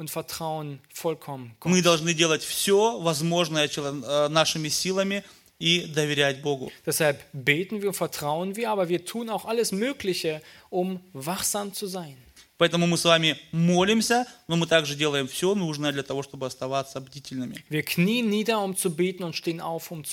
und 0.00 0.10
vertrauen 0.10 0.80
vollkommen 0.92 1.52
Gott. 1.60 1.70
Мы 1.70 1.82
должны 1.82 2.14
делать 2.14 2.42
все 2.42 2.98
возможное 2.98 3.68
э, 3.68 4.28
нашими 4.28 4.68
силами 4.68 5.22
и 5.58 5.82
доверять 5.82 6.40
Богу. 6.40 6.72
Deshalb 6.86 7.20
beten 7.32 7.82
wir, 7.82 7.92
vertrauen 7.92 8.56
wir, 8.56 8.70
aber 8.70 8.88
wir 8.88 9.04
tun 9.04 9.28
auch 9.28 9.44
alles 9.44 9.72
Mögliche, 9.72 10.40
um 10.70 11.00
wachsam 11.12 11.72
zu 11.74 11.86
sein. 11.86 12.16
Поэтому 12.56 12.86
мы 12.86 12.98
с 12.98 13.04
вами 13.06 13.38
молимся, 13.52 14.26
но 14.46 14.54
мы 14.56 14.66
также 14.66 14.94
делаем 14.94 15.26
все 15.28 15.54
нужное 15.54 15.92
для 15.92 16.02
того, 16.02 16.22
чтобы 16.22 16.46
оставаться 16.46 17.00
бдительными. 17.00 17.64
Nieder, 17.70 18.62
um 18.62 18.76
zu 18.76 18.90
beten 18.90 19.24
auf, 19.62 19.90
um. 19.90 20.04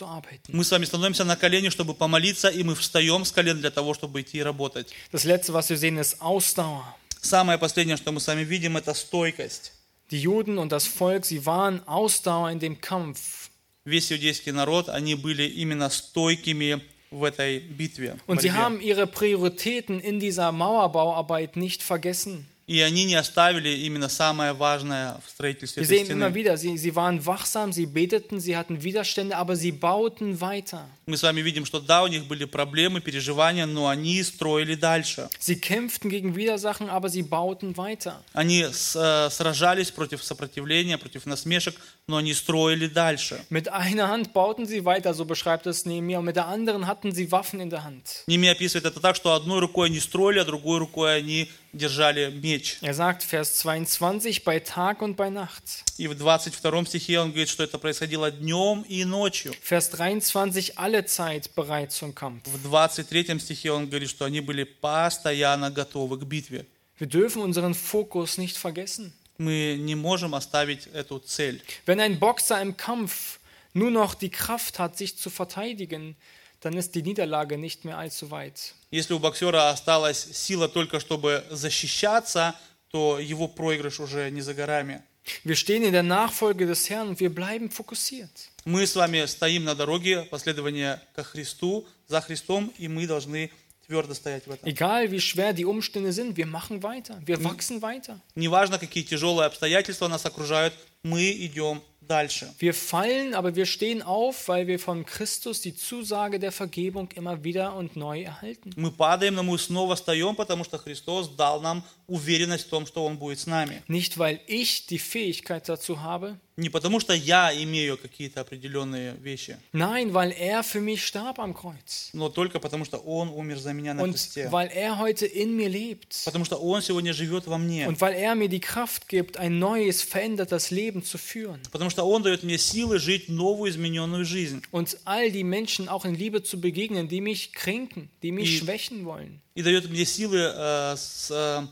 Мы 0.48 0.64
с 0.64 0.72
вами 0.72 0.86
становимся 0.86 1.26
на 1.26 1.36
колени, 1.36 1.68
чтобы 1.68 1.94
помолиться, 1.94 2.48
и 2.48 2.64
мы 2.64 2.76
встаем 2.76 3.26
с 3.26 3.34
колен 3.34 3.60
для 3.60 3.70
того, 3.70 3.94
чтобы 3.94 4.22
идти 4.22 4.38
и 4.38 4.44
работать. 4.44 4.94
Das 5.12 5.26
Letzte, 5.26 5.52
was 5.54 5.70
wir 5.70 5.78
sehen, 5.78 5.98
ist 5.98 6.22
Ausdauer. 6.22 6.86
Самое 7.22 7.58
последнее, 7.58 7.98
что 7.98 8.14
мы 8.14 8.22
с 8.22 8.28
вами 8.28 8.46
видим, 8.46 8.78
это 8.78 8.94
стойкость. 8.94 9.74
Die 10.11 10.21
Juden 10.21 10.59
und 10.59 10.73
das 10.73 10.87
Volk, 10.87 11.25
sie 11.25 11.47
waren 11.47 11.87
Ausdauer 11.87 12.51
in 12.51 12.59
dem 12.59 12.81
Kampf. 12.81 13.51
весь 13.85 14.13
иудейский 14.13 14.53
народ, 14.53 14.89
они 14.89 15.15
были 15.15 15.45
именно 15.45 15.91
стойкими 15.91 16.81
в 17.11 17.25
этой 17.25 17.59
битве. 17.59 18.17
Und 18.27 18.41
sie 18.41 18.49
борьбе. 18.49 18.63
haben 18.63 18.81
ihre 18.81 19.07
Prioritäten 19.07 20.01
in 20.01 20.21
dieser 20.21 20.53
Mauerbauarbeit 20.53 21.57
nicht 21.57 21.83
vergessen. 21.83 22.47
И 22.68 22.82
они 22.82 23.06
не 23.06 23.16
оставили 23.16 23.70
именно 23.70 24.10
самое 24.10 24.52
важное 24.52 25.22
в 25.26 25.30
строительстве 25.30 25.84
Wir 25.84 25.86
этой 25.86 26.00
sehen 26.00 26.12
immer 26.12 26.28
стены. 26.30 26.36
wieder, 26.36 26.58
sie, 26.58 26.78
sie 26.78 26.94
waren 26.98 27.26
wachsam, 27.26 27.72
sie 27.72 27.86
beteten, 27.86 28.42
sie 28.42 28.58
hatten 28.58 28.84
Widerstände, 28.84 29.38
aber 29.38 29.56
sie 29.56 29.72
bauten 29.72 30.42
weiter. 30.42 30.86
Мы 31.06 31.16
с 31.16 31.24
вами 31.24 31.40
видим, 31.40 31.64
что 31.66 31.80
да, 31.80 32.04
у 32.04 32.08
них 32.08 32.26
были 32.28 32.44
проблемы, 32.44 33.00
переживания, 33.00 33.66
но 33.66 33.88
они 33.88 34.22
строили 34.22 34.76
дальше. 34.76 35.30
Sie 35.40 35.56
kämpften 35.62 36.10
gegen 36.10 36.36
Widersachen, 36.36 36.90
aber 36.90 37.08
sie 37.10 37.24
bauten 37.24 37.78
weiter. 37.78 38.22
Они 38.34 38.64
с- 38.66 38.98
э, 38.98 39.30
сражались 39.32 39.90
против 39.92 40.22
сопротивления, 40.22 40.98
против 40.98 41.26
насмешек, 41.26 41.76
но 42.09 42.17
они 42.17 42.35
строили 42.35 42.89
дальше. 42.89 43.45
Mit 43.49 43.69
einer 43.69 44.09
Hand 44.09 44.33
bauten 44.33 44.67
sie 44.67 44.85
weiter, 44.85 45.15
so 45.15 45.25
beschreibt 45.25 45.67
es 45.67 45.87
Nehemiah, 45.87 46.19
und 46.19 46.25
mit 46.25 46.37
der 46.37 46.47
anderen 46.47 46.87
hatten 46.87 47.13
sie 47.13 47.31
Waffen 47.31 47.61
in 47.61 47.71
der 47.71 47.85
Hand. 47.85 48.25
Ними 48.27 48.49
описывает 48.49 48.85
это 48.85 49.01
так, 49.01 49.17
что 49.17 49.35
одной 49.35 49.61
рукой 49.61 49.89
они 49.89 50.01
строили, 50.01 50.41
а 50.41 50.45
другой 50.45 50.79
рукой 50.79 51.17
они 51.17 51.51
держали 51.73 52.31
меч. 52.31 52.79
Er 52.83 52.95
sagt, 52.95 53.23
Vers 53.23 53.59
22, 53.59 54.45
bei 54.45 54.61
Tag 54.61 55.01
und 55.01 55.17
bei 55.17 55.31
Nacht. 55.31 55.85
И 55.97 56.09
в 56.09 56.15
22 56.15 56.87
стихе 56.89 57.21
он 57.21 57.31
говорит, 57.31 57.49
что 57.49 57.63
это 57.63 57.79
происходило 57.79 58.31
днем 58.31 58.83
и 58.83 59.05
ночью. 59.05 59.55
Vers 59.63 59.91
23, 59.91 60.73
alle 60.77 61.05
Zeit 61.07 61.55
bereit 61.55 61.93
zum 61.93 62.15
Kampf. 62.15 62.43
В 62.47 62.63
23 62.63 63.41
стихе 63.41 63.73
он 63.73 63.89
говорит, 63.89 64.11
что 64.11 64.25
они 64.25 64.41
были 64.41 64.65
постоянно 64.65 65.71
готовы 65.71 66.19
к 66.19 66.25
битве. 66.25 66.67
Wir 66.99 67.09
dürfen 67.09 67.43
unseren 67.43 67.75
Fokus 67.75 68.39
nicht 68.39 68.57
vergessen. 68.57 69.13
Мы 69.38 69.78
не 69.80 69.96
можем 69.96 70.36
оставить 70.36 70.88
эту 70.88 71.20
цель. 71.20 71.62
Wenn 71.86 72.00
ein 72.00 72.20
Boxer 72.20 72.62
im 72.62 72.76
Kampf 72.76 73.40
nur 73.74 73.92
noch 73.92 74.16
die 74.16 74.30
Kraft 74.30 74.80
hat, 74.80 74.98
sich 74.98 75.18
zu 75.18 75.30
verteidigen, 75.30 76.16
dann 76.62 76.74
ist 76.74 76.96
die 76.96 77.04
Niederlage 77.04 77.58
nicht 77.58 77.86
mehr 77.86 77.98
allzu 77.98 78.32
weit. 78.32 78.74
Если 78.90 79.14
у 79.14 79.20
боксера 79.20 79.70
осталась 79.70 80.28
сила 80.34 80.68
только 80.68 81.00
чтобы 81.00 81.44
защищаться, 81.50 82.56
то 82.92 83.20
его 83.20 83.48
проигрыш 83.48 84.00
уже 84.00 84.30
не 84.32 84.42
за 84.42 84.54
горами. 84.54 85.04
Wir 85.44 85.58
stehen 85.58 85.84
in 85.84 85.92
der 85.92 86.04
Nachfolge 86.04 86.66
des 86.66 86.90
Herrn 86.90 87.10
und 87.10 87.20
wir 87.20 87.30
bleiben 87.30 87.70
fokussiert. 87.70 88.50
Мы 88.64 88.88
с 88.88 88.96
вами 88.96 89.26
стоим 89.26 89.66
на 89.66 89.76
дороге 89.76 90.24
последования 90.24 91.02
ко 91.16 91.24
Христу, 91.24 91.86
за 92.08 92.22
Христом, 92.22 92.74
и 92.78 92.88
мы 92.88 93.08
должны 93.08 93.52
твердо 93.88 94.14
стоять 94.14 94.46
в 94.46 94.52
этом. 94.52 94.68
Egal 94.68 95.12
wie 95.12 95.20
schwer 95.20 95.54
die 95.54 95.66
Umstände 95.66 96.12
sind, 96.12 96.36
wir 96.36 96.46
machen 96.46 96.84
weiter, 96.84 97.20
wir 97.26 97.44
wachsen 97.44 97.82
weiter. 97.82 98.20
Неважно, 98.36 98.78
какие 98.78 99.04
тяжелые 99.04 99.48
обстоятельства 99.48 100.08
нас 100.08 100.26
окружают, 100.26 100.74
мы 101.04 101.32
идем 101.32 101.82
дальше. 102.07 102.53
Wir 102.59 102.75
fallen, 102.75 103.35
aber 103.35 103.55
wir 103.55 103.65
stehen 103.67 104.03
auf, 104.03 104.49
weil 104.49 104.67
wir 104.67 104.79
von 104.79 105.05
Christus 105.07 105.61
die 105.61 105.75
Zusage 105.75 106.39
der 106.39 106.53
Vergebung 106.53 107.09
immer 107.15 107.43
wieder 107.45 107.75
und 107.75 107.97
neu 107.97 108.23
erhalten. 108.23 108.73
Мы 108.77 108.91
падаем, 108.91 109.35
но 109.35 109.43
мы 109.43 109.59
снова 109.59 109.95
встаем, 109.97 110.35
потому 110.35 110.65
что 110.65 110.79
Христос 110.79 111.29
дал 111.29 111.61
нам 111.61 111.85
уверенность 112.09 112.67
в 112.67 112.71
том, 112.71 112.87
что 112.87 113.05
Он 113.05 113.17
будет 113.17 113.39
с 113.39 113.47
нами. 113.47 113.83
Nicht, 113.89 114.19
weil 114.19 114.41
ich 114.47 114.87
die 114.87 114.99
Fähigkeit 114.99 115.69
dazu 115.69 116.01
habe, 116.03 116.37
Не 116.55 116.69
потому 116.69 117.01
что 117.01 117.15
я 117.15 117.51
имею 117.63 117.97
какие-то 117.97 118.43
определенные 118.43 119.15
вещи, 119.15 119.57
nein, 119.73 120.13
weil 120.13 120.33
er 120.33 120.63
für 120.63 120.83
mich 120.83 121.03
starb 121.07 121.39
am 121.39 121.55
Kreuz. 121.55 122.11
но 122.13 122.29
только 122.29 122.61
потому 122.61 122.85
что 122.85 122.99
Он 122.99 123.31
умер 123.31 123.59
за 123.59 123.73
меня 123.73 123.95
на 123.95 124.03
Und 124.03 124.13
кресте. 124.13 124.51
weil 124.51 124.69
er 124.71 124.99
heute 124.99 125.25
in 125.25 125.57
mir 125.57 125.71
lebt. 125.71 126.15
Потому 126.27 126.45
что 126.45 126.57
Он 126.57 126.83
сегодня 126.83 127.15
живет 127.15 127.47
во 127.47 127.57
мне. 127.57 127.87
Und 127.89 128.03
weil 128.03 128.13
er 128.15 128.35
mir 128.35 128.51
die 128.51 128.61
Kraft 128.61 129.09
gibt, 129.09 129.39
ein 129.39 129.59
neues, 129.59 130.03
verändertes 130.03 130.71
Leben 130.71 131.03
zu 131.03 131.17
führen. 131.17 131.59
Потому 131.71 131.89
что 131.89 131.96
Он 131.97 132.23
дает 132.23 132.43
мне 132.43 132.59
силы 132.59 132.99
жить 132.99 133.29
новую 133.29 133.71
измененную 133.71 134.25
жизнь. 134.25 134.63
Und 134.73 134.97
all 135.05 135.31
die 135.31 135.45
Menschen 135.45 135.89
auch 135.89 136.05
in 136.05 136.15
Liebe 136.15 136.43
zu 136.43 136.61
begegnen, 136.61 137.09
die 137.09 137.21
mich 137.21 137.53
kränken, 137.53 138.11
die 138.23 138.33
mich 138.33 138.51
Die- 138.51 138.59
schwächen 138.59 139.05
wollen. 139.05 139.41
И 139.55 139.63
дает 139.63 139.89
мне 139.89 140.05
силы 140.05 140.39
э, 140.55 140.97
с, 140.97 141.31
э, 141.31 141.67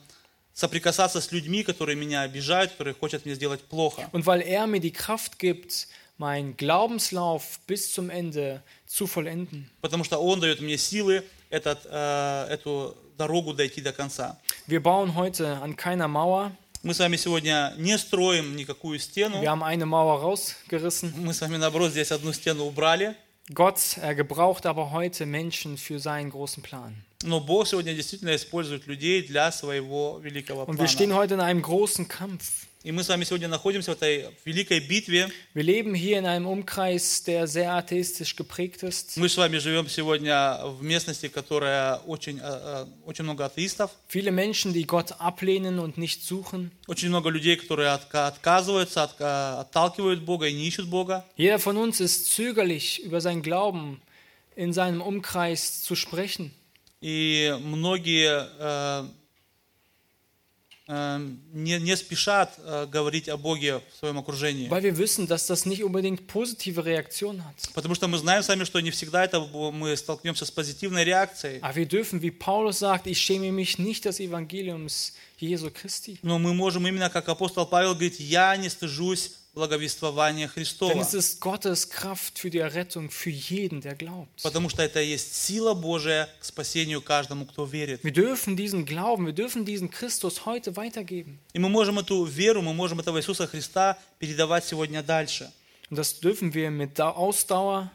соприкасаться 0.55 1.21
с 1.21 1.31
людьми, 1.33 1.63
которые 1.63 1.97
меня 1.97 2.23
обижают, 2.23 2.73
которые 2.73 2.95
хотят 2.99 3.25
мне 3.25 3.35
сделать 3.35 3.61
плохо. 3.63 4.09
Und 4.13 4.27
weil 4.27 4.41
er 4.43 4.67
mir 4.67 4.81
die 4.81 4.93
Kraft 4.93 5.39
gibt, 5.39 5.87
meinen 6.19 6.57
Glaubenslauf 6.57 7.61
bis 7.67 7.93
zum 7.93 8.11
Ende 8.11 8.63
zu 8.87 9.07
vollenden. 9.07 9.71
Потому 9.81 10.05
что 10.05 10.19
Он 10.19 10.41
дает 10.41 10.61
мне 10.61 10.77
силы 10.77 11.25
этот, 11.51 11.81
э, 11.91 12.47
эту 12.51 12.97
дорогу 13.17 13.55
дойти 13.55 13.81
до 13.81 13.93
конца. 13.93 14.39
Wir 14.67 14.81
bauen 14.83 15.15
heute 15.15 15.61
an 15.63 15.77
keiner 15.77 16.09
Mauer. 16.09 16.53
Мы 16.86 16.94
с 16.94 17.00
вами 17.00 17.16
сегодня 17.16 17.74
не 17.78 17.98
строим 17.98 18.56
никакую 18.56 19.00
стену. 19.00 19.42
Wir 19.42 19.50
haben 19.50 19.64
eine 19.64 19.88
Mauer 19.88 20.22
rausgerissen. 20.22 21.12
Мы 21.18 21.34
с 21.34 21.42
вами, 21.42 21.58
наоборот, 21.58 21.90
здесь 21.90 22.12
одну 22.12 22.32
стену 22.32 22.66
убрали. 22.66 23.16
Gott, 23.50 23.98
er 24.00 24.14
gebraucht 24.14 24.68
aber 24.68 24.92
heute 24.92 25.26
Menschen 25.26 25.78
für 25.78 25.98
seinen 25.98 26.30
großen 26.30 26.62
Plan. 26.62 26.94
Но 27.24 27.40
Бог 27.40 27.66
сегодня 27.66 27.96
действительно 27.96 28.36
использует 28.36 28.86
людей 28.86 29.24
для 29.24 29.52
своего 29.52 30.20
великого 30.22 30.66
Und 30.66 30.78
wir 30.78 30.88
stehen 30.88 31.10
плана. 31.10 31.22
heute 31.24 31.34
in 31.34 31.40
einem 31.40 31.64
großen 31.64 32.08
Kampf. 32.08 32.68
И 32.86 32.92
мы 32.92 33.04
с 33.04 33.10
вами 33.10 33.24
сегодня 33.24 33.48
находимся 33.48 33.96
в 33.96 33.96
этой 33.96 34.28
великой 34.46 34.80
битве. 34.80 35.28
Wir 35.56 35.64
leben 35.64 35.96
hier 35.96 36.20
in 36.20 36.28
einem 36.28 36.46
Umkreis, 36.46 37.24
der 37.24 37.48
sehr 37.48 37.74
atheistisch 37.74 38.36
geprägt 38.36 38.84
ist. 38.84 39.18
Мы 39.18 39.28
с 39.28 39.36
вами 39.38 39.58
живем 39.58 39.90
сегодня 39.90 40.60
в 40.64 40.84
местности, 40.84 41.28
которая 41.28 41.96
очень, 42.06 42.38
э, 42.38 42.44
э, 42.44 42.86
очень 43.08 43.24
много 43.24 43.44
атеистов, 43.46 43.90
Viele 44.08 44.32
Menschen, 44.32 44.72
die 44.72 44.86
Gott 44.86 45.14
ablehnen 45.20 45.80
und 45.80 45.98
nicht 45.98 46.22
suchen. 46.22 46.70
очень 46.86 47.10
много 47.10 47.32
людей, 47.32 47.56
которые 47.56 47.90
отка- 47.90 48.28
отказываются, 48.28 49.02
отка- 49.04 49.62
отталкивают 49.62 50.22
Бога 50.22 50.46
и 50.48 50.54
не 50.54 50.68
ищут 50.68 50.86
Бога. 50.88 51.26
Jeder 51.38 51.58
von 51.58 51.78
uns 51.78 52.00
ist 52.00 52.36
zögerlich, 52.36 53.02
über 53.04 53.20
seinen 53.20 53.42
Glauben 53.42 54.00
in 54.56 54.74
seinem 54.74 55.02
Umkreis 55.02 55.82
zu 55.82 55.96
sprechen. 55.96 56.52
И 57.02 57.52
многие 57.64 58.48
э, 58.60 59.06
не, 60.88 61.80
не 61.80 61.98
спешат 61.98 62.54
э, 62.60 62.86
говорить 62.86 63.28
о 63.28 63.38
Боге 63.38 63.82
в 63.92 63.98
своем 63.98 64.20
окружении. 64.20 64.70
Weil 64.70 64.84
wir 64.84 64.98
wissen, 64.98 65.26
dass 65.26 65.48
das 65.48 65.66
nicht 65.66 65.84
unbedingt 65.84 66.28
positive 66.28 66.86
Reaktionen 66.86 67.44
hat. 67.44 67.56
Потому 67.74 67.96
что 67.96 68.08
мы 68.08 68.20
знаем 68.20 68.44
сами, 68.44 68.66
что 68.66 68.80
не 68.82 68.92
всегда 68.92 69.26
это 69.26 69.40
мы 69.40 69.98
столкнемся 69.98 70.46
с 70.46 70.52
позитивной 70.52 71.04
реакцией. 71.04 71.60
Aber 71.62 71.76
wir 71.76 71.88
dürfen, 71.88 72.22
wie 72.22 72.30
Paulus 72.30 72.80
sagt, 72.80 73.08
ich 73.08 73.20
schäme 73.20 73.52
mich 73.52 73.80
nicht 73.80 74.06
des 74.06 74.20
Evangeliums 74.20 75.14
Jesu 75.40 75.72
Christi. 75.72 76.20
Но 76.22 76.38
мы 76.38 76.54
можем 76.54 76.86
именно, 76.86 77.10
как 77.10 77.28
апостол 77.30 77.66
Павел 77.66 77.94
говорит, 77.94 78.20
я 78.20 78.56
не 78.56 78.70
стыжусь 78.70 79.32
благовествования 79.56 80.48
Denn 80.48 80.54
Христова. 80.54 81.02
es 81.02 81.14
ist 81.14 81.40
Gottes 81.42 81.90
Kraft 81.90 82.38
für 82.38 82.50
die 82.50 82.60
Errettung 82.60 83.10
für 83.10 83.30
jeden, 83.32 83.82
der 83.82 83.96
glaubt. 83.96 84.44
Потому 84.44 84.70
что 84.70 84.84
это 84.84 85.02
есть 85.02 85.34
сила 85.34 85.74
Божия 85.74 86.30
к 86.40 86.46
спасению 86.46 87.02
каждому, 87.02 87.46
кто 87.46 87.66
верит. 87.66 88.04
Wir 88.04 88.12
dürfen 88.14 88.56
diesen 88.56 88.86
Glauben, 88.86 89.26
wir 89.26 89.34
dürfen 89.34 89.66
diesen 89.66 89.90
Christus 89.90 90.46
heute 90.46 90.76
weitergeben. 90.76 91.40
И 91.54 91.60
мы 91.60 91.70
можем 91.70 91.98
эту 91.98 92.26
веру, 92.26 92.62
мы 92.62 92.74
можем 92.74 93.00
этого 93.00 93.18
Иисуса 93.20 93.48
Христа 93.48 93.98
передавать 94.20 94.66
сегодня 94.66 95.02
дальше. 95.02 95.52
Und 95.90 95.98
das 95.98 96.20
dürfen 96.20 96.54
wir 96.54 96.70
mit 96.70 97.00
Da- 97.00 97.12
Ausdauer, 97.16 97.90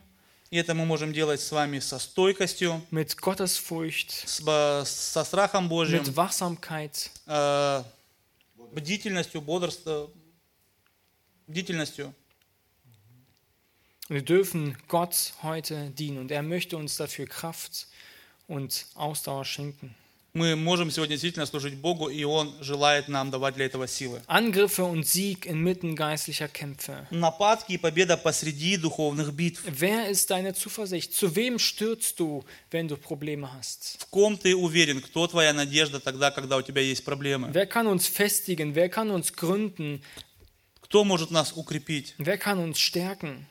И 0.53 0.57
это 0.57 0.75
мы 0.75 0.85
можем 0.85 1.13
делать 1.13 1.41
с 1.41 1.53
вами 1.53 1.79
со 1.79 2.01
стойкостью, 2.01 2.83
mit 2.91 3.15
Gottesfurcht, 3.21 4.11
с 4.27 4.43
со 4.85 5.23
страхом 5.25 5.69
Божьим, 5.69 6.03
mit 6.03 6.17
Wachsamkeit, 6.17 7.11
э, 7.27 7.85
бдительностью, 8.73 9.41
бодрством, 9.43 10.11
бдительностью. 11.50 12.14
Und 14.08 14.16
wir 14.16 14.22
dürfen 14.22 14.78
Gott 14.88 15.34
heute 15.42 15.90
dienen 15.92 16.20
und 16.20 16.32
er 16.32 16.44
möchte 16.44 16.78
uns 16.78 16.96
dafür 16.96 17.26
Kraft 17.26 17.88
und 18.48 18.86
Ausdauer 18.96 19.46
schenken. 19.46 19.96
Мы 20.36 20.58
можем 20.58 20.92
сегодня 20.92 21.14
действительно 21.14 21.46
служить 21.46 21.76
Богу, 21.76 22.10
и 22.10 22.26
Он 22.26 22.54
желает 22.62 23.08
нам 23.08 23.32
давать 23.32 23.56
для 23.56 23.68
этого 23.68 23.88
силы. 23.88 24.22
Angriffe 24.28 24.84
und 24.84 25.08
Sieg 25.08 25.46
inmitten 25.46 25.96
geistlicher 25.96 26.50
Kämpfe. 26.50 27.08
Нападки 27.10 27.72
и 27.72 27.78
победа 27.78 28.18
посреди 28.18 28.76
духовных 28.76 29.32
битв. 29.34 29.62
Wer 29.66 30.10
ist 30.10 30.30
deine 30.30 30.54
Zuversicht? 30.54 31.14
Zu 31.14 31.38
wem 31.38 31.58
stürzt 31.58 32.20
du, 32.20 32.44
wenn 32.70 32.90
du 32.90 32.98
Probleme 32.98 33.54
hast? 33.54 33.96
В 34.02 34.08
ком 34.08 34.38
ты 34.38 34.58
уверен, 34.58 35.02
кто 35.02 35.26
твоя 35.28 35.54
надежда 35.54 36.02
тогда, 36.02 36.32
когда 36.32 36.58
у 36.58 36.62
тебя 36.62 36.82
есть 36.82 37.06
проблемы? 37.06 37.50
Wer 37.54 37.66
kann 37.66 37.88
uns 37.88 38.06
festigen? 38.06 38.76
Wer 38.76 38.90
kann 38.90 39.12
uns 39.12 39.32
gründen? 39.32 40.02
Кто 40.91 41.05
может 41.05 41.31
нас 41.31 41.53
укрепить? 41.55 42.17
Wer 42.19 42.37
kann 42.37 42.59
uns 42.59 42.81
stärken? 42.81 43.47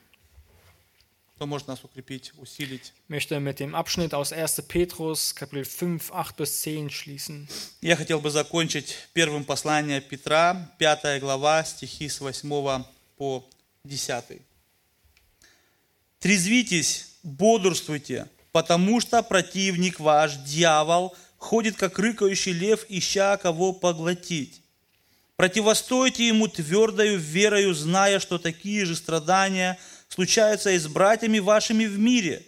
Кто 1.38 1.46
может 1.48 1.70
нас 1.70 1.82
укрепить, 1.86 2.34
усилить? 2.36 2.92
Ich 3.06 3.10
möchte 3.10 3.40
mit 3.40 3.62
dem 3.62 3.76
Abschnitt 3.76 4.14
aus 4.14 4.34
1. 4.34 4.68
Petrus, 4.68 5.34
Kapitel 5.34 5.64
5, 5.64 6.12
8 6.12 6.36
bis 6.36 6.62
10 6.62 6.92
schließen. 6.92 7.48
Я 7.80 7.96
хотел 7.96 8.20
бы 8.20 8.30
закончить 8.30 8.94
первым 9.14 9.46
посланием 9.46 10.02
Петра, 10.02 10.70
5 10.80 11.22
глава, 11.22 11.64
стихи 11.64 12.10
с 12.10 12.20
8 12.20 12.84
по 13.16 13.50
10. 13.86 14.42
«Трезвитесь, 16.20 17.16
бодрствуйте, 17.24 18.28
потому 18.52 19.00
что 19.00 19.24
противник 19.24 20.02
ваш, 20.02 20.36
дьявол, 20.36 21.16
ходит, 21.38 21.78
как 21.78 21.98
рыкающий 22.00 22.52
лев, 22.52 22.86
ища 22.90 23.38
кого 23.38 23.72
поглотить. 23.72 24.62
Противостойте 25.40 26.28
ему 26.28 26.50
твердою 26.50 27.18
верою, 27.18 27.74
зная, 27.74 28.20
что 28.20 28.38
такие 28.38 28.84
же 28.84 28.94
страдания 28.94 29.80
случаются 30.10 30.70
и 30.70 30.78
с 30.78 30.86
братьями 30.86 31.40
вашими 31.40 31.86
в 31.86 31.98
мире. 31.98 32.44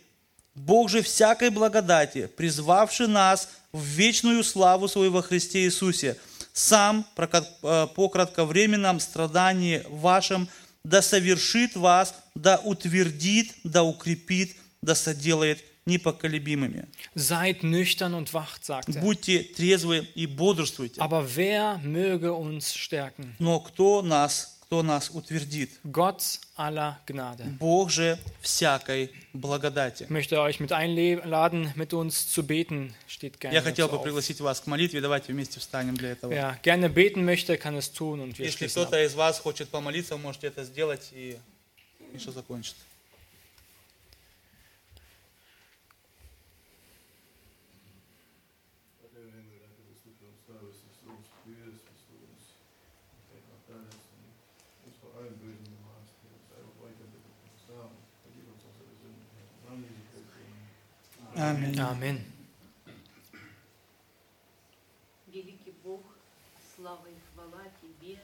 Бог 0.55 0.89
же 0.89 1.01
всякой 1.01 1.51
благодати, 1.51 2.29
призвавший 2.35 3.07
нас 3.07 3.47
в 3.71 3.81
вечную 3.81 4.43
славу 4.43 4.89
Свою 4.89 5.09
во 5.11 5.21
Христе 5.21 5.63
Иисусе, 5.63 6.17
сам 6.51 7.05
э, 7.15 7.87
по 7.95 8.09
кратковременном 8.09 8.99
страдании 8.99 9.85
вашем 9.87 10.49
да 10.83 11.01
совершит 11.01 11.77
вас, 11.77 12.13
да 12.35 12.59
утвердит, 12.61 13.53
да 13.63 13.83
укрепит, 13.83 14.57
да 14.81 14.95
соделает 14.95 15.63
непоколебимыми. 15.85 16.87
Seid 17.15 17.63
nüchtern 17.63 18.13
und 18.13 18.33
wacht, 18.33 18.63
sagt 18.65 18.95
er. 18.95 19.01
Будьте 19.01 19.43
трезвы 19.43 20.07
и 20.15 20.25
бодрствуйте. 20.27 21.01
Aber 21.01 21.35
wer 21.35 21.79
möge 21.79 22.33
uns 22.33 22.75
stärken? 22.75 23.35
Но 23.39 23.59
кто 23.59 24.01
нас, 24.01 24.59
кто 24.61 24.83
нас 24.83 25.09
утвердит? 25.09 25.71
Gott 25.83 26.39
aller 26.55 26.99
Gnade. 27.07 27.45
Бог 27.59 27.89
же 27.89 28.19
всякой 28.41 29.11
благодати. 29.33 30.05
Möchte 30.09 30.39
euch 30.39 30.59
mit 30.59 30.71
einladen, 30.71 31.73
mit 31.75 31.93
uns 31.93 32.29
zu 32.29 32.43
beten. 32.45 32.93
Steht 33.07 33.39
gerne 33.39 33.55
Я 33.55 33.61
хотел 33.61 33.89
бы 33.89 33.99
пригласить 33.99 34.39
вас 34.39 34.61
к 34.61 34.67
молитве. 34.67 35.01
Давайте 35.01 35.33
вместе 35.33 35.59
встанем 35.59 35.97
для 35.97 36.11
этого. 36.11 36.31
Wer 36.31 36.57
gerne 36.61 36.89
beten 36.89 37.25
möchte, 37.25 37.57
kann 37.57 37.75
es 37.75 37.91
tun 37.91 38.21
und 38.21 38.37
wir 38.37 38.45
Если 38.45 38.67
кто-то 38.67 39.03
из 39.03 39.15
вас 39.15 39.39
хочет 39.39 39.69
помолиться, 39.69 40.15
можете 40.17 40.47
это 40.47 40.63
сделать 40.63 41.09
и 41.11 41.37
Миша 42.13 42.31
закончит. 42.31 42.75
Аминь. 61.41 61.75
Amen. 61.79 62.19
Великий 65.25 65.73
Бог, 65.83 66.03
слава 66.75 67.07
и 67.07 67.15
хвала 67.33 67.63
Тебе, 67.81 68.19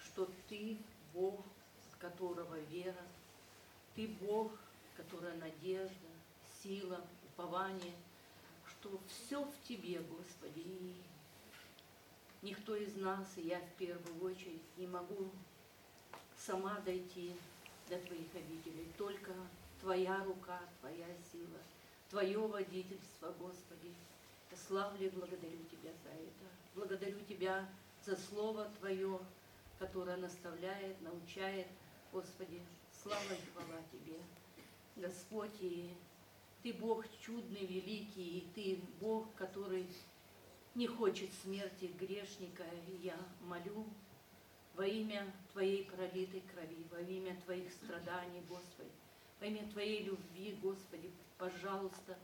что 0.00 0.28
Ты 0.48 0.76
Бог, 1.14 1.44
с 1.92 1.96
которого 2.00 2.58
вера, 2.68 3.04
Ты 3.94 4.08
Бог, 4.08 4.50
которая 4.96 5.36
надежда, 5.36 6.08
сила, 6.60 7.00
упование, 7.28 7.94
что 8.66 9.00
все 9.06 9.44
в 9.44 9.68
Тебе, 9.68 10.00
Господи. 10.00 10.62
И 10.66 10.96
никто 12.42 12.74
из 12.74 12.96
нас, 12.96 13.28
и 13.36 13.42
я 13.42 13.60
в 13.60 13.70
первую 13.78 14.20
очередь, 14.24 14.62
не 14.76 14.88
могу 14.88 15.30
сама 16.36 16.80
дойти 16.80 17.36
до 17.88 17.98
Твоих 17.98 18.34
обителей. 18.34 18.92
Только 18.98 19.30
Твоя 19.80 20.24
рука, 20.24 20.58
Твоя 20.80 21.06
сила, 21.30 21.60
Твое 22.12 22.46
водительство, 22.46 23.32
Господи. 23.40 23.90
Я 24.50 24.56
славлю 24.58 25.06
и 25.06 25.08
благодарю 25.08 25.64
Тебя 25.70 25.92
за 26.04 26.10
это. 26.10 26.44
Благодарю 26.74 27.18
Тебя 27.20 27.66
за 28.04 28.14
Слово 28.16 28.68
Твое, 28.80 29.18
которое 29.78 30.18
наставляет, 30.18 31.00
научает. 31.00 31.66
Господи, 32.12 32.60
слава 33.02 33.32
и 33.32 33.50
хвала 33.50 33.80
Тебе. 33.90 34.18
Господь, 34.96 35.56
и 35.60 35.94
Ты 36.62 36.74
Бог 36.74 37.06
чудный, 37.18 37.64
великий, 37.64 38.40
и 38.40 38.46
Ты 38.54 38.82
Бог, 39.00 39.34
который 39.34 39.86
не 40.74 40.86
хочет 40.86 41.30
смерти 41.42 41.90
грешника. 41.98 42.64
И 42.88 43.06
я 43.06 43.16
молю 43.40 43.86
во 44.74 44.84
имя 44.84 45.32
Твоей 45.52 45.86
пролитой 45.86 46.42
крови, 46.52 46.86
во 46.90 47.00
имя 47.00 47.40
Твоих 47.46 47.72
страданий, 47.72 48.42
Господи, 48.50 48.90
во 49.42 49.46
имя 49.46 49.68
Твоей 49.72 50.04
любви, 50.04 50.56
Господи, 50.62 51.10
пожалуйста, 51.36 52.16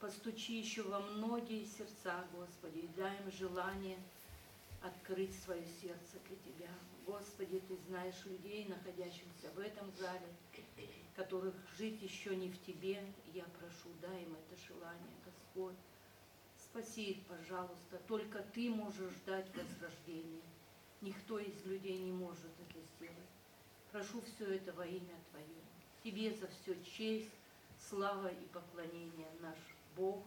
постучи 0.00 0.58
еще 0.58 0.82
во 0.82 0.98
многие 0.98 1.66
сердца, 1.66 2.26
Господи, 2.32 2.78
и 2.78 2.88
дай 2.96 3.14
им 3.18 3.30
желание 3.32 3.98
открыть 4.80 5.38
свое 5.42 5.62
сердце 5.82 6.16
для 6.26 6.36
Тебя. 6.36 6.70
Господи, 7.04 7.60
Ты 7.68 7.76
знаешь 7.88 8.24
людей, 8.24 8.64
находящихся 8.64 9.50
в 9.54 9.58
этом 9.58 9.92
зале, 9.92 10.26
которых 11.16 11.54
жить 11.76 12.00
еще 12.00 12.34
не 12.34 12.48
в 12.48 12.58
Тебе. 12.64 13.04
Я 13.34 13.44
прошу, 13.60 13.90
дай 14.00 14.22
им 14.22 14.34
это 14.34 14.58
желание, 14.66 15.16
Господь. 15.26 15.76
Спаси 16.56 17.10
их, 17.10 17.26
пожалуйста. 17.26 17.98
Только 18.06 18.42
Ты 18.54 18.70
можешь 18.70 19.20
дать 19.26 19.54
возрождение. 19.54 20.48
Никто 21.02 21.38
из 21.38 21.66
людей 21.66 21.98
не 21.98 22.12
может 22.12 22.52
это 22.70 22.80
сделать. 22.96 23.36
Прошу 23.92 24.22
все 24.22 24.54
это 24.54 24.72
во 24.72 24.86
имя 24.86 25.14
Твое. 25.30 25.67
Тебе 26.08 26.30
за 26.30 26.48
все 26.48 26.74
честь, 26.96 27.28
слава 27.90 28.28
и 28.28 28.46
поклонение 28.50 29.26
наш 29.42 29.58
Бог, 29.94 30.24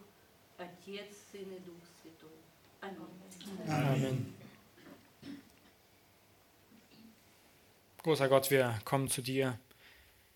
Отец, 0.56 1.08
Сын 1.32 1.40
и 1.40 1.58
Дух 1.58 1.82
Святой. 2.00 2.30
Аминь. 2.80 3.00
Amen. 3.66 4.34
Großer 8.04 8.28
Gott, 8.28 8.52
wir 8.52 8.78
kommen 8.84 9.08
zu 9.08 9.22
dir. 9.22 9.58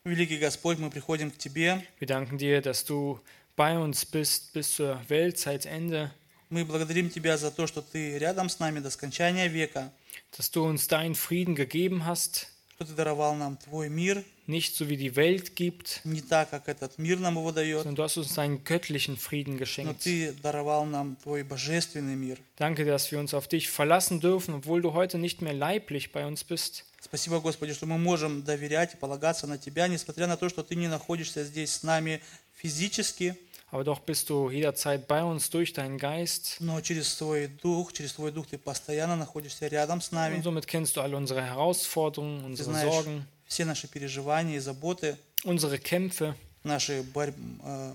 Великий 0.03 0.38
Господь, 0.38 0.78
мы 0.78 0.90
приходим 0.90 1.30
к 1.30 1.38
Тебе. 1.38 1.80
Wir 2.01 2.09
danken 2.09 2.38
dir, 2.38 2.61
dass 2.61 2.84
du 2.84 3.20
bei 3.55 3.78
uns 3.78 4.05
bist 4.05 4.53
bis 4.53 4.74
zur 4.74 5.01
Weltzeitende, 5.09 6.11
Мы 6.51 6.64
благодарим 6.64 7.09
Тебя 7.09 7.36
за 7.36 7.53
то, 7.53 7.68
что 7.68 7.82
Ты 7.82 8.18
рядом 8.18 8.49
с 8.49 8.59
нами 8.59 8.80
до 8.80 8.90
скончания 8.90 9.47
века, 9.47 9.92
dass 10.36 10.51
du 10.51 10.64
uns 10.64 10.88
deinen 10.88 11.14
Frieden 11.14 11.55
gegeben 11.55 12.05
hast, 12.05 12.49
что 12.76 12.84
Ты 12.84 12.92
даровал 12.92 13.34
нам 13.34 13.56
Твой 13.56 13.88
мир, 13.88 14.22
nicht 14.46 14.76
so 14.76 14.88
wie 14.88 14.98
die 14.98 15.16
Welt 15.16 15.56
gibt, 15.56 16.02
не 16.04 16.20
так, 16.20 16.50
как 16.50 16.68
этот 16.68 16.98
мир 16.98 17.18
нам 17.18 17.36
его 17.36 17.50
дает, 17.50 17.82
sondern 17.82 17.96
du 17.96 18.02
hast 18.02 18.18
uns 18.18 18.34
deinen 18.34 18.64
göttlichen 18.64 19.16
Frieden 19.16 19.54
но 19.54 19.58
geschenkt. 19.58 20.02
Ты 20.02 20.32
даровал 20.42 20.84
нам 20.84 21.16
Твой 21.16 21.42
божественный 21.42 22.16
мир. 22.16 22.38
Danke, 22.56 22.84
dass 22.84 23.10
wir 23.10 23.18
uns 23.18 23.32
auf 23.32 23.48
dich 23.48 23.70
verlassen 23.70 24.20
dürfen, 24.20 24.54
obwohl 24.54 24.82
du 24.82 24.92
heute 24.92 25.18
nicht 25.18 25.40
mehr 25.40 25.54
leiblich 25.54 26.12
bei 26.12 26.26
uns 26.26 26.44
bist. 26.44 26.84
Спасибо, 27.00 27.40
Господи, 27.40 27.72
что 27.72 27.86
мы 27.86 27.98
можем 27.98 28.42
доверять 28.42 28.94
и 28.94 28.96
полагаться 28.96 29.46
на 29.46 29.56
Тебя, 29.56 29.88
несмотря 29.88 30.26
на 30.26 30.36
то, 30.36 30.48
что 30.50 30.62
Ты 30.62 30.76
не 30.76 30.88
находишься 30.88 31.44
здесь 31.44 31.72
с 31.72 31.82
нами 31.82 32.20
физически, 32.54 33.36
Aber 33.75 33.84
doch 33.86 33.99
bist 34.01 34.29
du 34.29 34.49
jederzeit 34.49 35.07
bei 35.07 35.23
uns 35.23 35.49
durch 35.49 35.71
deinen 35.73 35.97
Geist. 35.97 36.57
но 36.59 36.82
через 36.82 37.07
Свой 37.13 37.47
Дух, 37.47 37.93
через 37.93 38.13
Твой 38.13 38.32
Дух 38.32 38.47
Ты 38.47 38.57
постоянно 38.57 39.15
находишься 39.15 39.67
рядом 39.67 40.01
с 40.01 40.11
нами. 40.11 40.36
Und 40.36 40.43
somit 40.43 40.67
kennst 40.67 40.95
du 40.97 41.01
alle 41.01 41.15
unsere 41.15 41.41
Herausforderungen, 41.41 42.39
Ты 42.41 42.45
unsere 42.47 42.69
знаешь 42.71 42.93
Sorgen, 42.93 43.23
все 43.47 43.63
наши 43.65 43.88
переживания 43.88 44.57
и 44.57 44.59
заботы, 44.59 45.17
unsere 45.45 45.77
Kämpfe. 45.79 46.36
наши 46.63 47.01
борь- 47.13 47.34
э, 47.63 47.93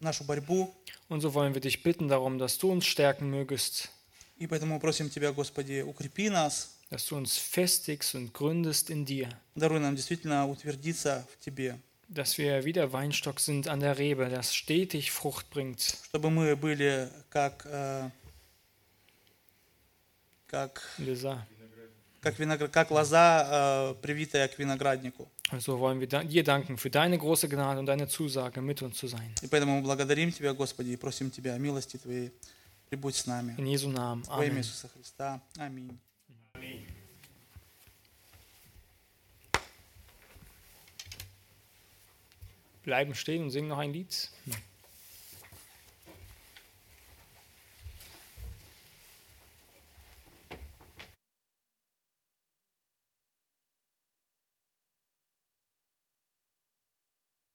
нашу 0.00 0.24
борьбу. 0.24 0.72
Und 1.08 1.20
so 1.20 1.32
wollen 1.34 1.54
wir 1.54 1.60
dich 1.60 1.82
bitten 1.82 2.08
darum, 2.08 2.38
dass 2.38 2.58
du 2.58 2.70
uns 2.70 2.84
stärken 2.86 3.30
mögest, 3.30 3.88
И 4.38 4.46
поэтому 4.46 4.74
мы 4.74 4.80
просим 4.80 5.08
Тебя, 5.08 5.32
Господи, 5.32 5.82
укрепи 5.82 6.28
нас, 6.28 6.70
dass 6.90 7.06
du 7.06 7.16
uns 7.16 7.38
festigst 7.38 8.14
und 8.14 8.32
gründest 8.34 8.90
in 8.90 9.04
dir, 9.06 9.28
даруй 9.54 9.78
нам 9.80 9.94
действительно 9.96 10.46
утвердиться 10.48 11.26
в 11.32 11.42
Тебе, 11.44 11.78
Dass 12.09 12.37
wir 12.37 12.63
wie 12.65 12.73
der 12.73 12.91
Weinstock 12.93 13.39
sind 13.39 13.67
an 13.67 13.79
der 13.79 13.97
Rebe, 13.97 14.29
das 14.29 14.53
stetig 14.55 15.11
Frucht 15.11 15.49
bringt. 15.49 15.81
чтобы 16.07 16.29
мы 16.29 16.55
были 16.55 17.09
как, 17.29 17.65
э, 17.65 18.09
как, 20.47 20.81
Lisa. 20.97 21.39
как, 22.21 22.39
виноград, 22.39 22.71
как 22.71 22.91
лоза, 22.91 23.91
э, 23.91 24.01
привитая 24.01 24.47
к 24.47 24.57
винограднику. 24.57 25.29
Und 25.51 25.61
so 25.61 25.79
wollen 25.79 25.99
wir 26.01 26.07
dir 26.07 26.43
danken 26.43 26.77
für 26.77 26.89
deine 26.89 27.17
große 27.17 27.47
Gnade 27.47 27.79
und 27.79 27.85
deine 27.85 28.07
Zusage, 28.09 28.61
mit 28.61 28.81
uns 28.81 28.97
zu 28.97 29.07
sein. 29.07 29.33
И 29.41 29.47
поэтому 29.47 29.77
мы 29.77 29.81
благодарим 29.81 30.31
Тебя, 30.31 30.53
Господи, 30.53 30.89
и 30.89 30.95
просим 30.97 31.31
Тебя 31.31 31.57
милости 31.57 31.97
Твоей. 31.97 32.31
Прибудь 32.89 33.15
с 33.15 33.25
нами. 33.25 33.53
In 33.57 33.65
Jesu 33.65 33.89
Namen. 33.89 34.23
Во 34.27 34.43
имя 34.45 34.55
Amen. 34.55 34.59
Иисуса 34.59 34.89
Христа. 34.89 35.41
Аминь. 35.57 35.99
Bleiben 42.87 43.15
stehen 43.15 43.43
und 43.43 43.49
singen 43.49 43.67
noch 43.67 43.79
ein 43.79 43.91
Lied. 43.91 44.29